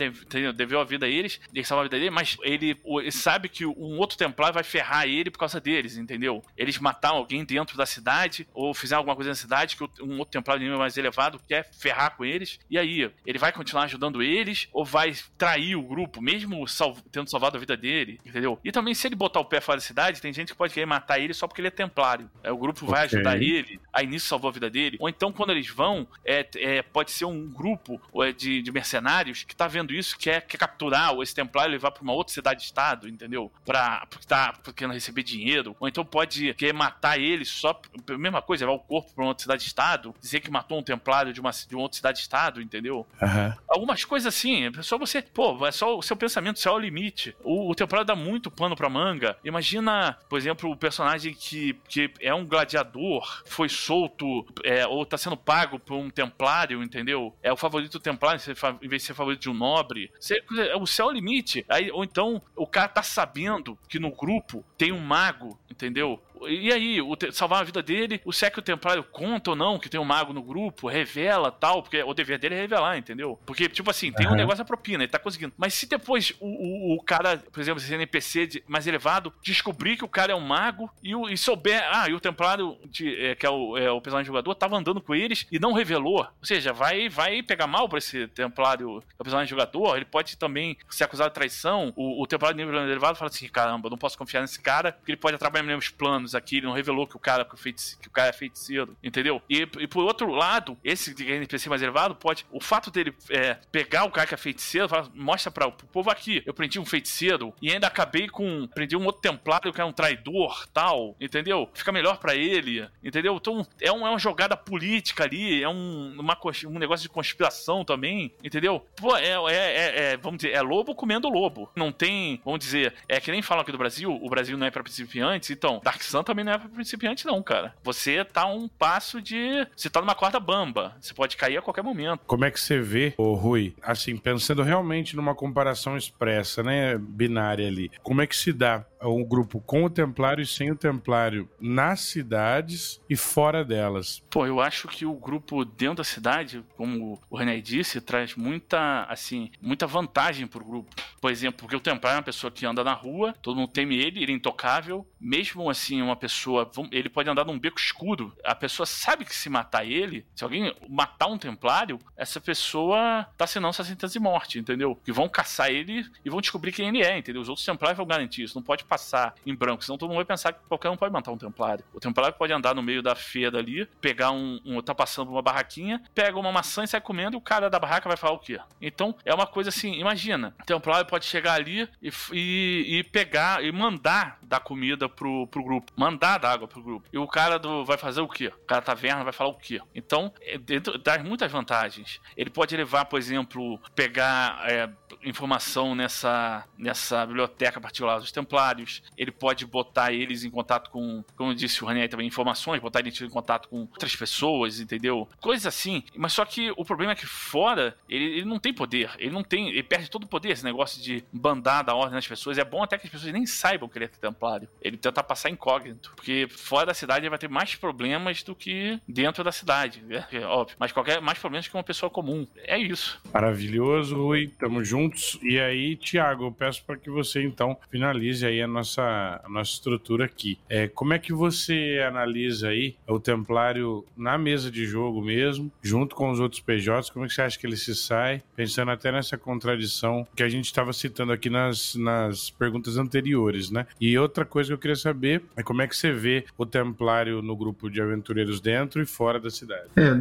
deveu 0.55 0.81
a 0.81 0.85
vida 0.85 1.07
a 1.07 1.09
eles, 1.09 1.41
ele 1.53 1.65
salvar 1.65 1.85
a 1.85 1.89
vida 1.89 1.99
dele, 1.99 2.11
mas 2.11 2.37
ele, 2.43 2.77
ele 2.85 3.13
sabe 3.13 3.49
que 3.49 3.65
um 3.65 3.99
outro 3.99 4.17
templário 4.17 4.55
vai 4.55 4.65
ferrar 4.65 5.07
ele 5.07 5.31
por 5.31 5.39
causa 5.39 5.61
deles, 5.61 5.97
entendeu? 5.97 6.43
Eles 6.57 6.79
mataram 6.79 7.17
alguém 7.17 7.45
dentro 7.45 7.77
da 7.77 7.87
cidade, 7.87 8.47
ou 8.53 8.75
fizeram 8.75 9.01
alguma 9.01 9.15
coisa 9.15 9.31
na 9.31 9.35
cidade 9.35 9.77
que 9.77 9.85
um 10.03 10.19
outro 10.19 10.33
templário 10.33 10.63
de 10.63 10.64
nível 10.65 10.79
mais 10.79 10.97
elevado 10.97 11.41
quer 11.49 11.71
ferrar 11.73 12.17
com 12.17 12.25
eles, 12.25 12.59
e 12.71 12.79
aí, 12.79 13.11
ele 13.27 13.39
vai 13.39 13.53
continuar 13.53 13.85
ajudando 13.85 14.23
eles, 14.23 14.69
ou 14.73 14.85
vai 14.85 15.15
trair 15.37 15.77
o 15.77 15.83
grupo, 15.83 16.21
mesmo 16.21 16.67
salvo, 16.67 17.03
tendo 17.11 17.31
salvado 17.31 17.57
a 17.57 17.61
vida 17.61 17.77
dele, 17.77 18.21
entendeu? 18.25 18.59
E 18.65 18.73
também, 18.73 18.95
se 18.95 19.07
ele 19.07 19.15
botar 19.15 19.41
o 19.41 19.45
pé 19.45 19.61
fora 19.61 19.79
da 19.79 19.85
cidade, 19.85 20.21
tem 20.21 20.33
gente 20.33 20.53
que 20.53 20.59
pode 20.59 20.73
querer 20.73 20.87
matar 20.87 21.19
ele 21.19 21.35
só 21.35 21.47
porque 21.47 21.61
ele 21.61 21.69
é 21.69 21.71
templário. 21.71 22.31
É, 22.43 22.51
o 22.51 22.57
grupo 22.57 22.87
vai 22.87 23.07
okay. 23.07 23.19
ajudar 23.19 23.37
ele, 23.37 23.81
aí 23.93 24.07
nisso 24.07 24.27
salvou 24.27 24.49
a 24.49 24.53
vida 24.53 24.71
dele. 24.71 24.97
Ou 25.01 25.09
então, 25.09 25.33
quando 25.33 25.51
eles 25.51 25.69
vão, 25.69 26.07
é, 26.25 26.47
é 26.57 26.83
pode 26.83 27.11
ser 27.11 27.25
um 27.25 27.49
grupo 27.49 28.01
é, 28.23 28.33
de, 28.33 28.63
de, 28.63 28.73
mercenários 28.73 29.45
que 29.45 29.55
tá 29.55 29.69
vendo 29.69 29.93
isso, 29.93 30.19
quer, 30.19 30.43
quer 30.43 30.59
capturar 30.59 31.15
esse 31.21 31.35
templário 31.35 31.71
e 31.71 31.73
levar 31.73 31.91
pra 31.91 32.03
uma 32.03 32.13
outra 32.13 32.35
cidade-estado, 32.35 33.09
entendeu? 33.09 33.53
Pra, 33.65 34.07
porque 34.11 34.27
tá 34.27 34.55
querendo 34.75 34.95
receber 34.95 35.23
dinheiro. 35.23 35.77
Ou 35.79 35.89
então 35.89 36.05
pode 36.05 36.55
querer 36.55 36.73
matar 36.73 37.19
ele 37.19 37.45
só. 37.45 37.81
Mesma 38.19 38.43
coisa, 38.43 38.65
levar 38.65 38.77
o 38.77 38.81
corpo 38.81 39.13
pra 39.15 39.25
uma 39.25 39.29
outra 39.29 39.43
cidade-estado, 39.43 40.15
dizer 40.21 40.41
que 40.41 40.51
matou 40.55 40.79
um 40.79 40.83
templário 40.83 41.33
de 41.33 41.41
uma, 41.41 41.51
de 41.51 41.75
uma 41.75 41.83
outra 41.83 41.97
cidade-estado, 41.97 42.63
entendeu? 42.63 43.07
Uhum. 43.21 43.55
Algumas 43.69 44.05
coisas 44.05 44.33
assim, 44.33 44.67
é 44.67 44.83
só 44.83 44.97
você. 44.97 45.21
Pô, 45.21 45.67
é 45.67 45.73
só 45.73 45.99
o 45.99 46.03
seu 46.03 46.17
pensamento, 46.17 46.61
céu 46.61 46.75
é 46.75 46.77
o 46.77 46.79
limite. 46.79 47.35
O, 47.43 47.71
o 47.71 47.75
templário 47.75 48.07
dá 48.07 48.15
muito 48.15 48.51
pano 48.51 48.77
pra 48.77 48.89
manga. 48.89 49.37
Imagina, 49.45 50.17
por 50.29 50.39
exemplo, 50.39 50.71
o 50.71 50.77
personagem 50.77 51.35
que, 51.35 51.75
que 51.89 52.13
é 52.21 52.33
um 52.33 52.47
gladiador, 52.47 53.43
foi 53.47 53.69
solto, 53.69 54.47
é, 54.63 54.87
ou 54.87 55.05
tá 55.05 55.19
sendo 55.19 55.37
pago 55.37 55.79
por 55.79 55.97
um 55.97 56.09
templário, 56.09 56.83
entendeu? 56.83 57.35
É 57.43 57.53
o 57.53 57.57
favorito 57.57 57.93
do 57.93 58.01
templário 58.01 58.41
em 58.81 58.89
vez 58.89 59.03
de 59.03 59.07
ser 59.09 59.15
favorito 59.15 59.43
de 59.43 59.51
um 59.51 59.55
nobre. 59.55 60.11
Você, 60.21 60.43
o 60.79 60.87
céu 60.87 61.09
é 61.09 61.11
o 61.11 61.13
limite. 61.13 61.65
Aí, 61.69 61.91
ou 61.91 62.05
então, 62.05 62.41
o 62.55 62.67
cara 62.67 62.89
tá 62.89 63.03
sabendo 63.03 63.77
que 63.89 63.99
no 63.99 64.11
grupo 64.11 64.65
tem 64.79 64.93
um 64.93 65.01
mago, 65.01 65.59
entendeu? 65.71 66.23
E 66.49 66.73
aí, 66.73 67.01
o, 67.01 67.17
salvar 67.33 67.61
a 67.61 67.65
vida 67.65 67.83
dele, 67.83 68.21
o 68.25 68.33
Séquio 68.33 68.63
Templário 68.63 69.03
conta 69.05 69.51
ou 69.51 69.57
não 69.57 69.79
que 69.79 69.89
tem 69.89 70.01
um 70.01 70.05
mago 70.05 70.33
no 70.33 70.43
grupo, 70.43 70.89
revela 70.89 71.51
tal, 71.51 71.83
porque 71.83 72.03
o 72.03 72.15
dever 72.15 72.39
dele 72.39 72.55
é 72.55 72.61
revelar, 72.61 72.97
entendeu? 72.97 73.39
Porque, 73.47 73.69
tipo 73.69 73.91
assim, 73.91 74.13
tem 74.13 74.27
uhum. 74.27 74.33
um 74.33 74.37
negócio 74.37 74.59
da 74.59 74.65
propina, 74.65 75.03
ele 75.03 75.11
tá 75.11 75.19
conseguindo. 75.19 75.53
Mas 75.57 75.75
se 75.75 75.87
depois 75.87 76.33
o, 76.41 76.47
o, 76.47 76.97
o 76.97 77.03
cara, 77.03 77.39
por 77.53 77.61
exemplo, 77.61 77.83
esse 77.83 77.93
NPC 77.95 78.47
de, 78.47 78.65
mais 78.67 78.87
elevado, 78.87 79.33
descobrir 79.43 79.97
que 79.97 80.05
o 80.05 80.09
cara 80.09 80.33
é 80.33 80.35
um 80.35 80.41
mago 80.41 80.91
e, 81.03 81.15
o, 81.15 81.29
e 81.29 81.37
souber, 81.37 81.83
ah, 81.91 82.09
e 82.09 82.15
o 82.15 82.21
Templário, 82.21 82.77
de, 82.87 83.15
é, 83.27 83.35
que 83.35 83.47
é 83.47 83.51
o, 83.51 83.77
é 83.77 83.91
o 83.91 84.01
personagem 84.01 84.27
jogador, 84.27 84.55
tava 84.55 84.77
andando 84.77 85.01
com 85.01 85.15
eles 85.15 85.47
e 85.51 85.59
não 85.59 85.73
revelou. 85.73 86.21
Ou 86.21 86.47
seja, 86.47 86.73
vai, 86.73 87.09
vai 87.09 87.43
pegar 87.43 87.67
mal 87.67 87.89
pra 87.89 87.99
esse 87.99 88.29
Templário, 88.29 89.03
é 89.19 89.21
o 89.21 89.25
personagem 89.25 89.49
jogador, 89.49 89.97
ele 89.97 90.05
pode 90.05 90.37
também 90.37 90.77
ser 90.89 91.05
acusado 91.05 91.31
de 91.31 91.35
traição. 91.35 91.93
O, 91.97 92.23
o 92.23 92.27
Templário 92.27 92.57
de 92.57 92.65
nível 92.65 92.81
elevado 92.83 93.17
fala 93.17 93.31
assim: 93.31 93.49
caramba, 93.49 93.91
não 93.91 93.99
posso 93.99 94.19
confiar 94.19 94.41
nesse 94.41 94.61
cara, 94.61 94.93
porque 94.93 95.13
ele 95.13 95.21
pode 95.21 95.37
atrapalhar 95.37 95.65
meus 95.65 95.89
planos 95.89 96.34
aqui, 96.35 96.59
ele 96.59 96.67
não 96.67 96.73
revelou 96.73 97.07
que 97.07 97.17
o 97.17 97.19
cara, 97.21 97.45
que 97.45 97.55
o, 97.55 97.59
que 97.59 98.09
o 98.09 98.11
cara 98.11 98.29
é 98.29 98.33
feiticeiro, 98.33 98.97
entendeu? 99.03 99.43
E, 99.49 99.69
e 99.79 99.87
por 99.87 100.05
outro 100.05 100.31
lado, 100.31 100.77
esse 100.83 101.11
NPC 101.11 101.69
mais 101.69 101.83
elevado 101.83 102.15
pode. 102.15 102.47
O 102.51 102.61
fato 102.61 102.91
dele 102.91 103.15
é, 103.31 103.55
pegar 103.71 104.05
o 104.05 104.11
cara 104.11 104.27
que 104.27 104.35
é 104.35 104.37
feiticeiro, 104.37 104.89
fala, 104.89 105.11
mostra 105.15 105.51
para 105.51 105.67
o 105.67 105.73
povo 105.73 106.11
aqui, 106.11 106.43
eu 106.45 106.55
prendi 106.55 106.79
um 106.79 106.85
feiticeiro 106.85 107.55
e 107.61 107.71
ainda 107.71 107.87
acabei 107.87 108.29
com. 108.29 108.67
Prendi 108.69 108.97
um 108.97 109.05
outro 109.05 109.21
templário 109.23 109.73
que 109.73 109.81
é 109.81 109.85
um 109.85 109.93
traidor, 109.93 110.67
tal, 110.73 111.17
entendeu? 111.21 111.69
Fica 111.75 111.93
melhor 111.93 112.19
para 112.19 112.35
ele, 112.35 112.87
entendeu? 113.03 113.37
Então 113.37 113.67
é, 113.81 113.93
um, 113.93 114.07
é 114.07 114.11
uma 114.11 114.19
jogada 114.19 114.57
política 114.57 115.25
ali, 115.25 115.63
é 115.63 115.69
um, 115.69 116.17
uma, 116.19 116.39
um 116.67 116.79
negócio 116.79 117.03
de 117.03 117.09
conspiração 117.09 117.85
também, 117.85 118.33
entendeu? 118.43 118.85
Pô, 118.97 119.17
é, 119.17 119.31
é, 119.31 119.55
é, 119.55 120.13
é, 120.13 120.17
vamos 120.17 120.39
dizer, 120.39 120.53
é 120.53 120.61
lobo 120.61 120.95
comendo 120.95 121.29
lobo. 121.29 121.71
Não 121.77 121.93
tem, 121.93 122.41
vamos 122.45 122.61
dizer, 122.61 122.95
é 123.09 123.21
que 123.21 123.31
nem 123.31 123.43
falam 123.43 123.63
aqui 123.63 123.73
do 123.73 123.79
Brasil, 123.79 124.19
o 124.21 124.29
Brasil 124.29 124.57
não 124.57 124.67
é 124.67 124.71
para 124.71 124.83
principiantes, 124.83 125.51
então 125.51 125.81
Dark 125.85 126.03
Sun 126.03 126.24
também 126.25 126.45
não 126.45 126.53
é 126.53 126.59
pra 126.59 126.69
principiante, 126.69 127.27
não, 127.27 127.43
cara. 127.43 127.75
Você 127.83 128.25
tá 128.25 128.47
um 128.47 128.69
passo 128.69 129.21
de. 129.21 129.67
Você 129.77 129.89
tá 129.89 130.01
numa 130.01 130.15
corda 130.15 130.41
bamba. 130.41 130.97
Você 131.01 131.15
pode 131.15 131.37
cair 131.37 131.57
a 131.57 131.63
qualquer 131.63 131.83
momento. 131.83 132.21
Como 132.27 132.45
é 132.45 132.51
que 132.51 132.61
você 132.61 132.81
vê, 132.81 133.15
ô 133.17 133.35
Rui, 133.35 133.75
assim, 133.83 134.17
pensando 134.17 134.63
realmente 134.63 135.17
numa 135.17 135.35
comparação 135.35 135.97
expressa, 135.97 136.63
né? 136.63 136.99
Binária 136.99 137.67
ali. 137.67 137.91
Como 138.03 138.23
é 138.23 138.27
que 138.27 138.37
se 138.37 138.53
dá 138.53 138.85
um 139.03 139.25
grupo 139.25 139.61
com 139.61 139.85
o 139.85 139.91
Templário 139.91 140.43
e 140.43 140.47
sem 140.47 140.71
o 140.71 140.77
Templário 140.77 141.49
nas 141.61 142.01
cidades 142.01 143.01
e 143.09 143.17
fora 143.17 143.65
delas? 143.65 144.23
Pô, 144.31 144.47
eu 144.47 144.61
acho 144.61 144.89
que 144.89 145.05
o 145.05 145.15
grupo 145.15 145.65
dentro 145.65 145.97
da 145.97 146.05
cidade, 146.05 146.65
como 146.77 147.21
o 147.31 147.37
René 147.37 147.61
disse, 147.61 148.01
traz 148.01 148.35
muita, 148.35 149.05
assim, 149.05 149.51
muita 149.61 149.87
vantagem 149.87 150.47
pro 150.47 150.65
grupo. 150.65 150.95
Por 151.21 151.31
exemplo, 151.31 151.61
porque 151.61 151.77
o 151.77 151.81
Templário 151.81 152.17
é 152.17 152.19
uma 152.19 152.25
pessoa 152.25 152.51
que 152.51 152.67
anda 152.67 152.83
na 152.83 152.93
rua, 152.93 153.35
todo 153.43 153.57
mundo 153.57 153.69
teme 153.69 153.97
ele, 153.97 154.23
ele 154.23 154.33
é 154.33 154.35
intocável. 154.35 155.07
Mesmo 155.21 155.69
assim, 155.71 156.03
uma 156.03 156.14
pessoa, 156.17 156.71
ele 156.91 157.09
pode 157.09 157.29
andar 157.29 157.45
num 157.45 157.59
beco 157.59 157.79
escuro. 157.79 158.33
A 158.45 158.55
pessoa 158.55 158.87
sabe 158.87 159.25
que 159.25 159.35
se 159.35 159.49
matar 159.49 159.85
ele, 159.85 160.25
se 160.35 160.45
alguém 160.45 160.75
matar 160.89 161.27
um 161.27 161.39
Templário, 161.39 161.99
essa 162.17 162.41
pessoa 162.41 163.27
tá 163.37 163.47
senão 163.47 163.69
essa 163.69 163.85
sentença 163.85 164.13
de 164.13 164.19
morte, 164.19 164.59
entendeu? 164.59 164.99
Que 165.05 165.13
vão 165.13 165.29
caçar 165.29 165.71
ele 165.71 166.07
e 166.25 166.31
vão 166.31 166.41
descobrir 166.41 166.73
quem 166.73 166.89
ele 166.89 167.03
é, 167.03 167.19
entendeu? 167.19 167.43
Os 167.43 167.49
outros 167.49 167.67
Templários 167.67 167.97
vão 167.97 168.07
garantir 168.07 168.43
isso. 168.43 168.57
Não 168.57 168.63
pode 168.63 168.85
passar 168.85 169.35
em 169.45 169.55
branco, 169.55 169.85
senão 169.85 169.99
todo 169.99 170.09
mundo 170.09 170.17
vai 170.17 170.25
pensar 170.25 170.53
que 170.53 170.61
qualquer 170.67 170.91
um 170.91 170.97
pode 170.97 171.13
matar 171.13 171.33
um 171.33 171.39
templário. 171.39 171.85
O 171.93 172.01
templário 172.01 172.37
pode 172.37 172.53
andar 172.53 172.75
no 172.75 172.83
meio 172.83 173.03
da 173.03 173.15
feira 173.15 173.59
ali, 173.59 173.87
pegar 174.01 174.31
um, 174.31 174.61
um 174.65 174.81
tá 174.81 174.95
passando 174.95 175.31
uma 175.31 175.43
barraquinha, 175.43 176.03
pega 176.15 176.39
uma 176.39 176.53
maçã 176.53 176.85
e 176.85 176.89
sai 176.89 177.01
comendo 177.01 177.37
e 177.37 177.39
o 177.39 177.41
cara 177.41 177.69
da 177.69 177.79
barraca 177.79 178.09
vai 178.09 178.17
falar 178.17 178.35
o 178.35 178.39
quê? 178.39 178.59
Então 178.81 179.15
é 179.25 179.35
uma 179.35 179.47
coisa 179.47 179.71
assim, 179.71 179.95
imagina, 179.95 180.55
o 180.61 180.65
templário 180.65 181.07
pode 181.07 181.25
chegar 181.25 181.55
ali 181.55 181.89
e, 182.03 182.11
e, 182.33 182.99
e 182.99 183.05
pegar 183.05 183.65
e 183.65 183.71
mandar 183.73 184.39
dar 184.43 184.61
comida 184.61 185.09
pro, 185.09 185.47
pro 185.49 185.63
grupo, 185.63 185.93
mandar 185.97 186.39
dar 186.39 186.53
água 186.53 186.69
pro 186.69 186.83
grupo. 186.83 187.09
E 187.13 187.19
o 187.19 187.27
cara 187.27 187.59
do, 187.59 187.85
vai 187.85 187.97
fazer 187.97 188.21
o 188.21 188.29
quê? 188.29 188.49
O 188.49 188.67
cara 188.67 188.81
da 188.81 188.87
taverna 188.87 189.25
vai 189.25 189.33
falar 189.33 189.51
o 189.51 189.59
quê? 189.59 189.81
Então, 189.95 190.33
é, 190.41 190.59
dentro, 190.59 190.99
dá 190.99 191.19
muitas 191.19 191.51
vantagens. 191.51 192.21
Ele 192.37 192.51
pode 192.51 192.77
levar, 192.77 193.05
por 193.05 193.19
exemplo, 193.19 193.79
pegar 193.95 194.61
é, 194.69 194.89
informação 195.23 195.95
nessa, 195.95 196.65
nessa 196.79 197.25
biblioteca 197.27 197.81
particular 197.81 198.19
dos 198.19 198.33
templários, 198.33 199.03
ele 199.17 199.31
pode 199.31 199.67
botar 199.67 200.13
eles 200.13 200.45
em 200.45 200.51
contato 200.51 200.91
com, 200.91 201.25
como 201.37 201.55
disse 201.55 201.83
o 201.83 201.87
Ranieri 201.87 202.09
também, 202.09 202.27
informações, 202.27 202.81
botar 202.81 203.01
eles 203.01 203.21
em 203.21 203.29
contato 203.29 203.69
com 203.69 203.81
outras 203.81 204.15
pessoas, 204.17 204.81
entendeu? 204.81 205.29
Coisas 205.41 205.67
assim. 205.67 206.03
Mas 206.17 206.33
só 206.33 206.45
que 206.45 206.73
o 206.77 206.85
problema 206.85 207.13
é 207.13 207.17
que 207.17 207.27
fora, 207.27 207.97
ele, 208.09 208.25
ele 208.25 208.45
não 208.45 208.59
tem 208.59 208.73
poder. 208.73 209.11
Ele 209.19 209.31
não 209.31 209.43
tem. 209.43 209.69
Ele 209.69 209.83
perde 209.83 210.11
todo 210.11 210.25
o 210.25 210.29
poder, 210.29 210.51
esse 210.51 210.65
negócio 210.65 211.03
de 211.03 211.25
bandar 211.33 211.85
da 211.85 211.95
ordem 211.95 212.15
nas 212.15 212.27
pessoas. 212.27 212.59
É 212.59 212.65
bom 212.65 212.83
até 212.83 212.99
que 212.99 213.07
as 213.07 213.13
pessoas 213.13 213.33
nem 213.33 213.47
saibam 213.47 213.89
que 213.89 213.99
ele 213.99 214.07
é 214.07 214.09
templário. 214.09 214.69
Ele 214.81 214.97
tenta 214.97 215.23
passar 215.23 215.51
incógnito. 215.51 216.13
Porque 216.17 216.47
fora 216.51 216.87
da 216.87 216.95
cidade 216.95 217.21
ele 217.21 217.31
vai 217.31 217.39
ter 217.39 217.49
mais 217.49 217.75
problemas 217.75 218.43
do 218.43 218.55
que 218.55 219.01
dentro 219.09 219.43
da 219.45 219.53
cidade. 219.53 220.05
É, 220.11 220.39
é 220.39 220.47
óbvio. 220.47 220.77
Mas 220.79 220.93
qualquer 220.93 221.21
mais 221.21 221.39
problemas 221.39 221.69
que 221.69 221.77
uma 221.77 221.83
pessoa 221.83 222.11
comum. 222.11 222.47
É 222.57 222.79
isso. 222.79 223.21
Maravilhoso, 223.33 224.17
Rui. 224.17 224.53
Tamo 224.59 224.83
juntos. 225.05 225.39
E 225.43 225.59
aí, 225.59 225.97
Thiago, 225.97 226.45
eu 226.45 226.53
peço 226.53 226.85
para 226.85 226.97
que 226.97 227.11
você 227.11 227.43
então 227.43 227.77
finalize 227.91 228.45
aí 228.45 228.63
a 228.63 228.67
nossa, 228.67 229.41
a 229.45 229.49
nossa 229.49 229.73
estrutura 229.73 230.25
aqui. 230.25 230.59
É, 230.69 230.89
como 230.89 231.13
é 231.13 231.19
que 231.19 231.33
você 231.33 232.03
analisa 232.07 232.69
aí 232.69 232.97
o 233.07 233.21
Templário 233.21 234.05
na 234.17 234.39
mesa 234.39 234.71
de 234.71 234.85
jogo 234.87 235.23
mesmo, 235.23 235.71
junto 235.83 236.15
com 236.15 236.31
os 236.31 236.41
outros 236.41 236.61
PJs? 236.61 237.11
Como 237.11 237.25
é 237.25 237.29
que 237.29 237.35
você 237.35 237.43
acha 237.43 237.59
que 237.59 237.67
ele 237.67 237.77
se 237.77 237.95
sai? 237.95 238.43
Pensando 238.57 238.91
até 238.91 239.13
nessa 239.13 239.37
contradição 239.37 240.27
que 240.35 240.43
a 240.43 240.49
gente 240.49 240.67
estava 240.67 240.93
citando 240.93 241.33
aqui 241.33 241.51
nas, 241.51 241.95
nas 241.95 242.51
perguntas 242.51 242.97
anteriores, 242.97 243.71
né? 243.71 243.87
E 244.01 244.17
outra 244.19 244.45
coisa 244.45 244.69
que 244.69 244.75
eu 244.75 244.79
queria 244.79 244.97
saber 244.97 245.43
é 245.57 245.63
como 245.63 245.83
é 245.83 245.87
que 245.87 245.97
você 245.97 246.13
vê 246.13 246.45
o 246.57 246.65
Templário 246.65 247.43
no 247.43 247.57
grupo 247.57 247.91
de 247.91 248.01
aventureiros 248.01 248.61
dentro 248.61 249.03
e 249.03 249.07
fora 249.07 249.39
da 249.39 249.51
cidade. 249.51 249.85
É, 249.97 250.15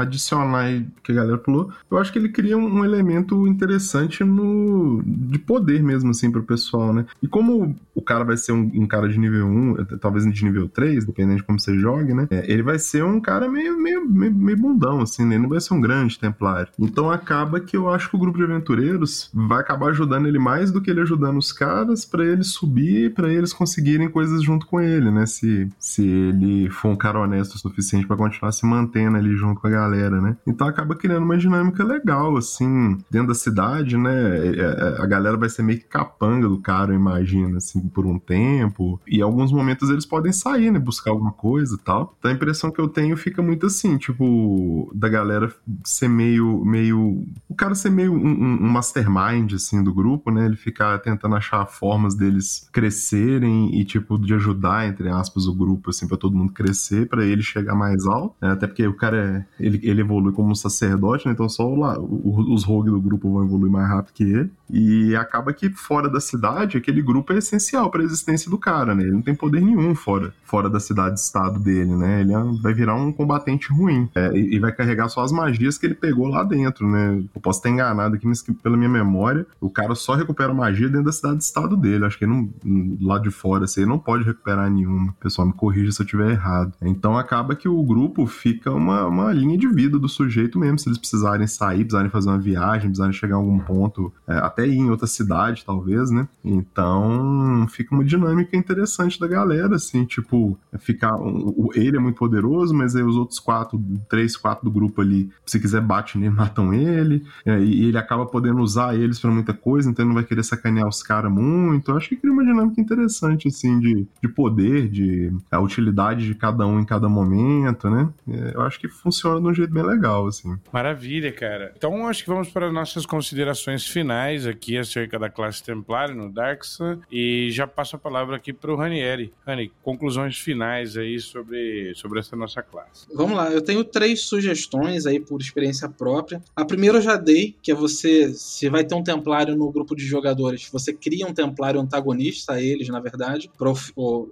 adicionar 0.00 0.84
que 1.02 1.12
a 1.12 1.14
galera 1.14 1.38
falou, 1.38 1.72
eu 1.90 1.98
acho 1.98 2.12
que 2.12 2.18
ele 2.18 2.28
cria 2.28 2.56
um, 2.56 2.80
um 2.80 2.84
elemento 2.84 3.46
interessante 3.46 3.89
no 4.24 5.02
de 5.04 5.38
poder 5.38 5.82
mesmo, 5.82 6.10
assim, 6.10 6.30
pro 6.30 6.42
pessoal, 6.42 6.92
né? 6.92 7.06
E 7.22 7.28
como 7.28 7.76
o 7.94 8.02
cara 8.02 8.24
vai 8.24 8.36
ser 8.36 8.52
um, 8.52 8.70
um, 8.74 8.86
cara 8.86 9.08
de 9.08 9.18
nível 9.18 9.46
1, 9.46 9.84
talvez 10.00 10.24
de 10.24 10.44
nível 10.44 10.68
3, 10.68 11.04
dependendo 11.04 11.36
de 11.36 11.42
como 11.42 11.58
você 11.58 11.78
jogue, 11.78 12.14
né? 12.14 12.26
É, 12.30 12.50
ele 12.50 12.62
vai 12.62 12.78
ser 12.78 13.04
um 13.04 13.20
cara 13.20 13.48
meio, 13.48 13.80
meio, 13.80 14.08
meio, 14.08 14.34
meio 14.34 14.58
bundão, 14.58 15.00
assim, 15.00 15.24
né? 15.24 15.34
Ele 15.34 15.42
não 15.42 15.48
vai 15.48 15.60
ser 15.60 15.74
um 15.74 15.80
grande 15.80 16.18
templário. 16.18 16.68
Então 16.78 17.10
acaba 17.10 17.60
que 17.60 17.76
eu 17.76 17.88
acho 17.88 18.08
que 18.08 18.16
o 18.16 18.18
grupo 18.18 18.38
de 18.38 18.44
aventureiros 18.44 19.30
vai 19.32 19.60
acabar 19.60 19.90
ajudando 19.90 20.26
ele 20.26 20.38
mais 20.38 20.70
do 20.70 20.80
que 20.80 20.90
ele 20.90 21.00
ajudando 21.00 21.38
os 21.38 21.52
caras 21.52 22.04
para 22.04 22.24
ele 22.24 22.42
subir, 22.44 23.12
para 23.14 23.32
eles 23.32 23.52
conseguirem 23.52 24.08
coisas 24.08 24.42
junto 24.42 24.66
com 24.66 24.80
ele, 24.80 25.10
né? 25.10 25.26
Se, 25.26 25.68
se 25.78 26.06
ele 26.06 26.70
for 26.70 26.88
um 26.88 26.96
cara 26.96 27.20
honesto 27.20 27.54
o 27.54 27.58
suficiente 27.58 28.06
para 28.06 28.16
continuar 28.16 28.52
se 28.52 28.64
mantendo 28.66 29.16
ali 29.16 29.34
junto 29.34 29.60
com 29.60 29.66
a 29.66 29.70
galera, 29.70 30.20
né? 30.20 30.36
Então 30.46 30.66
acaba 30.66 30.94
criando 30.94 31.24
uma 31.24 31.36
dinâmica 31.36 31.84
legal, 31.84 32.36
assim, 32.36 32.98
dentro 33.10 33.28
da 33.28 33.34
cidade 33.34 33.79
né? 33.82 34.46
É, 34.46 34.60
é, 34.60 35.02
a 35.02 35.06
galera 35.06 35.36
vai 35.36 35.48
ser 35.48 35.62
meio 35.62 35.78
que 35.78 35.86
capanga 35.86 36.48
do 36.48 36.58
cara, 36.58 36.92
eu 36.92 36.96
imagino, 36.96 37.56
assim, 37.56 37.80
por 37.88 38.06
um 38.06 38.18
tempo. 38.18 39.00
E 39.06 39.18
em 39.18 39.22
alguns 39.22 39.52
momentos 39.52 39.90
eles 39.90 40.06
podem 40.06 40.32
sair, 40.32 40.70
né? 40.70 40.78
Buscar 40.78 41.10
alguma 41.10 41.32
coisa 41.32 41.74
e 41.74 41.78
tal. 41.78 42.14
Então 42.18 42.30
a 42.30 42.34
impressão 42.34 42.70
que 42.70 42.80
eu 42.80 42.88
tenho 42.88 43.16
fica 43.16 43.42
muito 43.42 43.66
assim, 43.66 43.96
tipo, 43.98 44.90
da 44.94 45.08
galera 45.08 45.52
ser 45.84 46.08
meio. 46.08 46.64
meio 46.64 47.24
o 47.48 47.54
cara 47.54 47.74
ser 47.74 47.90
meio 47.90 48.12
um, 48.12 48.64
um 48.64 48.68
mastermind, 48.68 49.52
assim, 49.54 49.82
do 49.82 49.92
grupo, 49.92 50.30
né? 50.30 50.46
Ele 50.46 50.56
ficar 50.56 50.98
tentando 50.98 51.34
achar 51.34 51.66
formas 51.66 52.14
deles 52.14 52.68
crescerem 52.72 53.78
e, 53.78 53.84
tipo, 53.84 54.18
de 54.18 54.34
ajudar, 54.34 54.86
entre 54.86 55.08
aspas, 55.08 55.46
o 55.46 55.54
grupo, 55.54 55.90
assim, 55.90 56.06
pra 56.06 56.16
todo 56.16 56.36
mundo 56.36 56.52
crescer, 56.52 57.08
para 57.08 57.24
ele 57.24 57.42
chegar 57.42 57.74
mais 57.74 58.06
alto. 58.06 58.34
Né? 58.40 58.50
Até 58.50 58.66
porque 58.66 58.86
o 58.86 58.94
cara 58.94 59.16
é, 59.16 59.64
ele, 59.64 59.80
ele 59.82 60.00
evolui 60.00 60.32
como 60.32 60.50
um 60.50 60.54
sacerdote, 60.54 61.26
né? 61.26 61.32
Então 61.32 61.48
só 61.48 61.68
lá, 61.74 61.98
os 61.98 62.64
rogues 62.64 62.92
do 62.92 63.00
grupo 63.00 63.30
vão 63.32 63.44
evoluir 63.44 63.59
mais 63.68 63.88
rápido 63.88 64.14
que 64.14 64.22
ele. 64.22 64.50
E 64.72 65.14
acaba 65.16 65.52
que 65.52 65.70
fora 65.70 66.08
da 66.08 66.20
cidade, 66.20 66.76
aquele 66.76 67.02
grupo 67.02 67.32
é 67.32 67.38
essencial 67.38 67.90
para 67.90 68.02
a 68.02 68.04
existência 68.04 68.50
do 68.50 68.58
cara, 68.58 68.94
né? 68.94 69.02
Ele 69.02 69.12
não 69.12 69.22
tem 69.22 69.34
poder 69.34 69.60
nenhum 69.60 69.94
fora, 69.94 70.32
fora 70.44 70.68
da 70.68 70.80
cidade-estado 70.80 71.58
dele, 71.58 71.94
né? 71.96 72.20
Ele 72.20 72.32
é, 72.32 72.42
vai 72.62 72.74
virar 72.74 72.94
um 72.94 73.12
combatente 73.12 73.72
ruim. 73.72 74.08
É, 74.14 74.36
e, 74.36 74.58
vai 74.58 74.72
carregar 74.72 75.08
só 75.08 75.22
as 75.22 75.32
magias 75.32 75.78
que 75.78 75.86
ele 75.86 75.94
pegou 75.94 76.28
lá 76.28 76.42
dentro, 76.44 76.88
né? 76.88 77.22
Eu 77.34 77.40
posso 77.40 77.58
estar 77.58 77.70
enganado 77.70 78.14
aqui, 78.14 78.26
mas 78.26 78.42
pela 78.62 78.76
minha 78.76 78.88
memória, 78.88 79.46
o 79.60 79.70
cara 79.70 79.94
só 79.94 80.14
recupera 80.14 80.52
magia 80.52 80.88
dentro 80.88 81.06
da 81.06 81.12
cidade-estado 81.12 81.76
dele. 81.76 82.04
Acho 82.04 82.18
que 82.18 82.24
ele 82.24 82.32
não, 82.32 82.98
lá 83.00 83.18
de 83.18 83.30
fora, 83.30 83.64
assim, 83.64 83.80
ele 83.80 83.90
não 83.90 83.98
pode 83.98 84.24
recuperar 84.24 84.70
nenhuma. 84.70 85.14
Pessoal, 85.20 85.46
me 85.46 85.54
corrija 85.54 85.92
se 85.92 86.02
eu 86.02 86.04
estiver 86.04 86.30
errado. 86.30 86.72
Então 86.82 87.16
acaba 87.16 87.54
que 87.54 87.68
o 87.68 87.82
grupo 87.82 88.26
fica 88.26 88.70
uma, 88.70 89.06
uma 89.06 89.32
linha 89.32 89.56
de 89.56 89.68
vida 89.68 89.98
do 89.98 90.08
sujeito 90.08 90.58
mesmo, 90.58 90.78
se 90.78 90.88
eles 90.88 90.98
precisarem 90.98 91.46
sair, 91.46 91.84
precisarem 91.84 92.10
fazer 92.10 92.28
uma 92.28 92.38
viagem, 92.38 92.88
precisarem 92.88 93.12
chegar 93.12 93.36
a 93.36 93.38
algum 93.38 93.58
ponto, 93.58 94.12
é, 94.26 94.36
até 94.38 94.59
ir 94.66 94.78
em 94.78 94.90
outra 94.90 95.06
cidade, 95.06 95.64
talvez, 95.64 96.10
né? 96.10 96.28
Então 96.44 97.66
fica 97.68 97.94
uma 97.94 98.04
dinâmica 98.04 98.56
interessante 98.56 99.18
da 99.18 99.26
galera, 99.26 99.76
assim, 99.76 100.04
tipo, 100.04 100.58
ficar. 100.78 101.16
Um, 101.16 101.68
ele 101.74 101.96
é 101.96 102.00
muito 102.00 102.16
poderoso, 102.16 102.74
mas 102.74 102.94
aí 102.94 103.02
os 103.02 103.16
outros 103.16 103.38
quatro, 103.38 103.82
três, 104.08 104.36
quatro 104.36 104.64
do 104.64 104.70
grupo 104.70 105.00
ali, 105.00 105.30
se 105.46 105.60
quiser, 105.60 105.80
bate 105.80 106.18
nele, 106.18 106.34
matam 106.34 106.72
ele, 106.72 107.24
é, 107.44 107.58
e 107.60 107.86
ele 107.86 107.98
acaba 107.98 108.26
podendo 108.26 108.60
usar 108.60 108.94
eles 108.94 109.18
para 109.18 109.30
muita 109.30 109.52
coisa, 109.52 109.90
então 109.90 110.02
ele 110.02 110.08
não 110.08 110.14
vai 110.14 110.24
querer 110.24 110.42
sacanear 110.42 110.88
os 110.88 111.02
caras 111.02 111.30
muito. 111.30 111.90
Eu 111.90 111.96
acho 111.96 112.08
que 112.08 112.16
cria 112.16 112.32
uma 112.32 112.44
dinâmica 112.44 112.80
interessante, 112.80 113.48
assim, 113.48 113.78
de, 113.78 114.06
de 114.22 114.28
poder, 114.28 114.88
de 114.88 115.32
a 115.50 115.60
utilidade 115.60 116.26
de 116.26 116.34
cada 116.34 116.66
um 116.66 116.80
em 116.80 116.84
cada 116.84 117.08
momento, 117.08 117.90
né? 117.90 118.08
É, 118.28 118.52
eu 118.54 118.62
acho 118.62 118.78
que 118.80 118.88
funciona 118.88 119.40
de 119.40 119.46
um 119.46 119.54
jeito 119.54 119.72
bem 119.72 119.82
legal, 119.82 120.26
assim. 120.26 120.58
Maravilha, 120.72 121.32
cara. 121.32 121.72
Então 121.76 122.06
acho 122.06 122.22
que 122.24 122.30
vamos 122.30 122.48
para 122.48 122.70
nossas 122.72 123.06
considerações 123.06 123.86
finais 123.86 124.46
aqui 124.50 124.76
acerca 124.76 125.18
da 125.18 125.30
classe 125.30 125.62
Templário 125.62 126.14
no 126.14 126.30
Darksun 126.30 127.00
e 127.10 127.50
já 127.50 127.66
passo 127.66 127.96
a 127.96 127.98
palavra 127.98 128.36
aqui 128.36 128.52
para 128.52 128.72
o 128.72 128.76
Ranieri. 128.76 129.32
Rani, 129.46 129.72
conclusões 129.82 130.36
finais 130.38 130.96
aí 130.96 131.18
sobre, 131.20 131.94
sobre 131.94 132.20
essa 132.20 132.36
nossa 132.36 132.62
classe. 132.62 133.06
Vamos 133.14 133.36
lá, 133.36 133.50
eu 133.50 133.62
tenho 133.62 133.84
três 133.84 134.22
sugestões 134.22 135.06
aí 135.06 135.20
por 135.20 135.40
experiência 135.40 135.88
própria. 135.88 136.42
A 136.54 136.64
primeira 136.64 136.98
eu 136.98 137.02
já 137.02 137.16
dei, 137.16 137.54
que 137.62 137.72
é 137.72 137.74
você, 137.74 138.32
se 138.34 138.68
vai 138.68 138.84
ter 138.84 138.94
um 138.94 139.02
Templário 139.02 139.56
no 139.56 139.70
grupo 139.70 139.96
de 139.96 140.04
jogadores, 140.04 140.68
você 140.70 140.92
cria 140.92 141.26
um 141.26 141.34
Templário 141.34 141.80
antagonista 141.80 142.54
a 142.54 142.62
eles, 142.62 142.88
na 142.88 143.00
verdade, 143.00 143.50
para 143.56 143.72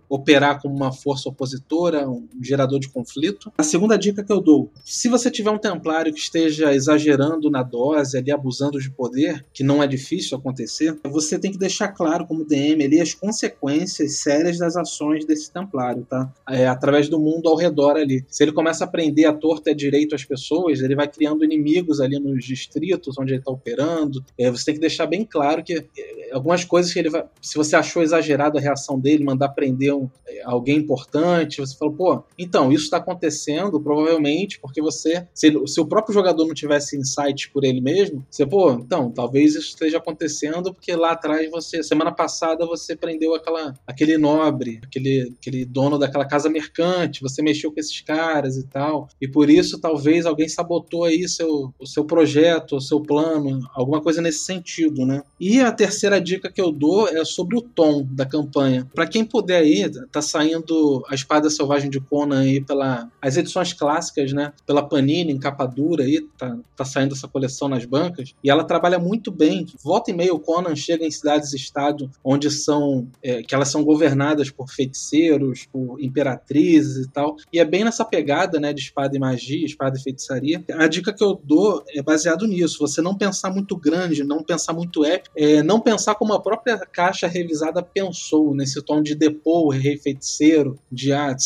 operar 0.08 0.60
como 0.60 0.74
uma 0.74 0.92
força 0.92 1.28
opositora, 1.28 2.08
um 2.08 2.28
gerador 2.42 2.78
de 2.78 2.88
conflito. 2.88 3.52
A 3.56 3.62
segunda 3.62 3.96
dica 3.96 4.22
que 4.22 4.32
eu 4.32 4.40
dou, 4.40 4.70
se 4.84 5.08
você 5.08 5.30
tiver 5.30 5.50
um 5.50 5.58
Templário 5.58 6.12
que 6.12 6.20
esteja 6.20 6.74
exagerando 6.74 7.50
na 7.50 7.62
dose, 7.62 8.18
ali 8.18 8.30
abusando 8.30 8.80
de 8.80 8.90
poder, 8.90 9.44
que 9.52 9.64
não 9.64 9.82
é 9.82 9.86
difícil 9.86 10.07
acontecer, 10.34 10.98
você 11.04 11.38
tem 11.38 11.50
que 11.50 11.58
deixar 11.58 11.88
claro 11.88 12.26
como 12.26 12.44
DM 12.44 12.84
ali 12.84 13.00
as 13.00 13.14
consequências 13.14 14.20
sérias 14.20 14.58
das 14.58 14.76
ações 14.76 15.24
desse 15.24 15.50
templário, 15.50 16.06
tá? 16.08 16.32
É, 16.48 16.66
através 16.66 17.08
do 17.08 17.18
mundo 17.18 17.48
ao 17.48 17.56
redor 17.56 17.96
ali. 17.96 18.24
Se 18.28 18.42
ele 18.42 18.52
começa 18.52 18.84
a 18.84 18.86
prender 18.86 19.26
a 19.26 19.32
torta 19.32 19.70
e 19.70 19.72
a 19.72 19.76
direito 19.76 20.14
as 20.14 20.24
pessoas, 20.24 20.80
ele 20.80 20.94
vai 20.94 21.08
criando 21.08 21.44
inimigos 21.44 22.00
ali 22.00 22.18
nos 22.18 22.44
distritos 22.44 23.16
onde 23.18 23.32
ele 23.32 23.40
está 23.40 23.50
operando. 23.50 24.24
É, 24.38 24.50
você 24.50 24.66
tem 24.66 24.74
que 24.74 24.80
deixar 24.80 25.06
bem 25.06 25.24
claro 25.24 25.62
que 25.62 25.74
é, 25.74 26.32
algumas 26.32 26.64
coisas 26.64 26.92
que 26.92 26.98
ele 26.98 27.10
vai. 27.10 27.24
Se 27.40 27.56
você 27.56 27.76
achou 27.76 28.02
exagerado 28.02 28.58
a 28.58 28.60
reação 28.60 28.98
dele, 28.98 29.24
mandar 29.24 29.50
prender 29.50 29.94
um, 29.94 30.08
é, 30.26 30.42
alguém 30.44 30.78
importante, 30.78 31.60
você 31.60 31.76
falou, 31.76 31.94
pô, 31.94 32.22
então, 32.38 32.72
isso 32.72 32.84
está 32.84 32.98
acontecendo 32.98 33.80
provavelmente 33.80 34.58
porque 34.60 34.80
você. 34.80 35.26
Se, 35.34 35.52
se 35.66 35.80
o 35.80 35.86
próprio 35.86 36.14
jogador 36.14 36.46
não 36.46 36.54
tivesse 36.54 36.96
insight 36.96 37.50
por 37.50 37.64
ele 37.64 37.80
mesmo, 37.80 38.24
você, 38.30 38.46
pô, 38.46 38.72
então, 38.72 39.10
talvez 39.10 39.54
isso 39.54 39.68
esteja 39.68 39.97
acontecendo 39.98 40.72
porque 40.72 40.94
lá 40.94 41.12
atrás 41.12 41.50
você, 41.50 41.82
semana 41.82 42.12
passada, 42.12 42.66
você 42.66 42.96
prendeu 42.96 43.34
aquela, 43.34 43.74
aquele 43.86 44.16
nobre, 44.18 44.80
aquele, 44.82 45.34
aquele 45.38 45.64
dono 45.64 45.98
daquela 45.98 46.24
casa 46.24 46.48
mercante, 46.48 47.22
você 47.22 47.42
mexeu 47.42 47.72
com 47.72 47.80
esses 47.80 48.00
caras 48.00 48.56
e 48.56 48.66
tal, 48.66 49.08
e 49.20 49.28
por 49.28 49.50
isso 49.50 49.80
talvez 49.80 50.26
alguém 50.26 50.48
sabotou 50.48 51.04
aí 51.04 51.28
seu, 51.28 51.72
o 51.78 51.86
seu 51.86 52.04
projeto, 52.04 52.76
o 52.76 52.80
seu 52.80 53.00
plano, 53.00 53.60
alguma 53.74 54.00
coisa 54.00 54.20
nesse 54.20 54.40
sentido, 54.40 55.04
né? 55.04 55.22
E 55.40 55.60
a 55.60 55.72
terceira 55.72 56.20
dica 56.20 56.50
que 56.50 56.60
eu 56.60 56.72
dou 56.72 57.08
é 57.08 57.24
sobre 57.24 57.56
o 57.56 57.62
tom 57.62 58.06
da 58.10 58.26
campanha. 58.26 58.88
Para 58.94 59.06
quem 59.06 59.24
puder 59.24 59.62
aí, 59.62 59.90
tá 60.10 60.22
saindo 60.22 61.04
a 61.08 61.14
Espada 61.14 61.50
Selvagem 61.50 61.90
de 61.90 62.00
Conan 62.00 62.40
aí 62.40 62.60
pela 62.60 63.08
as 63.20 63.36
edições 63.36 63.72
clássicas, 63.72 64.32
né? 64.32 64.52
Pela 64.66 64.82
Panini 64.82 65.32
em 65.32 65.38
capa 65.38 65.66
dura 65.66 66.04
aí, 66.04 66.20
tá, 66.36 66.56
tá 66.76 66.84
saindo 66.84 67.14
essa 67.14 67.28
coleção 67.28 67.68
nas 67.68 67.84
bancas, 67.84 68.34
e 68.42 68.50
ela 68.50 68.64
trabalha 68.64 68.98
muito 68.98 69.30
bem. 69.30 69.66
Volta 69.82 70.10
e 70.10 70.14
meia 70.14 70.34
o 70.34 70.40
Conan 70.40 70.74
chega 70.74 71.04
em 71.04 71.10
cidades 71.10 71.52
estado 71.52 72.10
onde 72.24 72.50
são 72.50 73.08
é, 73.22 73.42
que 73.42 73.54
elas 73.54 73.68
são 73.68 73.84
governadas 73.84 74.50
por 74.50 74.68
feiticeiros, 74.68 75.66
por 75.70 76.00
imperatrizes 76.00 77.06
e 77.06 77.10
tal. 77.10 77.36
E 77.52 77.58
é 77.58 77.64
bem 77.64 77.84
nessa 77.84 78.04
pegada, 78.04 78.58
né, 78.58 78.72
de 78.72 78.80
espada 78.80 79.16
e 79.16 79.20
magia, 79.20 79.64
espada 79.64 79.98
e 79.98 80.02
feitiçaria. 80.02 80.64
A 80.72 80.86
dica 80.86 81.12
que 81.12 81.22
eu 81.22 81.40
dou 81.42 81.84
é 81.88 82.02
baseado 82.02 82.46
nisso. 82.46 82.78
Você 82.80 83.00
não 83.00 83.16
pensar 83.16 83.50
muito 83.50 83.76
grande, 83.76 84.24
não 84.24 84.42
pensar 84.42 84.72
muito 84.72 85.04
épico, 85.04 85.34
é, 85.36 85.62
não 85.62 85.80
pensar 85.80 86.14
como 86.14 86.32
a 86.32 86.40
própria 86.40 86.78
caixa 86.78 87.26
revisada 87.26 87.82
pensou 87.82 88.54
nesse 88.54 88.82
tom 88.82 89.02
de 89.02 89.14
depor 89.14 89.66
o 89.66 89.70
rei 89.70 89.96
feiticeiro, 89.96 90.78
de 90.90 91.12
ah, 91.12 91.36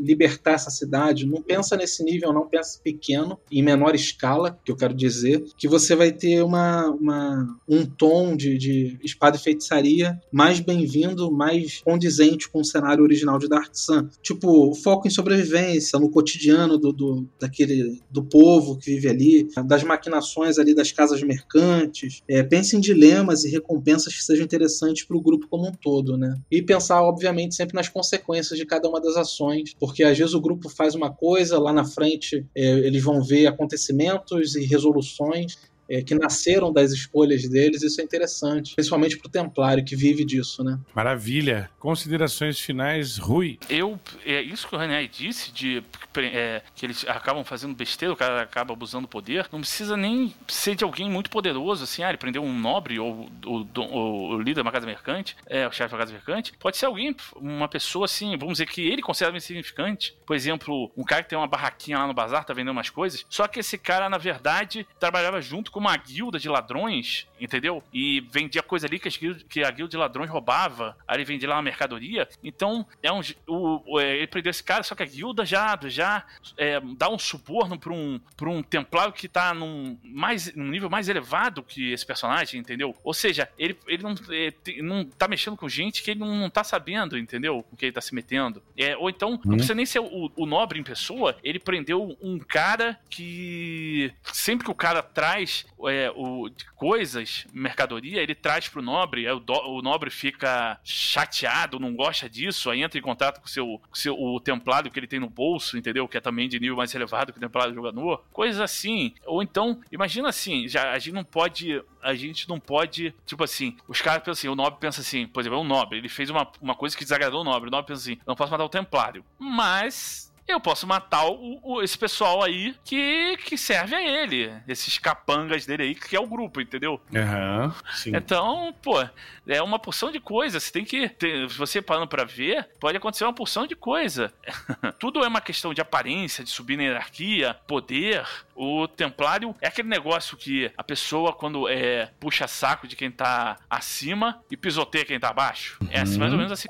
libertar 0.00 0.52
essa 0.52 0.70
cidade. 0.70 1.26
Não 1.26 1.42
pensa 1.42 1.76
nesse 1.76 2.02
nível, 2.02 2.32
não 2.32 2.48
pensa 2.48 2.78
pequeno, 2.82 3.38
em 3.50 3.62
menor 3.62 3.94
escala, 3.94 4.58
que 4.64 4.72
eu 4.72 4.76
quero 4.76 4.94
dizer, 4.94 5.44
que 5.56 5.68
você 5.68 5.94
vai 5.94 6.12
ter 6.12 6.42
uma, 6.42 6.86
uma 6.90 7.58
um 7.68 7.73
tom 7.82 8.36
de, 8.36 8.58
de 8.58 8.98
espada 9.02 9.36
e 9.36 9.40
feitiçaria 9.40 10.20
mais 10.30 10.60
bem-vindo, 10.60 11.32
mais 11.32 11.80
condizente 11.84 12.48
com 12.48 12.60
o 12.60 12.64
cenário 12.64 13.02
original 13.02 13.38
de 13.38 13.48
Dark 13.48 13.70
Sun. 13.72 14.08
Tipo, 14.22 14.74
foco 14.74 15.08
em 15.08 15.10
sobrevivência, 15.10 15.98
no 15.98 16.10
cotidiano 16.10 16.76
do, 16.76 16.92
do, 16.92 17.28
daquele, 17.40 18.00
do 18.10 18.22
povo 18.22 18.76
que 18.76 18.90
vive 18.90 19.08
ali, 19.08 19.48
das 19.66 19.82
maquinações 19.82 20.58
ali 20.58 20.74
das 20.74 20.92
casas 20.92 21.22
mercantes. 21.22 22.22
É, 22.28 22.42
pense 22.42 22.76
em 22.76 22.80
dilemas 22.80 23.44
e 23.44 23.50
recompensas 23.50 24.14
que 24.14 24.22
sejam 24.22 24.44
interessantes 24.44 25.04
para 25.04 25.16
o 25.16 25.20
grupo 25.20 25.46
como 25.48 25.66
um 25.66 25.72
todo, 25.72 26.16
né? 26.16 26.38
E 26.50 26.60
pensar, 26.60 27.02
obviamente, 27.02 27.54
sempre 27.54 27.74
nas 27.74 27.88
consequências 27.88 28.58
de 28.58 28.66
cada 28.66 28.88
uma 28.88 29.00
das 29.00 29.16
ações, 29.16 29.74
porque 29.78 30.04
às 30.04 30.16
vezes 30.16 30.34
o 30.34 30.40
grupo 30.40 30.68
faz 30.68 30.94
uma 30.94 31.10
coisa, 31.10 31.58
lá 31.58 31.72
na 31.72 31.84
frente 31.84 32.44
é, 32.54 32.64
eles 32.78 33.02
vão 33.02 33.22
ver 33.22 33.46
acontecimentos 33.46 34.54
e 34.56 34.64
resoluções 34.64 35.56
é, 35.88 36.02
que 36.02 36.14
nasceram 36.14 36.72
das 36.72 36.92
escolhas 36.92 37.48
deles, 37.48 37.82
isso 37.82 38.00
é 38.00 38.04
interessante, 38.04 38.74
principalmente 38.74 39.16
para 39.16 39.28
o 39.28 39.30
Templário 39.30 39.84
que 39.84 39.96
vive 39.96 40.24
disso, 40.24 40.62
né? 40.62 40.78
Maravilha. 40.94 41.70
Considerações 41.78 42.58
finais, 42.58 43.18
Rui. 43.18 43.58
Eu, 43.68 43.98
é 44.24 44.40
isso 44.40 44.68
que 44.68 44.74
o 44.74 44.78
René 44.78 45.06
disse, 45.06 45.52
de 45.52 45.82
é, 46.16 46.62
que 46.74 46.86
eles 46.86 47.04
acabam 47.08 47.44
fazendo 47.44 47.74
besteira, 47.74 48.12
o 48.12 48.16
cara 48.16 48.42
acaba 48.42 48.72
abusando 48.72 49.04
do 49.04 49.08
poder, 49.08 49.46
não 49.52 49.60
precisa 49.60 49.96
nem 49.96 50.34
ser 50.48 50.74
de 50.74 50.84
alguém 50.84 51.10
muito 51.10 51.30
poderoso, 51.30 51.84
assim, 51.84 52.02
ah, 52.02 52.08
ele 52.08 52.18
prendeu 52.18 52.42
um 52.42 52.58
nobre 52.58 52.98
ou 52.98 53.28
o, 53.44 54.38
líder 54.38 54.54
de 54.54 54.60
uma 54.62 54.72
casa 54.72 54.86
mercante, 54.86 55.36
é, 55.46 55.66
o 55.66 55.72
chefe 55.72 55.88
de 55.88 55.94
uma 55.94 56.00
casa 56.00 56.12
mercante, 56.12 56.52
pode 56.58 56.76
ser 56.76 56.86
alguém, 56.86 57.14
uma 57.36 57.68
pessoa 57.68 58.06
assim, 58.06 58.36
vamos 58.36 58.54
dizer 58.54 58.66
que 58.66 58.80
ele 58.80 59.02
considera 59.02 59.36
insignificante, 59.36 60.16
por 60.24 60.34
exemplo, 60.34 60.90
um 60.96 61.04
cara 61.04 61.22
que 61.22 61.28
tem 61.28 61.38
uma 61.38 61.46
barraquinha 61.46 61.98
lá 61.98 62.06
no 62.06 62.14
bazar, 62.14 62.44
tá 62.44 62.54
vendendo 62.54 62.72
umas 62.72 62.90
coisas, 62.90 63.24
só 63.28 63.46
que 63.46 63.60
esse 63.60 63.76
cara, 63.76 64.08
na 64.08 64.18
verdade, 64.18 64.86
trabalhava 64.98 65.40
junto 65.40 65.70
com 65.74 65.80
uma 65.80 65.96
guilda 65.96 66.38
de 66.38 66.48
ladrões, 66.48 67.26
entendeu? 67.40 67.82
E 67.92 68.20
vendia 68.30 68.62
coisa 68.62 68.86
ali 68.86 69.00
que, 69.00 69.08
as, 69.08 69.16
que 69.16 69.64
a 69.64 69.70
guilda 69.72 69.90
de 69.90 69.96
ladrões 69.96 70.30
roubava. 70.30 70.96
Aí 71.06 71.16
ele 71.16 71.24
vendia 71.24 71.48
lá 71.48 71.56
uma 71.56 71.62
mercadoria. 71.62 72.28
Então, 72.44 72.86
é 73.02 73.10
um, 73.10 73.20
o, 73.48 73.94
o, 73.94 74.00
é, 74.00 74.18
ele 74.18 74.28
prendeu 74.28 74.50
esse 74.50 74.62
cara, 74.62 74.84
só 74.84 74.94
que 74.94 75.02
a 75.02 75.06
guilda 75.06 75.44
já, 75.44 75.76
já 75.86 76.24
é, 76.56 76.80
dá 76.96 77.08
um 77.08 77.18
suborno 77.18 77.76
pra 77.76 77.92
um, 77.92 78.20
pra 78.36 78.48
um 78.48 78.62
templário 78.62 79.12
que 79.12 79.26
tá 79.26 79.52
num, 79.52 79.98
mais, 80.04 80.54
num 80.54 80.68
nível 80.68 80.88
mais 80.88 81.08
elevado 81.08 81.60
que 81.60 81.92
esse 81.92 82.06
personagem, 82.06 82.60
entendeu? 82.60 82.94
Ou 83.02 83.12
seja, 83.12 83.50
ele, 83.58 83.76
ele 83.88 84.04
não, 84.04 84.14
é, 84.30 84.52
não 84.80 85.04
tá 85.04 85.26
mexendo 85.26 85.56
com 85.56 85.68
gente 85.68 86.04
que 86.04 86.12
ele 86.12 86.20
não, 86.20 86.36
não 86.36 86.48
tá 86.48 86.62
sabendo, 86.62 87.18
entendeu? 87.18 87.64
Com 87.64 87.74
que 87.74 87.86
ele 87.86 87.92
tá 87.92 88.00
se 88.00 88.14
metendo. 88.14 88.62
É, 88.76 88.96
ou 88.96 89.10
então, 89.10 89.30
não 89.30 89.38
uhum. 89.38 89.56
precisa 89.56 89.74
nem 89.74 89.86
ser 89.86 89.98
o, 89.98 90.30
o 90.36 90.46
nobre 90.46 90.78
em 90.78 90.84
pessoa, 90.84 91.36
ele 91.42 91.58
prendeu 91.58 92.16
um 92.22 92.38
cara 92.38 92.96
que 93.10 94.12
sempre 94.32 94.64
que 94.64 94.70
o 94.70 94.74
cara 94.74 95.02
traz 95.02 95.63
é, 95.88 96.10
o, 96.14 96.50
coisas, 96.76 97.46
mercadoria, 97.52 98.22
ele 98.22 98.34
traz 98.34 98.68
pro 98.68 98.82
nobre, 98.82 99.28
o, 99.28 99.38
do, 99.38 99.52
o, 99.52 99.82
nobre 99.82 100.10
fica 100.10 100.78
chateado, 100.84 101.78
não 101.78 101.94
gosta 101.94 102.28
disso, 102.28 102.70
aí 102.70 102.82
entra 102.82 102.98
em 102.98 103.02
contato 103.02 103.40
com, 103.40 103.46
seu, 103.46 103.80
seu, 103.92 104.14
o 104.14 104.40
templário 104.40 104.90
que 104.90 104.98
ele 104.98 105.06
tem 105.06 105.20
no 105.20 105.28
bolso, 105.28 105.76
entendeu? 105.76 106.08
Que 106.08 106.18
é 106.18 106.20
também 106.20 106.48
de 106.48 106.58
nível 106.58 106.76
mais 106.76 106.94
elevado 106.94 107.32
que 107.32 107.38
o 107.38 107.40
templário 107.40 107.74
jogador. 107.74 108.24
Coisas 108.32 108.60
assim. 108.60 109.14
Ou 109.26 109.42
então, 109.42 109.80
imagina 109.90 110.28
assim, 110.28 110.68
já, 110.68 110.92
a 110.92 110.98
gente 110.98 111.14
não 111.14 111.24
pode. 111.24 111.82
A 112.02 112.14
gente 112.14 112.48
não 112.48 112.60
pode. 112.60 113.14
Tipo 113.24 113.44
assim, 113.44 113.76
os 113.88 114.00
caras 114.00 114.22
pensam 114.22 114.32
assim, 114.32 114.48
o 114.48 114.54
nobre 114.54 114.80
pensa 114.80 115.00
assim, 115.00 115.26
por 115.26 115.40
exemplo, 115.40 115.58
é 115.58 115.60
um 115.60 115.66
nobre, 115.66 115.98
ele 115.98 116.08
fez 116.08 116.30
uma, 116.30 116.50
uma 116.60 116.74
coisa 116.74 116.96
que 116.96 117.04
desagradou 117.04 117.40
o 117.40 117.44
nobre. 117.44 117.68
O 117.68 117.70
nobre 117.70 117.88
pensa 117.88 118.02
assim, 118.02 118.20
não 118.26 118.34
posso 118.34 118.50
matar 118.50 118.64
o 118.64 118.68
templário. 118.68 119.24
Mas 119.38 120.33
eu 120.52 120.60
posso 120.60 120.86
matar 120.86 121.26
o, 121.26 121.58
o, 121.62 121.82
esse 121.82 121.96
pessoal 121.96 122.42
aí 122.42 122.74
que, 122.84 123.36
que 123.38 123.56
serve 123.56 123.94
a 123.94 124.02
ele. 124.02 124.52
Esses 124.68 124.98
capangas 124.98 125.64
dele 125.64 125.82
aí, 125.84 125.94
que 125.94 126.14
é 126.14 126.20
o 126.20 126.26
grupo, 126.26 126.60
entendeu? 126.60 127.00
Uhum, 127.12 127.72
Então, 128.18 128.74
pô, 128.82 129.02
é 129.46 129.62
uma 129.62 129.78
porção 129.78 130.12
de 130.12 130.20
coisa. 130.20 130.60
Você 130.60 130.70
tem 130.70 130.84
que. 130.84 131.08
Ter, 131.08 131.46
você 131.48 131.80
parando 131.80 132.08
pra 132.08 132.24
ver, 132.24 132.68
pode 132.78 132.96
acontecer 132.96 133.24
uma 133.24 133.32
porção 133.32 133.66
de 133.66 133.74
coisa. 133.74 134.32
Tudo 134.98 135.24
é 135.24 135.28
uma 135.28 135.40
questão 135.40 135.72
de 135.72 135.80
aparência, 135.80 136.44
de 136.44 136.50
subir 136.50 136.76
na 136.76 136.82
hierarquia, 136.84 137.54
poder. 137.66 138.26
O 138.54 138.86
templário 138.86 139.54
é 139.60 139.68
aquele 139.68 139.88
negócio 139.88 140.36
que 140.36 140.70
a 140.76 140.84
pessoa, 140.84 141.32
quando 141.32 141.68
é, 141.68 142.10
puxa 142.20 142.46
saco 142.46 142.86
de 142.86 142.96
quem 142.96 143.10
tá 143.10 143.58
acima 143.68 144.42
e 144.50 144.56
pisoteia 144.56 145.04
quem 145.04 145.18
tá 145.18 145.30
abaixo. 145.30 145.78
É 145.90 146.00
assim, 146.00 146.18
mais 146.18 146.32
ou 146.32 146.38
uhum. 146.38 146.44
menos 146.44 146.52
assim 146.52 146.68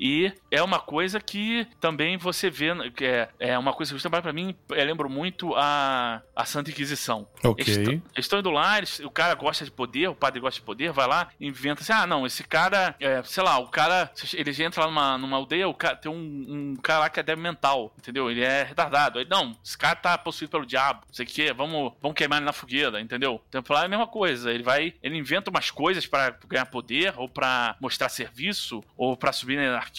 e 0.00 0.32
é 0.50 0.62
uma 0.62 0.80
coisa 0.80 1.20
que 1.20 1.66
também 1.78 2.16
você 2.16 2.48
vê, 2.48 2.68
é, 3.02 3.28
é 3.38 3.58
uma 3.58 3.74
coisa 3.74 3.94
que 3.94 4.08
pra 4.08 4.32
mim, 4.32 4.56
eu 4.70 4.84
lembro 4.84 5.10
muito 5.10 5.54
a, 5.54 6.22
a 6.34 6.44
Santa 6.46 6.70
Inquisição. 6.70 7.28
Ok. 7.44 7.64
Eles 7.66 8.02
estão 8.16 8.38
indo 8.38 8.50
lá, 8.50 8.78
eles, 8.78 8.98
o 9.00 9.10
cara 9.10 9.34
gosta 9.34 9.62
de 9.62 9.70
poder, 9.70 10.08
o 10.08 10.14
padre 10.14 10.40
gosta 10.40 10.58
de 10.58 10.64
poder, 10.64 10.90
vai 10.90 11.06
lá, 11.06 11.28
inventa 11.38 11.82
assim, 11.82 11.92
ah, 11.92 12.06
não, 12.06 12.24
esse 12.24 12.42
cara, 12.42 12.94
é, 12.98 13.22
sei 13.24 13.42
lá, 13.42 13.58
o 13.58 13.68
cara, 13.68 14.10
ele 14.32 14.64
entra 14.64 14.86
lá 14.86 14.86
numa, 14.88 15.18
numa 15.18 15.36
aldeia, 15.36 15.68
o 15.68 15.74
cara, 15.74 15.96
tem 15.96 16.10
um, 16.10 16.46
um 16.48 16.76
cara 16.76 17.00
lá 17.00 17.10
que 17.10 17.20
é 17.20 17.22
débil 17.22 17.42
mental, 17.42 17.92
entendeu? 17.98 18.30
Ele 18.30 18.42
é 18.42 18.62
retardado. 18.62 19.18
Aí, 19.18 19.26
não, 19.28 19.54
esse 19.62 19.76
cara 19.76 19.96
tá 19.96 20.16
possuído 20.16 20.50
pelo 20.50 20.64
diabo, 20.64 21.02
não 21.06 21.14
sei 21.14 21.26
o 21.26 21.28
que, 21.28 21.52
vamos, 21.52 21.92
vamos 22.00 22.16
queimar 22.16 22.38
ele 22.38 22.46
na 22.46 22.52
fogueira, 22.54 23.00
entendeu? 23.00 23.34
O 23.34 23.50
Templar 23.50 23.82
é 23.82 23.86
a 23.86 23.88
mesma 23.88 24.06
coisa, 24.06 24.50
ele 24.50 24.62
vai, 24.62 24.94
ele 25.02 25.18
inventa 25.18 25.50
umas 25.50 25.70
coisas 25.70 26.06
para 26.06 26.30
ganhar 26.48 26.64
poder, 26.66 27.12
ou 27.18 27.28
para 27.28 27.76
mostrar 27.80 28.08
serviço, 28.08 28.82
ou 28.96 29.14
para 29.14 29.32
subir 29.32 29.56
na 29.56 29.62
hierarquia, 29.62 29.89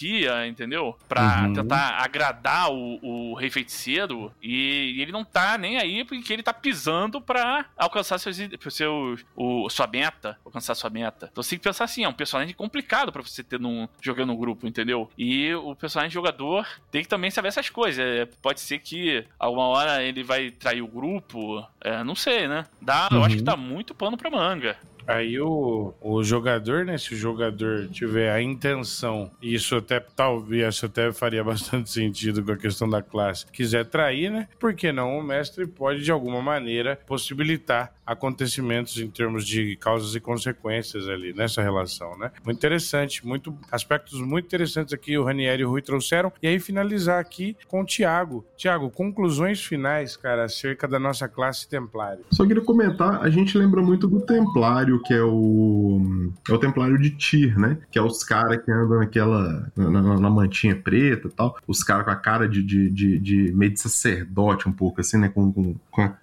entendeu? 0.48 0.96
Pra 1.08 1.44
uhum. 1.46 1.52
tentar 1.52 2.02
agradar 2.02 2.70
o, 2.72 2.98
o 3.02 3.34
rei 3.34 3.50
feiticeiro. 3.50 4.32
E, 4.42 4.94
e, 4.96 5.02
ele 5.02 5.12
não 5.12 5.24
tá 5.24 5.56
nem 5.58 5.78
aí 5.78 6.04
porque 6.04 6.32
ele 6.32 6.42
tá 6.42 6.52
pisando 6.52 7.20
pra 7.20 7.66
alcançar 7.76 8.18
seus, 8.18 8.36
seu, 8.70 9.16
o, 9.36 9.68
sua 9.68 9.86
meta. 9.86 10.38
Alcançar 10.44 10.74
sua 10.74 10.90
meta. 10.90 11.28
Então 11.30 11.42
você 11.42 11.50
tem 11.50 11.58
que 11.58 11.64
pensar 11.64 11.84
assim, 11.84 12.04
é 12.04 12.08
um 12.08 12.12
personagem 12.12 12.54
complicado 12.54 13.12
pra 13.12 13.22
você 13.22 13.42
ter 13.42 13.60
num, 13.60 13.88
jogando 14.00 14.28
no 14.28 14.36
grupo, 14.36 14.66
entendeu? 14.66 15.10
E 15.16 15.52
o 15.54 15.74
personagem 15.74 16.12
jogador 16.12 16.66
tem 16.90 17.02
que 17.02 17.08
também 17.08 17.30
saber 17.30 17.48
essas 17.48 17.68
coisas. 17.68 18.04
É, 18.04 18.26
pode 18.40 18.60
ser 18.60 18.78
que 18.78 19.24
alguma 19.38 19.66
hora 19.66 20.02
ele 20.02 20.22
vai 20.22 20.50
trair 20.50 20.82
o 20.82 20.86
grupo. 20.88 21.66
É, 21.80 22.02
não 22.04 22.14
sei, 22.14 22.48
né? 22.48 22.66
Dá, 22.80 23.08
uhum. 23.10 23.18
Eu 23.18 23.24
acho 23.24 23.36
que 23.36 23.42
tá 23.42 23.56
muito 23.56 23.94
pano 23.94 24.16
pra 24.16 24.30
manga. 24.30 24.76
Aí 25.06 25.40
o, 25.40 25.94
o 26.00 26.22
jogador, 26.22 26.84
né? 26.84 26.96
Se 26.98 27.14
o 27.14 27.16
jogador 27.16 27.88
tiver 27.88 28.30
a 28.30 28.40
intenção, 28.40 29.30
e 29.40 29.54
isso 29.54 29.76
até 29.76 30.00
talvez 30.00 30.74
isso 30.74 30.86
até 30.86 31.12
faria 31.12 31.42
bastante 31.44 31.90
sentido 31.90 32.42
com 32.42 32.52
a 32.52 32.56
questão 32.56 32.88
da 32.88 33.02
classe, 33.02 33.46
quiser 33.46 33.84
trair, 33.84 34.30
né? 34.30 34.48
Por 34.58 34.74
que 34.74 34.92
não 34.92 35.18
o 35.18 35.22
mestre 35.22 35.66
pode 35.66 36.02
de 36.02 36.10
alguma 36.10 36.40
maneira 36.40 36.98
possibilitar 37.06 37.92
acontecimentos 38.12 38.98
em 38.98 39.08
termos 39.08 39.46
de 39.46 39.76
causas 39.76 40.14
e 40.14 40.20
consequências 40.20 41.08
ali 41.08 41.32
nessa 41.32 41.62
relação, 41.62 42.16
né? 42.18 42.30
Muito 42.44 42.56
interessante, 42.56 43.26
muito 43.26 43.54
aspectos 43.70 44.20
muito 44.20 44.46
interessantes 44.46 44.92
aqui 44.92 45.16
o 45.18 45.24
Ranieri 45.24 45.62
e 45.62 45.64
o 45.64 45.70
Rui 45.70 45.82
trouxeram. 45.82 46.32
E 46.42 46.46
aí 46.46 46.58
finalizar 46.58 47.18
aqui 47.18 47.56
com 47.68 47.82
o 47.82 47.84
Tiago. 47.84 48.44
Tiago, 48.56 48.90
conclusões 48.90 49.62
finais, 49.62 50.16
cara, 50.16 50.44
acerca 50.44 50.86
da 50.86 50.98
nossa 50.98 51.28
classe 51.28 51.68
templário. 51.68 52.24
Só 52.30 52.46
queria 52.46 52.62
comentar, 52.62 53.22
a 53.22 53.30
gente 53.30 53.56
lembra 53.56 53.82
muito 53.82 54.06
do 54.06 54.20
templário, 54.20 55.02
que 55.02 55.14
é 55.14 55.22
o 55.22 56.00
é 56.48 56.52
o 56.52 56.58
templário 56.58 56.98
de 56.98 57.10
Tyr, 57.10 57.58
né? 57.58 57.78
Que 57.90 57.98
é 57.98 58.02
os 58.02 58.22
caras 58.24 58.62
que 58.64 58.70
andam 58.70 58.98
naquela 58.98 59.70
na, 59.76 59.90
na, 59.90 60.20
na, 60.20 60.30
mantinha 60.30 60.76
preta 60.76 61.28
e 61.28 61.30
tal, 61.30 61.56
os 61.66 61.82
caras 61.82 62.04
com 62.04 62.10
a 62.10 62.16
cara 62.16 62.48
de, 62.48 62.62
de, 62.62 62.90
de, 62.90 63.18
de, 63.18 63.52
meio 63.52 63.72
de 63.72 63.80
sacerdote 63.80 64.68
um 64.68 64.72
pouco 64.72 65.00
assim, 65.00 65.18
né? 65.18 65.28
Com, 65.28 65.52
com, 65.52 65.74
com 65.90 66.02
a, 66.02 66.16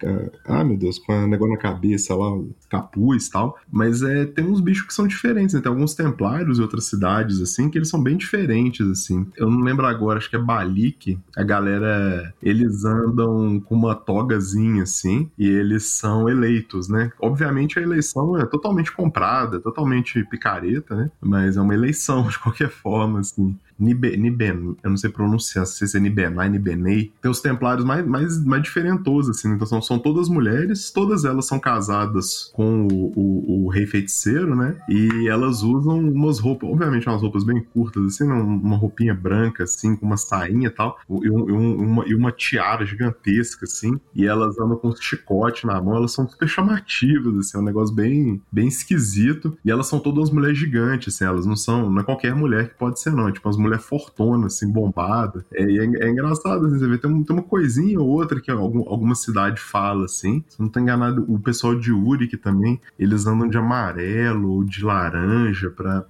ah, 0.46 0.64
meu 0.64 0.76
Deus, 0.76 0.98
com 0.98 1.12
a 1.12 1.26
negócio 1.26 1.54
na 1.54 1.60
cabeça 1.60 1.79
cabeça 1.80 2.14
lá, 2.14 2.38
capuz 2.68 3.26
e 3.26 3.30
tal. 3.30 3.58
Mas 3.70 4.02
é, 4.02 4.26
tem 4.26 4.44
uns 4.44 4.60
bichos 4.60 4.86
que 4.86 4.94
são 4.94 5.06
diferentes, 5.06 5.54
né? 5.54 5.60
Tem 5.60 5.72
alguns 5.72 5.94
templários 5.94 6.58
e 6.58 6.62
outras 6.62 6.84
cidades, 6.84 7.40
assim, 7.40 7.70
que 7.70 7.78
eles 7.78 7.88
são 7.88 8.02
bem 8.02 8.16
diferentes, 8.16 8.86
assim. 8.86 9.26
Eu 9.36 9.50
não 9.50 9.60
lembro 9.60 9.86
agora, 9.86 10.18
acho 10.18 10.28
que 10.28 10.36
é 10.36 10.38
Balik. 10.38 11.18
A 11.36 11.42
galera, 11.42 12.32
eles 12.42 12.84
andam 12.84 13.60
com 13.60 13.74
uma 13.74 13.94
togazinha, 13.94 14.82
assim, 14.82 15.30
e 15.38 15.48
eles 15.48 15.84
são 15.84 16.28
eleitos, 16.28 16.88
né? 16.88 17.10
Obviamente 17.18 17.78
a 17.78 17.82
eleição 17.82 18.36
é 18.36 18.44
totalmente 18.44 18.92
comprada, 18.92 19.60
totalmente 19.60 20.22
picareta, 20.24 20.94
né? 20.94 21.10
Mas 21.20 21.56
é 21.56 21.60
uma 21.60 21.74
eleição, 21.74 22.26
de 22.28 22.38
qualquer 22.38 22.70
forma, 22.70 23.20
assim. 23.20 23.56
Nibe, 23.80 24.16
Niben, 24.16 24.76
eu 24.82 24.90
não 24.90 24.96
sei 24.96 25.10
pronunciar, 25.10 25.66
se 25.66 25.96
é 25.96 26.00
Nibenai, 26.00 26.50
Nibenei. 26.50 27.12
Tem 27.22 27.30
os 27.30 27.40
templários 27.40 27.84
mais, 27.84 28.06
mais, 28.06 28.44
mais 28.44 28.62
diferentosos, 28.62 29.38
assim. 29.38 29.52
Então 29.52 29.66
são, 29.66 29.80
são 29.80 29.98
todas 29.98 30.28
mulheres, 30.28 30.90
todas 30.90 31.24
elas 31.24 31.46
são 31.46 31.58
casadas 31.58 32.50
com 32.52 32.86
o, 32.86 33.12
o, 33.16 33.64
o, 33.64 33.68
rei 33.68 33.86
feiticeiro, 33.86 34.54
né? 34.54 34.76
E 34.88 35.28
elas 35.28 35.62
usam 35.62 35.98
umas 35.98 36.38
roupas, 36.38 36.68
obviamente 36.68 37.08
umas 37.08 37.22
roupas 37.22 37.42
bem 37.42 37.62
curtas, 37.62 38.04
assim, 38.04 38.26
né? 38.26 38.34
uma 38.34 38.76
roupinha 38.76 39.14
branca, 39.14 39.64
assim, 39.64 39.96
com 39.96 40.04
uma 40.04 40.16
sainha 40.16 40.68
e 40.68 40.70
tal, 40.70 40.98
e, 41.08 41.30
um, 41.30 41.76
uma, 41.76 42.06
e 42.06 42.14
uma 42.14 42.30
tiara 42.30 42.84
gigantesca, 42.84 43.64
assim. 43.64 43.98
E 44.14 44.26
elas 44.26 44.58
andam 44.58 44.76
com 44.76 44.88
um 44.88 44.96
chicote 44.96 45.66
na 45.66 45.80
mão, 45.80 45.96
elas 45.96 46.12
são 46.12 46.28
super 46.28 46.48
chamativas, 46.48 47.36
assim, 47.36 47.56
é 47.56 47.60
um 47.60 47.64
negócio 47.64 47.94
bem, 47.94 48.42
bem 48.52 48.68
esquisito. 48.68 49.56
E 49.64 49.70
elas 49.70 49.86
são 49.86 49.98
todas 49.98 50.30
mulheres 50.30 50.58
gigantes, 50.58 51.14
assim, 51.14 51.24
elas 51.24 51.46
não 51.46 51.56
são, 51.56 51.90
não 51.90 52.00
é 52.00 52.04
qualquer 52.04 52.34
mulher 52.34 52.68
que 52.68 52.74
pode 52.78 53.00
ser, 53.00 53.12
não. 53.12 53.28
É 53.28 53.32
tipo, 53.32 53.48
umas 53.48 53.56
mulheres 53.56 53.69
mulher 53.70 53.80
fortuna, 53.80 54.46
assim, 54.46 54.70
bombada. 54.70 55.44
É, 55.52 55.62
é, 55.62 56.06
é 56.06 56.10
engraçado, 56.10 56.66
assim, 56.66 56.78
você 56.78 56.88
vê, 56.88 56.98
tem, 56.98 57.22
tem, 57.22 57.36
uma 57.36 57.42
coisinha 57.42 58.00
ou 58.00 58.08
outra 58.08 58.40
que 58.40 58.50
algum, 58.50 58.80
alguma 58.88 59.14
cidade 59.14 59.60
fala, 59.60 60.04
assim. 60.04 60.44
Se 60.48 60.60
não 60.60 60.68
tô 60.68 60.80
enganado, 60.80 61.24
o 61.28 61.38
pessoal 61.38 61.74
de 61.74 61.92
Uric 61.92 62.36
também, 62.36 62.80
eles 62.98 63.26
andam 63.26 63.48
de 63.48 63.56
amarelo 63.56 64.52
ou 64.52 64.64
de 64.64 64.84
laranja 64.84 65.70
para 65.70 66.04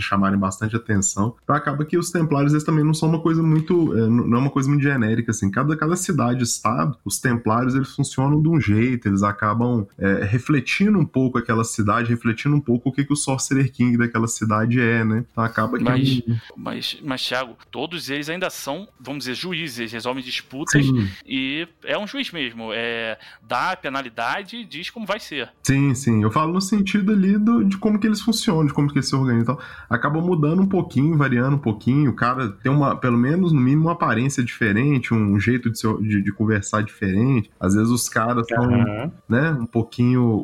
chamarem 0.00 0.38
bastante 0.38 0.74
atenção. 0.74 1.34
Então 1.42 1.54
acaba 1.54 1.84
que 1.84 1.98
os 1.98 2.10
templários, 2.10 2.52
eles 2.52 2.64
também 2.64 2.84
não 2.84 2.94
são 2.94 3.08
uma 3.08 3.20
coisa 3.20 3.42
muito, 3.42 3.96
é, 3.96 4.08
não 4.08 4.38
é 4.38 4.40
uma 4.40 4.50
coisa 4.50 4.68
muito 4.68 4.82
genérica, 4.82 5.30
assim. 5.30 5.50
Cada, 5.50 5.76
cada 5.76 5.96
cidade, 5.96 6.42
estado, 6.42 6.96
os 7.04 7.18
templários, 7.18 7.74
eles 7.74 7.94
funcionam 7.94 8.40
de 8.40 8.48
um 8.48 8.60
jeito, 8.60 9.08
eles 9.08 9.22
acabam 9.22 9.86
é, 9.98 10.24
refletindo 10.24 10.98
um 10.98 11.04
pouco 11.04 11.38
aquela 11.38 11.64
cidade, 11.64 12.10
refletindo 12.10 12.56
um 12.56 12.60
pouco 12.60 12.88
o 12.88 12.92
que, 12.92 13.04
que 13.04 13.12
o 13.12 13.16
Sorcerer 13.16 13.70
King 13.70 13.96
daquela 13.96 14.28
cidade 14.28 14.80
é, 14.80 15.04
né? 15.04 15.24
Então 15.30 15.44
acaba 15.44 15.78
que... 15.78 15.84
Mas, 15.84 16.22
mas 16.68 16.98
mas, 17.02 17.26
Thiago, 17.26 17.56
todos 17.70 18.10
eles 18.10 18.28
ainda 18.28 18.50
são, 18.50 18.88
vamos 19.00 19.24
dizer, 19.24 19.34
juízes, 19.34 19.78
eles 19.78 19.92
resolvem 19.92 20.22
disputas 20.22 20.84
sim. 20.84 21.08
e 21.26 21.66
é 21.84 21.98
um 21.98 22.06
juiz 22.06 22.30
mesmo. 22.30 22.70
É, 22.72 23.18
dá 23.46 23.72
a 23.72 23.76
penalidade 23.76 24.56
e 24.56 24.64
diz 24.64 24.90
como 24.90 25.06
vai 25.06 25.18
ser. 25.18 25.50
Sim, 25.62 25.94
sim. 25.94 26.22
Eu 26.22 26.30
falo 26.30 26.52
no 26.52 26.60
sentido 26.60 27.12
ali 27.12 27.38
do, 27.38 27.64
de 27.64 27.76
como 27.78 27.98
que 27.98 28.06
eles 28.06 28.20
funcionam, 28.20 28.66
de 28.66 28.72
como 28.72 28.88
que 28.88 28.98
eles 28.98 29.08
se 29.08 29.16
organizam. 29.16 29.54
Então, 29.54 29.58
acaba 29.88 30.20
mudando 30.20 30.62
um 30.62 30.66
pouquinho, 30.66 31.16
variando 31.16 31.56
um 31.56 31.60
pouquinho. 31.60 32.10
O 32.10 32.14
cara 32.14 32.48
tem 32.48 32.70
uma, 32.70 32.96
pelo 32.96 33.16
menos, 33.16 33.52
no 33.52 33.60
mínimo, 33.60 33.84
uma 33.84 33.92
aparência 33.92 34.42
diferente, 34.42 35.14
um 35.14 35.38
jeito 35.38 35.70
de, 35.70 35.78
se, 35.78 35.86
de, 36.02 36.22
de 36.22 36.32
conversar 36.32 36.82
diferente. 36.82 37.50
Às 37.58 37.74
vezes 37.74 37.90
os 37.90 38.08
caras 38.08 38.46
são, 38.46 38.68
uhum. 38.68 39.10
né, 39.28 39.52
um 39.52 39.66
pouquinho. 39.66 40.42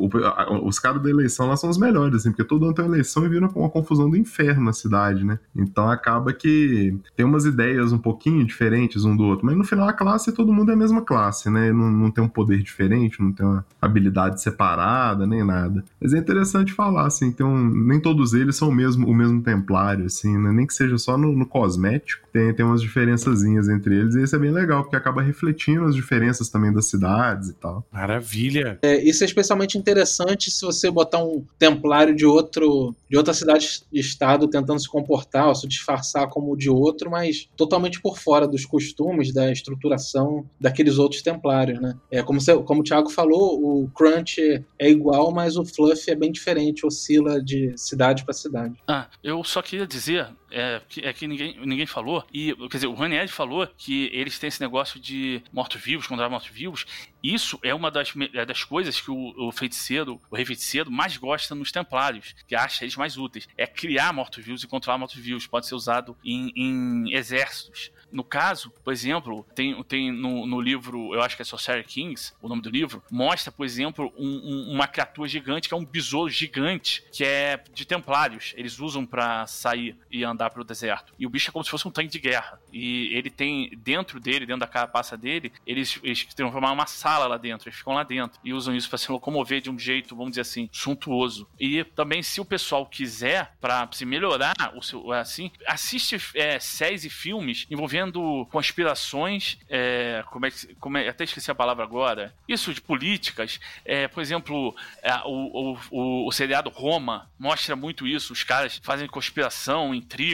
Os 0.64 0.78
caras 0.78 1.02
da 1.02 1.10
eleição 1.10 1.46
lá 1.48 1.56
são 1.56 1.68
os 1.68 1.78
melhores, 1.78 2.16
assim, 2.16 2.30
porque 2.30 2.44
todo 2.44 2.64
ano 2.64 2.74
tem 2.74 2.84
uma 2.84 2.94
eleição 2.94 3.24
e 3.24 3.28
vira 3.28 3.46
uma 3.46 3.70
confusão 3.70 4.08
do 4.08 4.16
inferno 4.16 4.64
na 4.64 4.72
cidade, 4.72 5.24
né? 5.24 5.38
Então 5.54 5.88
acaba 5.88 6.13
acaba 6.14 6.32
que 6.32 6.96
tem 7.16 7.26
umas 7.26 7.44
ideias 7.44 7.92
um 7.92 7.98
pouquinho 7.98 8.44
diferentes 8.46 9.04
um 9.04 9.16
do 9.16 9.24
outro, 9.24 9.44
mas 9.44 9.56
no 9.56 9.64
final 9.64 9.88
a 9.88 9.92
classe 9.92 10.32
todo 10.32 10.52
mundo 10.52 10.70
é 10.70 10.74
a 10.74 10.76
mesma 10.76 11.02
classe, 11.02 11.50
né? 11.50 11.72
Não, 11.72 11.90
não 11.90 12.10
tem 12.10 12.22
um 12.22 12.28
poder 12.28 12.62
diferente, 12.62 13.20
não 13.20 13.32
tem 13.32 13.44
uma 13.44 13.64
habilidade 13.80 14.40
separada, 14.40 15.26
nem 15.26 15.44
nada. 15.44 15.84
Mas 16.00 16.14
é 16.14 16.18
interessante 16.18 16.72
falar, 16.72 17.06
assim, 17.06 17.32
tem 17.32 17.44
um, 17.44 17.68
nem 17.68 18.00
todos 18.00 18.32
eles 18.32 18.56
são 18.56 18.68
o 18.68 18.74
mesmo, 18.74 19.06
o 19.06 19.14
mesmo 19.14 19.42
templário, 19.42 20.06
assim, 20.06 20.38
né? 20.38 20.52
Nem 20.52 20.66
que 20.66 20.74
seja 20.74 20.96
só 20.98 21.18
no, 21.18 21.32
no 21.32 21.46
cosmético, 21.46 22.26
tem, 22.32 22.52
tem 22.54 22.64
umas 22.64 22.80
diferençazinhas 22.80 23.68
entre 23.68 23.96
eles, 23.96 24.14
e 24.14 24.22
isso 24.22 24.36
é 24.36 24.38
bem 24.38 24.50
legal, 24.50 24.82
porque 24.82 24.96
acaba 24.96 25.22
refletindo 25.22 25.84
as 25.84 25.94
diferenças 25.94 26.48
também 26.48 26.72
das 26.72 26.86
cidades 26.86 27.48
e 27.48 27.54
tal. 27.54 27.84
Maravilha! 27.92 28.78
É, 28.82 29.02
isso 29.02 29.24
é 29.24 29.26
especialmente 29.26 29.76
interessante 29.76 30.50
se 30.50 30.64
você 30.64 30.90
botar 30.90 31.22
um 31.22 31.44
templário 31.58 32.14
de 32.14 32.26
outro 32.26 32.94
de 33.08 33.16
outra 33.16 33.32
cidade-estado 33.32 34.48
tentando 34.48 34.80
se 34.80 34.88
comportar 34.88 35.46
ou 35.46 35.54
se 35.54 35.68
disfarçar 35.68 36.03
como 36.28 36.52
o 36.52 36.56
de 36.56 36.70
outro, 36.70 37.10
mas 37.10 37.48
totalmente 37.56 38.00
por 38.00 38.18
fora 38.18 38.46
dos 38.46 38.64
costumes, 38.64 39.32
da 39.32 39.50
estruturação 39.50 40.48
daqueles 40.60 40.98
outros 40.98 41.22
templários, 41.22 41.80
né? 41.80 41.96
É 42.10 42.22
como, 42.22 42.40
você, 42.40 42.56
como 42.62 42.80
o 42.80 42.84
Thiago 42.84 43.10
falou, 43.10 43.82
o 43.82 43.90
Crunch 43.90 44.40
é 44.78 44.90
igual, 44.90 45.32
mas 45.32 45.56
o 45.56 45.64
Fluff 45.64 46.10
é 46.10 46.14
bem 46.14 46.30
diferente, 46.30 46.86
oscila 46.86 47.42
de 47.42 47.72
cidade 47.76 48.24
para 48.24 48.34
cidade. 48.34 48.74
Ah, 48.86 49.08
eu 49.22 49.42
só 49.44 49.62
queria 49.62 49.86
dizer 49.86 50.28
é 50.54 50.80
que, 50.88 51.00
é 51.00 51.12
que 51.12 51.26
ninguém, 51.26 51.58
ninguém 51.66 51.86
falou, 51.86 52.24
e 52.32 52.54
quer 52.70 52.76
dizer, 52.76 52.86
o 52.86 52.94
Ranieri 52.94 53.28
falou 53.28 53.66
que 53.76 54.08
eles 54.12 54.38
têm 54.38 54.48
esse 54.48 54.60
negócio 54.60 55.00
de 55.00 55.42
mortos-vivos, 55.52 56.06
controlar 56.06 56.30
mortos-vivos. 56.30 56.86
Isso 57.22 57.58
é 57.62 57.74
uma 57.74 57.90
das, 57.90 58.12
é 58.34 58.44
das 58.44 58.62
coisas 58.62 59.00
que 59.00 59.10
o, 59.10 59.48
o 59.48 59.50
feiticeiro, 59.50 60.20
o 60.30 60.36
rei 60.36 60.44
feiticeiro, 60.44 60.90
mais 60.90 61.16
gosta 61.16 61.54
nos 61.54 61.72
templários, 61.72 62.34
que 62.46 62.54
acha 62.54 62.84
eles 62.84 62.96
mais 62.96 63.16
úteis. 63.16 63.48
É 63.56 63.66
criar 63.66 64.12
mortos-vivos 64.12 64.62
e 64.62 64.66
controlar 64.66 64.98
mortos-vivos. 64.98 65.46
Pode 65.46 65.66
ser 65.66 65.74
usado 65.74 66.16
em, 66.24 66.52
em 66.54 67.14
exércitos. 67.14 67.90
No 68.14 68.22
caso, 68.22 68.70
por 68.84 68.92
exemplo, 68.92 69.44
tem, 69.56 69.82
tem 69.82 70.12
no, 70.12 70.46
no, 70.46 70.60
livro, 70.60 71.12
eu 71.12 71.20
acho 71.20 71.34
que 71.34 71.42
é 71.42 71.44
Sorcerer 71.44 71.84
Kings, 71.84 72.32
o 72.40 72.48
nome 72.48 72.62
do 72.62 72.70
livro, 72.70 73.02
mostra, 73.10 73.50
por 73.50 73.66
exemplo, 73.66 74.12
um, 74.16 74.28
um, 74.28 74.72
uma 74.72 74.86
criatura 74.86 75.28
gigante, 75.28 75.66
que 75.66 75.74
é 75.74 75.76
um 75.76 75.84
besouro 75.84 76.30
gigante, 76.30 77.04
que 77.10 77.24
é 77.24 77.60
de 77.74 77.84
templários. 77.84 78.54
Eles 78.56 78.78
usam 78.78 79.04
para 79.04 79.46
sair 79.48 79.96
e 80.08 80.22
andar 80.22 80.43
pelo 80.50 80.64
deserto. 80.64 81.12
E 81.18 81.26
o 81.26 81.30
bicho 81.30 81.50
é 81.50 81.52
como 81.52 81.64
se 81.64 81.70
fosse 81.70 81.86
um 81.86 81.90
tanque 81.90 82.08
de 82.08 82.18
guerra. 82.18 82.60
E 82.72 83.14
ele 83.14 83.30
tem, 83.30 83.70
dentro 83.78 84.20
dele, 84.20 84.46
dentro 84.46 84.60
da 84.60 84.66
carapaça 84.66 85.16
dele, 85.16 85.52
eles, 85.66 85.98
eles 86.02 86.24
transformaram 86.34 86.74
uma 86.74 86.86
sala 86.86 87.26
lá 87.26 87.36
dentro, 87.36 87.68
eles 87.68 87.78
ficam 87.78 87.94
lá 87.94 88.02
dentro. 88.02 88.38
E 88.44 88.52
usam 88.52 88.74
isso 88.74 88.88
para 88.88 88.98
se 88.98 89.10
locomover 89.10 89.60
de 89.60 89.70
um 89.70 89.78
jeito, 89.78 90.16
vamos 90.16 90.32
dizer 90.32 90.42
assim, 90.42 90.68
suntuoso. 90.72 91.48
E 91.58 91.84
também, 91.84 92.22
se 92.22 92.40
o 92.40 92.44
pessoal 92.44 92.86
quiser, 92.86 93.54
para 93.60 93.88
se 93.92 94.04
melhorar, 94.04 94.54
o 94.74 94.82
seu, 94.82 95.12
assim, 95.12 95.50
assiste 95.66 96.16
é, 96.34 96.58
séries 96.58 97.04
e 97.04 97.10
filmes 97.10 97.66
envolvendo 97.70 97.94
envolvendo 97.94 98.46
conspirações, 98.50 99.58
é, 99.68 100.24
como 100.30 100.46
é, 100.46 100.50
como 100.80 100.98
é, 100.98 101.08
até 101.08 101.24
esqueci 101.24 101.50
a 101.50 101.54
palavra 101.54 101.84
agora, 101.84 102.34
isso 102.48 102.72
de 102.74 102.80
políticas, 102.80 103.60
é, 103.84 104.08
por 104.08 104.20
exemplo, 104.20 104.74
é, 105.02 105.14
o, 105.24 105.74
o, 105.74 105.78
o, 105.90 106.28
o 106.28 106.32
seriado 106.32 106.70
Roma 106.70 107.30
mostra 107.38 107.76
muito 107.76 108.06
isso, 108.06 108.32
os 108.32 108.42
caras 108.42 108.80
fazem 108.82 109.06
conspiração, 109.06 109.94
intriga 109.94 110.33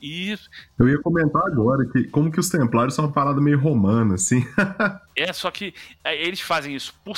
e... 0.00 0.36
Eu 0.78 0.88
ia 0.88 0.98
comentar 1.00 1.42
agora 1.46 1.84
que 1.86 2.04
como 2.04 2.30
que 2.30 2.40
os 2.40 2.48
templários 2.48 2.94
são 2.94 3.06
uma 3.06 3.12
parada 3.12 3.40
meio 3.40 3.58
romana, 3.58 4.14
assim. 4.14 4.44
É, 5.14 5.32
só 5.32 5.50
que 5.50 5.74
é, 6.02 6.20
eles 6.26 6.40
fazem 6.40 6.74
isso 6.74 6.94
por, 7.04 7.16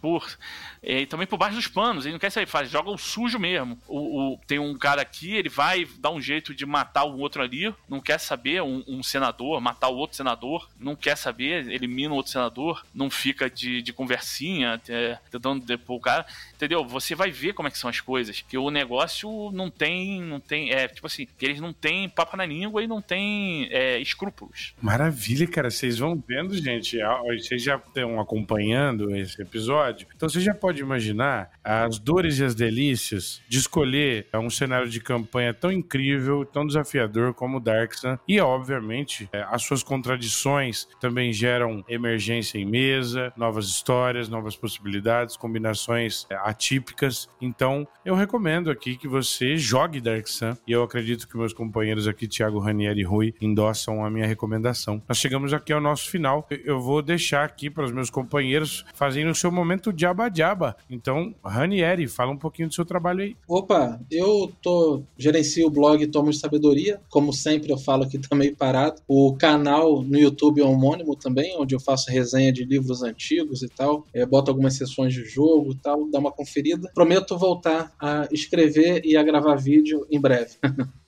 por 0.00 0.38
é, 0.82 1.04
também 1.06 1.26
por 1.26 1.36
baixo 1.36 1.56
dos 1.56 1.66
panos. 1.66 2.04
Ele 2.04 2.12
não 2.12 2.18
quer 2.18 2.30
saber, 2.30 2.46
faz, 2.46 2.70
joga 2.70 2.90
o 2.90 2.98
sujo 2.98 3.38
mesmo. 3.38 3.78
O, 3.88 4.34
o, 4.34 4.40
tem 4.46 4.58
um 4.58 4.76
cara 4.78 5.02
aqui, 5.02 5.34
ele 5.34 5.48
vai 5.48 5.86
dar 5.98 6.10
um 6.10 6.20
jeito 6.20 6.54
de 6.54 6.64
matar 6.64 7.04
o 7.04 7.18
outro 7.18 7.42
ali, 7.42 7.74
não 7.88 8.00
quer 8.00 8.18
saber, 8.18 8.62
um, 8.62 8.84
um 8.86 9.02
senador, 9.02 9.60
matar 9.60 9.88
o 9.88 9.96
outro 9.96 10.16
senador, 10.16 10.68
não 10.78 10.94
quer 10.94 11.16
saber, 11.16 11.68
elimina 11.68 12.12
o 12.12 12.16
outro 12.16 12.32
senador, 12.32 12.84
não 12.94 13.10
fica 13.10 13.50
de, 13.50 13.82
de 13.82 13.92
conversinha, 13.92 14.80
é, 14.88 15.18
tentando 15.30 15.64
depor 15.64 15.96
o 15.96 16.00
cara. 16.00 16.24
Entendeu? 16.62 16.84
Você 16.84 17.16
vai 17.16 17.32
ver 17.32 17.54
como 17.54 17.66
é 17.66 17.70
que 17.72 17.78
são 17.78 17.90
as 17.90 18.00
coisas. 18.00 18.40
Que 18.40 18.56
o 18.56 18.70
negócio 18.70 19.50
não 19.52 19.68
tem. 19.68 20.22
não 20.22 20.38
tem 20.38 20.70
É, 20.70 20.86
tipo 20.86 21.08
assim, 21.08 21.26
que 21.26 21.44
eles 21.44 21.60
não 21.60 21.72
têm 21.72 22.08
papo 22.08 22.36
na 22.36 22.46
língua 22.46 22.82
e 22.82 22.86
não 22.86 23.02
tem 23.02 23.68
é, 23.72 23.98
escrúpulos. 23.98 24.72
Maravilha, 24.80 25.46
cara. 25.46 25.70
Vocês 25.70 25.98
vão 25.98 26.22
vendo, 26.26 26.54
gente 26.54 26.98
vocês 27.26 27.62
já 27.62 27.76
estão 27.76 28.20
acompanhando 28.20 29.14
esse 29.16 29.40
episódio, 29.40 30.06
então 30.14 30.28
você 30.28 30.40
já 30.40 30.54
pode 30.54 30.80
imaginar 30.80 31.50
as 31.64 31.98
dores 31.98 32.38
e 32.38 32.44
as 32.44 32.54
delícias 32.54 33.42
de 33.48 33.58
escolher 33.58 34.26
um 34.34 34.50
cenário 34.50 34.88
de 34.88 35.00
campanha 35.00 35.52
tão 35.52 35.72
incrível, 35.72 36.44
tão 36.44 36.66
desafiador 36.66 37.34
como 37.34 37.56
o 37.56 37.60
Dark 37.60 37.94
Sun. 37.94 38.18
E, 38.28 38.40
obviamente, 38.40 39.28
é, 39.32 39.44
as 39.50 39.62
suas 39.62 39.82
contradições 39.82 40.86
também 41.00 41.32
geram 41.32 41.84
emergência 41.88 42.58
em 42.58 42.64
mesa, 42.64 43.32
novas 43.36 43.66
histórias, 43.66 44.28
novas 44.28 44.56
possibilidades, 44.56 45.36
combinações 45.36 46.26
é, 46.30 46.36
atípicas. 46.52 47.28
Então, 47.40 47.86
eu 48.04 48.14
recomendo 48.14 48.70
aqui 48.70 48.96
que 48.96 49.08
você 49.08 49.56
jogue 49.56 50.00
Dark 50.00 50.26
Sun. 50.28 50.54
E 50.66 50.72
eu 50.72 50.82
acredito 50.82 51.26
que 51.26 51.36
meus 51.36 51.52
companheiros 51.52 52.06
aqui, 52.06 52.28
Thiago 52.28 52.58
Ranieri 52.58 53.00
e 53.00 53.04
Rui, 53.04 53.34
endossam 53.40 54.04
a 54.04 54.10
minha 54.10 54.26
recomendação. 54.26 55.02
Nós 55.08 55.18
chegamos 55.18 55.52
aqui 55.52 55.72
ao 55.72 55.80
nosso 55.80 56.08
final. 56.08 56.46
Eu 56.64 56.80
vou 56.80 57.02
deixar 57.02 57.44
aqui 57.44 57.70
para 57.70 57.84
os 57.84 57.92
meus 57.92 58.10
companheiros 58.10 58.84
fazendo 58.94 59.30
o 59.30 59.34
seu 59.34 59.50
momento 59.50 59.92
diaba-diaba. 59.92 60.76
Então, 60.88 61.34
Ranieri, 61.44 62.06
fala 62.06 62.30
um 62.30 62.36
pouquinho 62.36 62.68
do 62.68 62.74
seu 62.74 62.84
trabalho 62.84 63.22
aí. 63.22 63.36
Opa, 63.48 64.00
eu 64.10 64.52
tô 64.62 65.02
gerencio 65.16 65.66
o 65.66 65.70
blog 65.70 66.06
Tomos 66.08 66.36
de 66.36 66.40
Sabedoria, 66.40 67.00
como 67.08 67.32
sempre 67.32 67.72
eu 67.72 67.78
falo 67.78 68.04
aqui 68.04 68.18
também 68.28 68.54
parado. 68.54 69.00
O 69.08 69.34
canal 69.34 70.02
no 70.02 70.18
YouTube 70.18 70.60
é 70.60 70.64
homônimo 70.64 71.16
também, 71.16 71.56
onde 71.58 71.74
eu 71.74 71.80
faço 71.80 72.10
resenha 72.10 72.52
de 72.52 72.64
livros 72.64 73.02
antigos 73.02 73.62
e 73.62 73.68
tal. 73.68 74.04
É, 74.12 74.26
boto 74.26 74.50
algumas 74.50 74.74
sessões 74.74 75.14
de 75.14 75.24
jogo 75.24 75.72
e 75.72 75.76
tal, 75.76 76.08
dá 76.10 76.18
uma 76.18 76.32
conferida. 76.42 76.90
Prometo 76.94 77.38
voltar 77.38 77.92
a 78.00 78.28
escrever 78.30 79.02
e 79.04 79.16
a 79.16 79.22
gravar 79.22 79.56
vídeo 79.56 80.06
em 80.10 80.20
breve. 80.20 80.56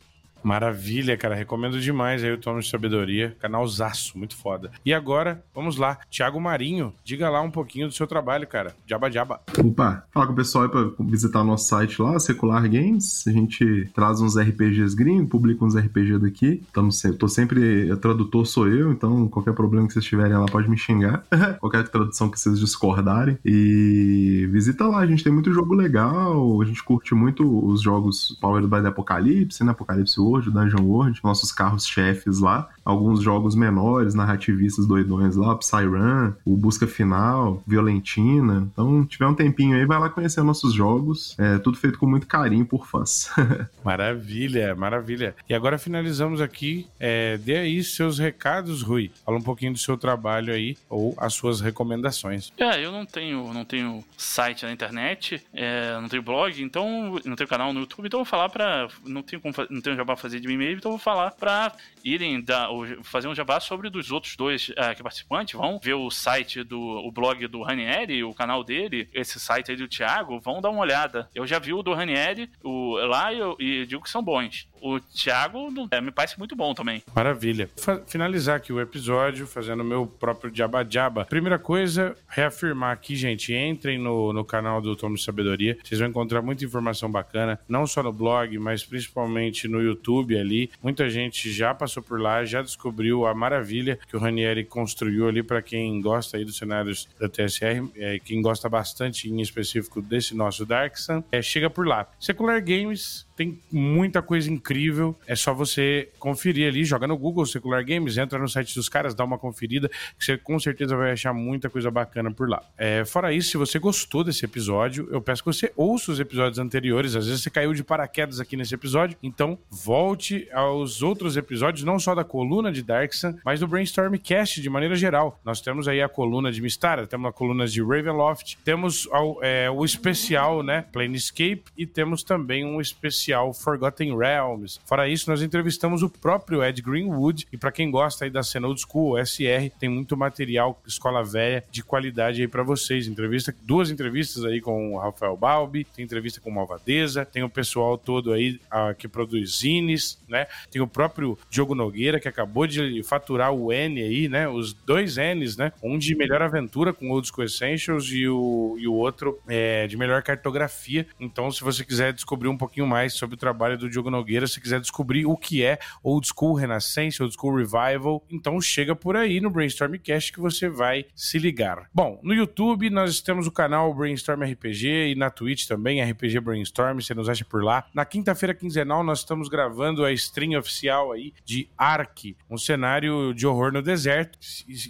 Maravilha, 0.44 1.16
cara. 1.16 1.34
Recomendo 1.34 1.80
demais 1.80 2.22
aí 2.22 2.30
o 2.30 2.38
Tono 2.38 2.60
de 2.60 2.68
Sabedoria. 2.68 3.34
Canalzaço, 3.40 4.16
muito 4.18 4.36
foda. 4.36 4.70
E 4.84 4.92
agora, 4.92 5.42
vamos 5.54 5.76
lá. 5.76 5.98
Tiago 6.10 6.40
Marinho, 6.40 6.92
diga 7.02 7.30
lá 7.30 7.40
um 7.40 7.50
pouquinho 7.50 7.88
do 7.88 7.94
seu 7.94 8.06
trabalho, 8.06 8.46
cara. 8.46 8.74
Jaba 8.86 9.10
Jaba. 9.10 9.40
Opa, 9.58 10.04
fala 10.12 10.26
com 10.26 10.32
o 10.32 10.36
pessoal 10.36 10.64
aí 10.64 10.70
pra 10.70 10.90
visitar 11.00 11.40
o 11.40 11.44
nosso 11.44 11.66
site 11.66 12.00
lá, 12.00 12.18
Secular 12.20 12.62
Games. 12.68 13.26
A 13.26 13.30
gente 13.30 13.90
traz 13.94 14.20
uns 14.20 14.36
RPGs 14.36 14.94
gringos, 14.94 15.30
publica 15.30 15.64
uns 15.64 15.74
RPG 15.74 16.18
daqui. 16.18 16.62
Tamo 16.72 16.92
sempre, 16.92 17.18
tô 17.18 17.28
sempre, 17.28 17.90
o 17.90 17.96
tradutor 17.96 18.46
sou 18.46 18.68
eu, 18.68 18.92
então 18.92 19.26
qualquer 19.28 19.54
problema 19.54 19.86
que 19.86 19.94
vocês 19.94 20.04
tiverem 20.04 20.36
lá 20.36 20.46
pode 20.46 20.68
me 20.68 20.76
xingar. 20.76 21.24
qualquer 21.58 21.88
tradução 21.88 22.28
que 22.28 22.38
vocês 22.38 22.58
discordarem. 22.60 23.38
E 23.44 24.46
visita 24.52 24.86
lá, 24.86 24.98
a 24.98 25.06
gente 25.06 25.24
tem 25.24 25.32
muito 25.32 25.52
jogo 25.52 25.74
legal. 25.74 26.60
A 26.60 26.64
gente 26.66 26.82
curte 26.82 27.14
muito 27.14 27.44
os 27.66 27.80
jogos 27.80 28.36
Powered 28.40 28.68
by 28.68 28.82
the 28.82 28.88
Apocalipse, 28.88 29.64
né? 29.64 29.70
Apocalipse 29.70 30.20
World 30.20 30.33
World, 30.34 30.50
Dungeon 30.50 30.82
World, 30.82 31.20
nossos 31.22 31.52
carros-chefes 31.52 32.40
lá. 32.40 32.68
Alguns 32.84 33.22
jogos 33.22 33.54
menores, 33.54 34.14
narrativistas 34.14 34.86
doidões 34.86 35.36
lá, 35.36 35.56
Psyrun, 35.56 36.32
o 36.44 36.56
Busca 36.56 36.86
Final, 36.86 37.62
Violentina. 37.66 38.68
Então, 38.72 39.04
tiver 39.04 39.26
um 39.26 39.34
tempinho 39.34 39.76
aí, 39.76 39.86
vai 39.86 39.98
lá 39.98 40.10
conhecer 40.10 40.42
nossos 40.42 40.74
jogos. 40.74 41.36
É 41.38 41.58
tudo 41.58 41.78
feito 41.78 41.98
com 41.98 42.06
muito 42.06 42.26
carinho 42.26 42.66
por 42.66 42.86
fãs. 42.86 43.30
maravilha, 43.84 44.74
maravilha. 44.74 45.34
E 45.48 45.54
agora 45.54 45.78
finalizamos 45.78 46.40
aqui. 46.40 46.86
É, 46.98 47.38
dê 47.38 47.56
aí 47.56 47.82
seus 47.82 48.18
recados, 48.18 48.82
Rui. 48.82 49.10
Fala 49.24 49.38
um 49.38 49.42
pouquinho 49.42 49.72
do 49.72 49.78
seu 49.78 49.96
trabalho 49.96 50.52
aí 50.52 50.76
ou 50.88 51.14
as 51.16 51.34
suas 51.34 51.60
recomendações. 51.60 52.52
É, 52.58 52.84
eu 52.84 52.90
não 52.90 53.06
tenho, 53.06 53.52
não 53.52 53.64
tenho 53.64 54.04
site 54.16 54.64
na 54.64 54.72
internet, 54.72 55.42
é, 55.52 55.98
não 56.00 56.08
tenho 56.08 56.22
blog, 56.22 56.62
então 56.62 57.18
não 57.24 57.36
tenho 57.36 57.48
canal 57.48 57.72
no 57.72 57.80
YouTube, 57.80 58.06
então 58.06 58.18
vou 58.18 58.24
falar 58.24 58.48
para 58.48 58.88
não 59.04 59.22
tenho 59.22 59.40
como, 59.40 59.54
não 59.70 59.80
tenho 59.80 59.96
jabá 59.96 60.16
fazer 60.24 60.40
de 60.40 60.48
mim 60.48 60.56
mesmo, 60.56 60.78
então 60.78 60.90
vou 60.90 60.98
falar 60.98 61.32
para 61.32 61.70
irem 62.02 62.40
dar, 62.40 62.68
fazer 63.02 63.28
um 63.28 63.34
jabá 63.34 63.60
sobre 63.60 63.90
dos 63.90 64.10
outros 64.10 64.36
dois 64.36 64.70
uh, 64.70 65.02
participantes. 65.02 65.52
Vão 65.52 65.78
ver 65.78 65.92
o 65.92 66.10
site 66.10 66.64
do 66.64 66.80
o 66.80 67.12
blog 67.12 67.46
do 67.46 67.62
Ranieri, 67.62 68.24
o 68.24 68.32
canal 68.32 68.64
dele, 68.64 69.08
esse 69.12 69.38
site 69.38 69.70
aí 69.70 69.76
do 69.76 69.86
Thiago, 69.86 70.40
vão 70.40 70.62
dar 70.62 70.70
uma 70.70 70.80
olhada. 70.80 71.28
Eu 71.34 71.46
já 71.46 71.58
vi 71.58 71.74
o 71.74 71.82
do 71.82 71.92
Ranieri 71.92 72.50
o, 72.62 72.96
lá 73.06 73.32
e, 73.34 73.38
eu, 73.38 73.54
e 73.60 73.84
digo 73.84 74.02
que 74.02 74.10
são 74.10 74.22
bons 74.22 74.66
o 74.84 75.00
Thiago 75.00 75.72
é, 75.90 75.98
me 75.98 76.10
parece 76.10 76.38
muito 76.38 76.54
bom 76.54 76.74
também. 76.74 77.02
Maravilha. 77.16 77.70
Fa 77.74 78.02
finalizar 78.06 78.56
aqui 78.56 78.70
o 78.70 78.78
episódio 78.78 79.46
fazendo 79.46 79.80
o 79.80 79.84
meu 79.84 80.06
próprio 80.06 80.54
Jabba 80.54 80.84
Primeira 81.24 81.58
coisa, 81.58 82.14
reafirmar 82.28 82.92
aqui, 82.92 83.16
gente, 83.16 83.54
entrem 83.54 83.98
no, 83.98 84.30
no 84.34 84.44
canal 84.44 84.82
do 84.82 84.94
Tomo 84.94 85.16
Sabedoria. 85.16 85.78
Vocês 85.82 85.98
vão 85.98 86.10
encontrar 86.10 86.42
muita 86.42 86.66
informação 86.66 87.10
bacana, 87.10 87.58
não 87.66 87.86
só 87.86 88.02
no 88.02 88.12
blog, 88.12 88.58
mas 88.58 88.84
principalmente 88.84 89.66
no 89.66 89.80
YouTube 89.80 90.36
ali. 90.36 90.70
Muita 90.82 91.08
gente 91.08 91.50
já 91.50 91.72
passou 91.72 92.02
por 92.02 92.20
lá, 92.20 92.44
já 92.44 92.60
descobriu 92.60 93.26
a 93.26 93.34
maravilha 93.34 93.98
que 94.06 94.14
o 94.14 94.20
Ranieri 94.20 94.64
construiu 94.64 95.26
ali 95.26 95.42
para 95.42 95.62
quem 95.62 95.98
gosta 96.02 96.36
aí 96.36 96.44
dos 96.44 96.58
cenários 96.58 97.08
da 97.18 97.26
TSR, 97.26 97.88
é, 97.96 98.18
quem 98.18 98.42
gosta 98.42 98.68
bastante 98.68 99.30
em 99.30 99.40
específico 99.40 100.02
desse 100.02 100.34
nosso 100.34 100.66
Dark 100.66 100.98
Sun, 100.98 101.24
é, 101.32 101.40
chega 101.40 101.70
por 101.70 101.86
lá. 101.86 102.06
Secular 102.20 102.62
Games 102.62 103.26
tem 103.36 103.58
muita 103.70 104.22
coisa 104.22 104.50
incrível. 104.50 105.16
É 105.26 105.34
só 105.34 105.52
você 105.52 106.08
conferir 106.18 106.68
ali, 106.68 106.84
joga 106.84 107.06
no 107.06 107.16
Google 107.16 107.46
Secular 107.46 107.84
Games, 107.84 108.16
entra 108.16 108.38
no 108.38 108.48
site 108.48 108.74
dos 108.74 108.88
caras, 108.88 109.14
dá 109.14 109.24
uma 109.24 109.38
conferida, 109.38 109.88
que 110.18 110.24
você 110.24 110.38
com 110.38 110.58
certeza 110.58 110.96
vai 110.96 111.12
achar 111.12 111.32
muita 111.32 111.68
coisa 111.68 111.90
bacana 111.90 112.32
por 112.32 112.48
lá. 112.48 112.62
É, 112.78 113.04
fora 113.04 113.32
isso, 113.32 113.50
se 113.50 113.56
você 113.56 113.78
gostou 113.78 114.24
desse 114.24 114.44
episódio, 114.44 115.08
eu 115.10 115.20
peço 115.20 115.42
que 115.42 115.52
você 115.52 115.72
ouça 115.76 116.12
os 116.12 116.20
episódios 116.20 116.58
anteriores. 116.58 117.16
Às 117.16 117.26
vezes 117.26 117.42
você 117.42 117.50
caiu 117.50 117.72
de 117.72 117.82
paraquedas 117.82 118.40
aqui 118.40 118.56
nesse 118.56 118.74
episódio, 118.74 119.16
então 119.22 119.58
volte 119.70 120.48
aos 120.52 121.02
outros 121.02 121.36
episódios, 121.36 121.84
não 121.84 121.98
só 121.98 122.14
da 122.14 122.24
coluna 122.24 122.70
de 122.70 122.82
Darksun, 122.82 123.36
mas 123.44 123.60
do 123.60 123.66
Brainstorm 123.66 124.14
Cast 124.16 124.60
de 124.60 124.70
maneira 124.70 124.94
geral. 124.94 125.40
Nós 125.44 125.60
temos 125.60 125.88
aí 125.88 126.00
a 126.00 126.08
coluna 126.08 126.52
de 126.52 126.60
Mistara, 126.60 127.06
temos 127.06 127.28
a 127.28 127.32
coluna 127.32 127.66
de 127.66 127.82
Ravenloft, 127.82 128.56
temos 128.64 129.08
é, 129.42 129.70
o 129.70 129.84
especial, 129.84 130.62
né, 130.62 130.84
Planescape, 130.92 131.64
e 131.76 131.86
temos 131.86 132.22
também 132.22 132.64
um 132.64 132.80
especial 132.80 133.23
especial 133.24 133.54
Forgotten 133.54 134.16
Realms. 134.16 134.78
Fora 134.84 135.08
isso, 135.08 135.30
nós 135.30 135.40
entrevistamos 135.40 136.02
o 136.02 136.10
próprio 136.10 136.62
Ed 136.62 136.82
Greenwood 136.82 137.46
e 137.50 137.56
para 137.56 137.72
quem 137.72 137.90
gosta 137.90 138.24
aí 138.24 138.30
da 138.30 138.42
cena 138.42 138.68
old 138.68 138.80
school, 138.80 139.18
SR, 139.24 139.70
tem 139.78 139.88
muito 139.88 140.16
material 140.16 140.80
escola 140.86 141.24
velha 141.24 141.64
de 141.70 141.82
qualidade 141.82 142.42
aí 142.42 142.48
para 142.48 142.62
vocês. 142.62 143.06
Entrevista, 143.06 143.54
duas 143.62 143.90
entrevistas 143.90 144.44
aí 144.44 144.60
com 144.60 144.94
o 144.94 144.98
Rafael 144.98 145.36
Balbi, 145.36 145.84
tem 145.84 146.04
entrevista 146.04 146.40
com 146.40 146.50
o 146.50 146.54
Malvadeza, 146.54 147.24
tem 147.24 147.42
o 147.42 147.48
pessoal 147.48 147.96
todo 147.96 148.32
aí 148.32 148.60
a, 148.70 148.92
que 148.92 149.08
produz 149.08 149.58
zines, 149.58 150.18
né? 150.28 150.46
Tem 150.70 150.82
o 150.82 150.86
próprio 150.86 151.38
Diogo 151.48 151.74
Nogueira 151.74 152.20
que 152.20 152.28
acabou 152.28 152.66
de 152.66 153.02
faturar 153.02 153.52
o 153.52 153.72
N 153.72 154.02
aí, 154.02 154.28
né? 154.28 154.48
Os 154.48 154.72
dois 154.72 155.16
N's, 155.16 155.56
né? 155.56 155.72
Um 155.82 155.96
de 155.96 156.14
melhor 156.14 156.42
aventura 156.42 156.92
com 156.92 157.10
Old 157.10 157.26
School 157.28 157.44
Essentials 157.44 158.10
e 158.10 158.28
o, 158.28 158.76
e 158.78 158.86
o 158.86 158.94
outro 158.94 159.38
é, 159.48 159.86
de 159.86 159.96
melhor 159.96 160.22
cartografia. 160.22 161.06
Então, 161.18 161.50
se 161.50 161.62
você 161.62 161.84
quiser 161.84 162.12
descobrir 162.12 162.48
um 162.48 162.56
pouquinho 162.56 162.86
mais 162.86 163.13
sobre 163.14 163.34
o 163.34 163.38
trabalho 163.38 163.78
do 163.78 163.88
Diogo 163.88 164.10
Nogueira, 164.10 164.46
se 164.46 164.60
quiser 164.60 164.80
descobrir 164.80 165.26
o 165.26 165.36
que 165.36 165.64
é 165.64 165.78
Old 166.02 166.26
School 166.28 166.54
Renascença, 166.54 167.22
Old 167.22 167.34
School 167.34 167.56
Revival, 167.56 168.24
então 168.30 168.60
chega 168.60 168.94
por 168.94 169.16
aí 169.16 169.40
no 169.40 169.50
Brainstormcast 169.50 170.32
que 170.32 170.40
você 170.40 170.68
vai 170.68 171.06
se 171.14 171.38
ligar. 171.38 171.88
Bom, 171.92 172.20
no 172.22 172.34
YouTube 172.34 172.90
nós 172.90 173.20
temos 173.20 173.46
o 173.46 173.52
canal 173.52 173.94
Brainstorm 173.94 174.42
RPG 174.42 175.12
e 175.12 175.14
na 175.14 175.30
Twitch 175.30 175.66
também, 175.66 176.02
RPG 176.02 176.40
Brainstorm, 176.40 177.00
você 177.00 177.14
nos 177.14 177.28
acha 177.28 177.44
por 177.44 177.62
lá. 177.62 177.86
Na 177.94 178.04
quinta-feira 178.04 178.54
quinzenal 178.54 179.02
nós 179.02 179.20
estamos 179.20 179.48
gravando 179.48 180.04
a 180.04 180.12
stream 180.12 180.58
oficial 180.58 181.12
aí 181.12 181.32
de 181.44 181.68
Ark, 181.76 182.36
um 182.50 182.58
cenário 182.58 183.32
de 183.34 183.46
horror 183.46 183.72
no 183.72 183.82
deserto, 183.82 184.38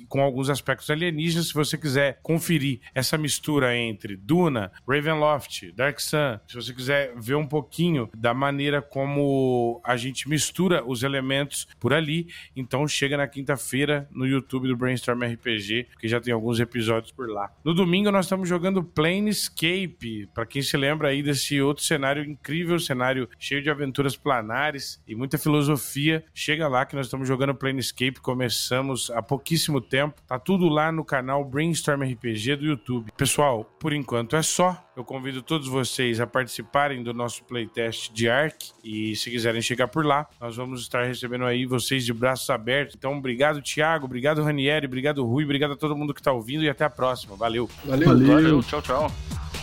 com 0.08 0.22
alguns 0.22 0.50
aspectos 0.50 0.90
alienígenas. 0.90 1.48
Se 1.48 1.54
você 1.54 1.76
quiser 1.76 2.18
conferir 2.22 2.80
essa 2.94 3.18
mistura 3.18 3.76
entre 3.76 4.16
Duna, 4.16 4.72
Ravenloft, 4.88 5.72
Dark 5.72 6.00
Sun, 6.00 6.38
se 6.46 6.54
você 6.54 6.72
quiser 6.72 7.12
ver 7.16 7.34
um 7.34 7.46
pouquinho 7.46 8.08
da 8.16 8.34
maneira 8.34 8.80
como 8.80 9.80
a 9.84 9.96
gente 9.96 10.28
mistura 10.28 10.84
os 10.84 11.02
elementos 11.02 11.66
por 11.78 11.92
ali, 11.92 12.28
então 12.56 12.86
chega 12.86 13.16
na 13.16 13.26
quinta-feira 13.26 14.08
no 14.10 14.26
YouTube 14.26 14.68
do 14.68 14.76
Brainstorm 14.76 15.22
RPG, 15.22 15.88
que 15.98 16.08
já 16.08 16.20
tem 16.20 16.32
alguns 16.32 16.60
episódios 16.60 17.12
por 17.12 17.28
lá. 17.28 17.50
No 17.64 17.74
domingo 17.74 18.10
nós 18.10 18.26
estamos 18.26 18.48
jogando 18.48 18.82
Planescape, 18.82 20.28
para 20.32 20.46
quem 20.46 20.62
se 20.62 20.76
lembra 20.76 21.08
aí 21.08 21.22
desse 21.22 21.60
outro 21.60 21.82
cenário 21.84 22.24
incrível, 22.24 22.78
cenário 22.78 23.28
cheio 23.38 23.62
de 23.62 23.70
aventuras 23.70 24.16
planares 24.16 25.02
e 25.06 25.14
muita 25.14 25.38
filosofia. 25.38 26.24
Chega 26.34 26.68
lá 26.68 26.84
que 26.86 26.96
nós 26.96 27.06
estamos 27.06 27.26
jogando 27.26 27.54
Planescape, 27.54 28.20
começamos 28.20 29.10
há 29.10 29.22
pouquíssimo 29.22 29.80
tempo. 29.80 30.22
Tá 30.26 30.38
tudo 30.38 30.68
lá 30.68 30.90
no 30.90 31.04
canal 31.04 31.44
Brainstorm 31.44 32.02
RPG 32.02 32.56
do 32.56 32.64
YouTube. 32.64 33.12
Pessoal, 33.16 33.64
por 33.78 33.92
enquanto 33.92 34.36
é 34.36 34.42
só. 34.42 34.80
Eu 34.96 35.04
convido 35.04 35.42
todos 35.42 35.66
vocês 35.66 36.20
a 36.20 36.26
participarem 36.26 37.02
do 37.02 37.12
nosso 37.12 37.42
playtest 37.44 38.03
de 38.12 38.28
Ark 38.28 38.72
e 38.82 39.14
se 39.16 39.30
quiserem 39.30 39.62
chegar 39.62 39.88
por 39.88 40.04
lá, 40.04 40.26
nós 40.40 40.56
vamos 40.56 40.80
estar 40.82 41.04
recebendo 41.04 41.44
aí 41.44 41.66
vocês 41.66 42.04
de 42.04 42.12
braços 42.12 42.48
abertos. 42.50 42.96
Então, 42.96 43.16
obrigado, 43.16 43.62
Thiago, 43.62 44.06
obrigado, 44.06 44.42
Ranieri, 44.42 44.86
obrigado, 44.86 45.24
Rui, 45.24 45.44
obrigado 45.44 45.72
a 45.72 45.76
todo 45.76 45.96
mundo 45.96 46.12
que 46.12 46.20
está 46.20 46.32
ouvindo 46.32 46.64
e 46.64 46.68
até 46.68 46.84
a 46.84 46.90
próxima. 46.90 47.36
Valeu. 47.36 47.68
Valeu. 47.84 48.08
Valeu. 48.08 48.26
Valeu. 48.26 48.62
Tchau, 48.62 48.82
tchau. 48.82 49.53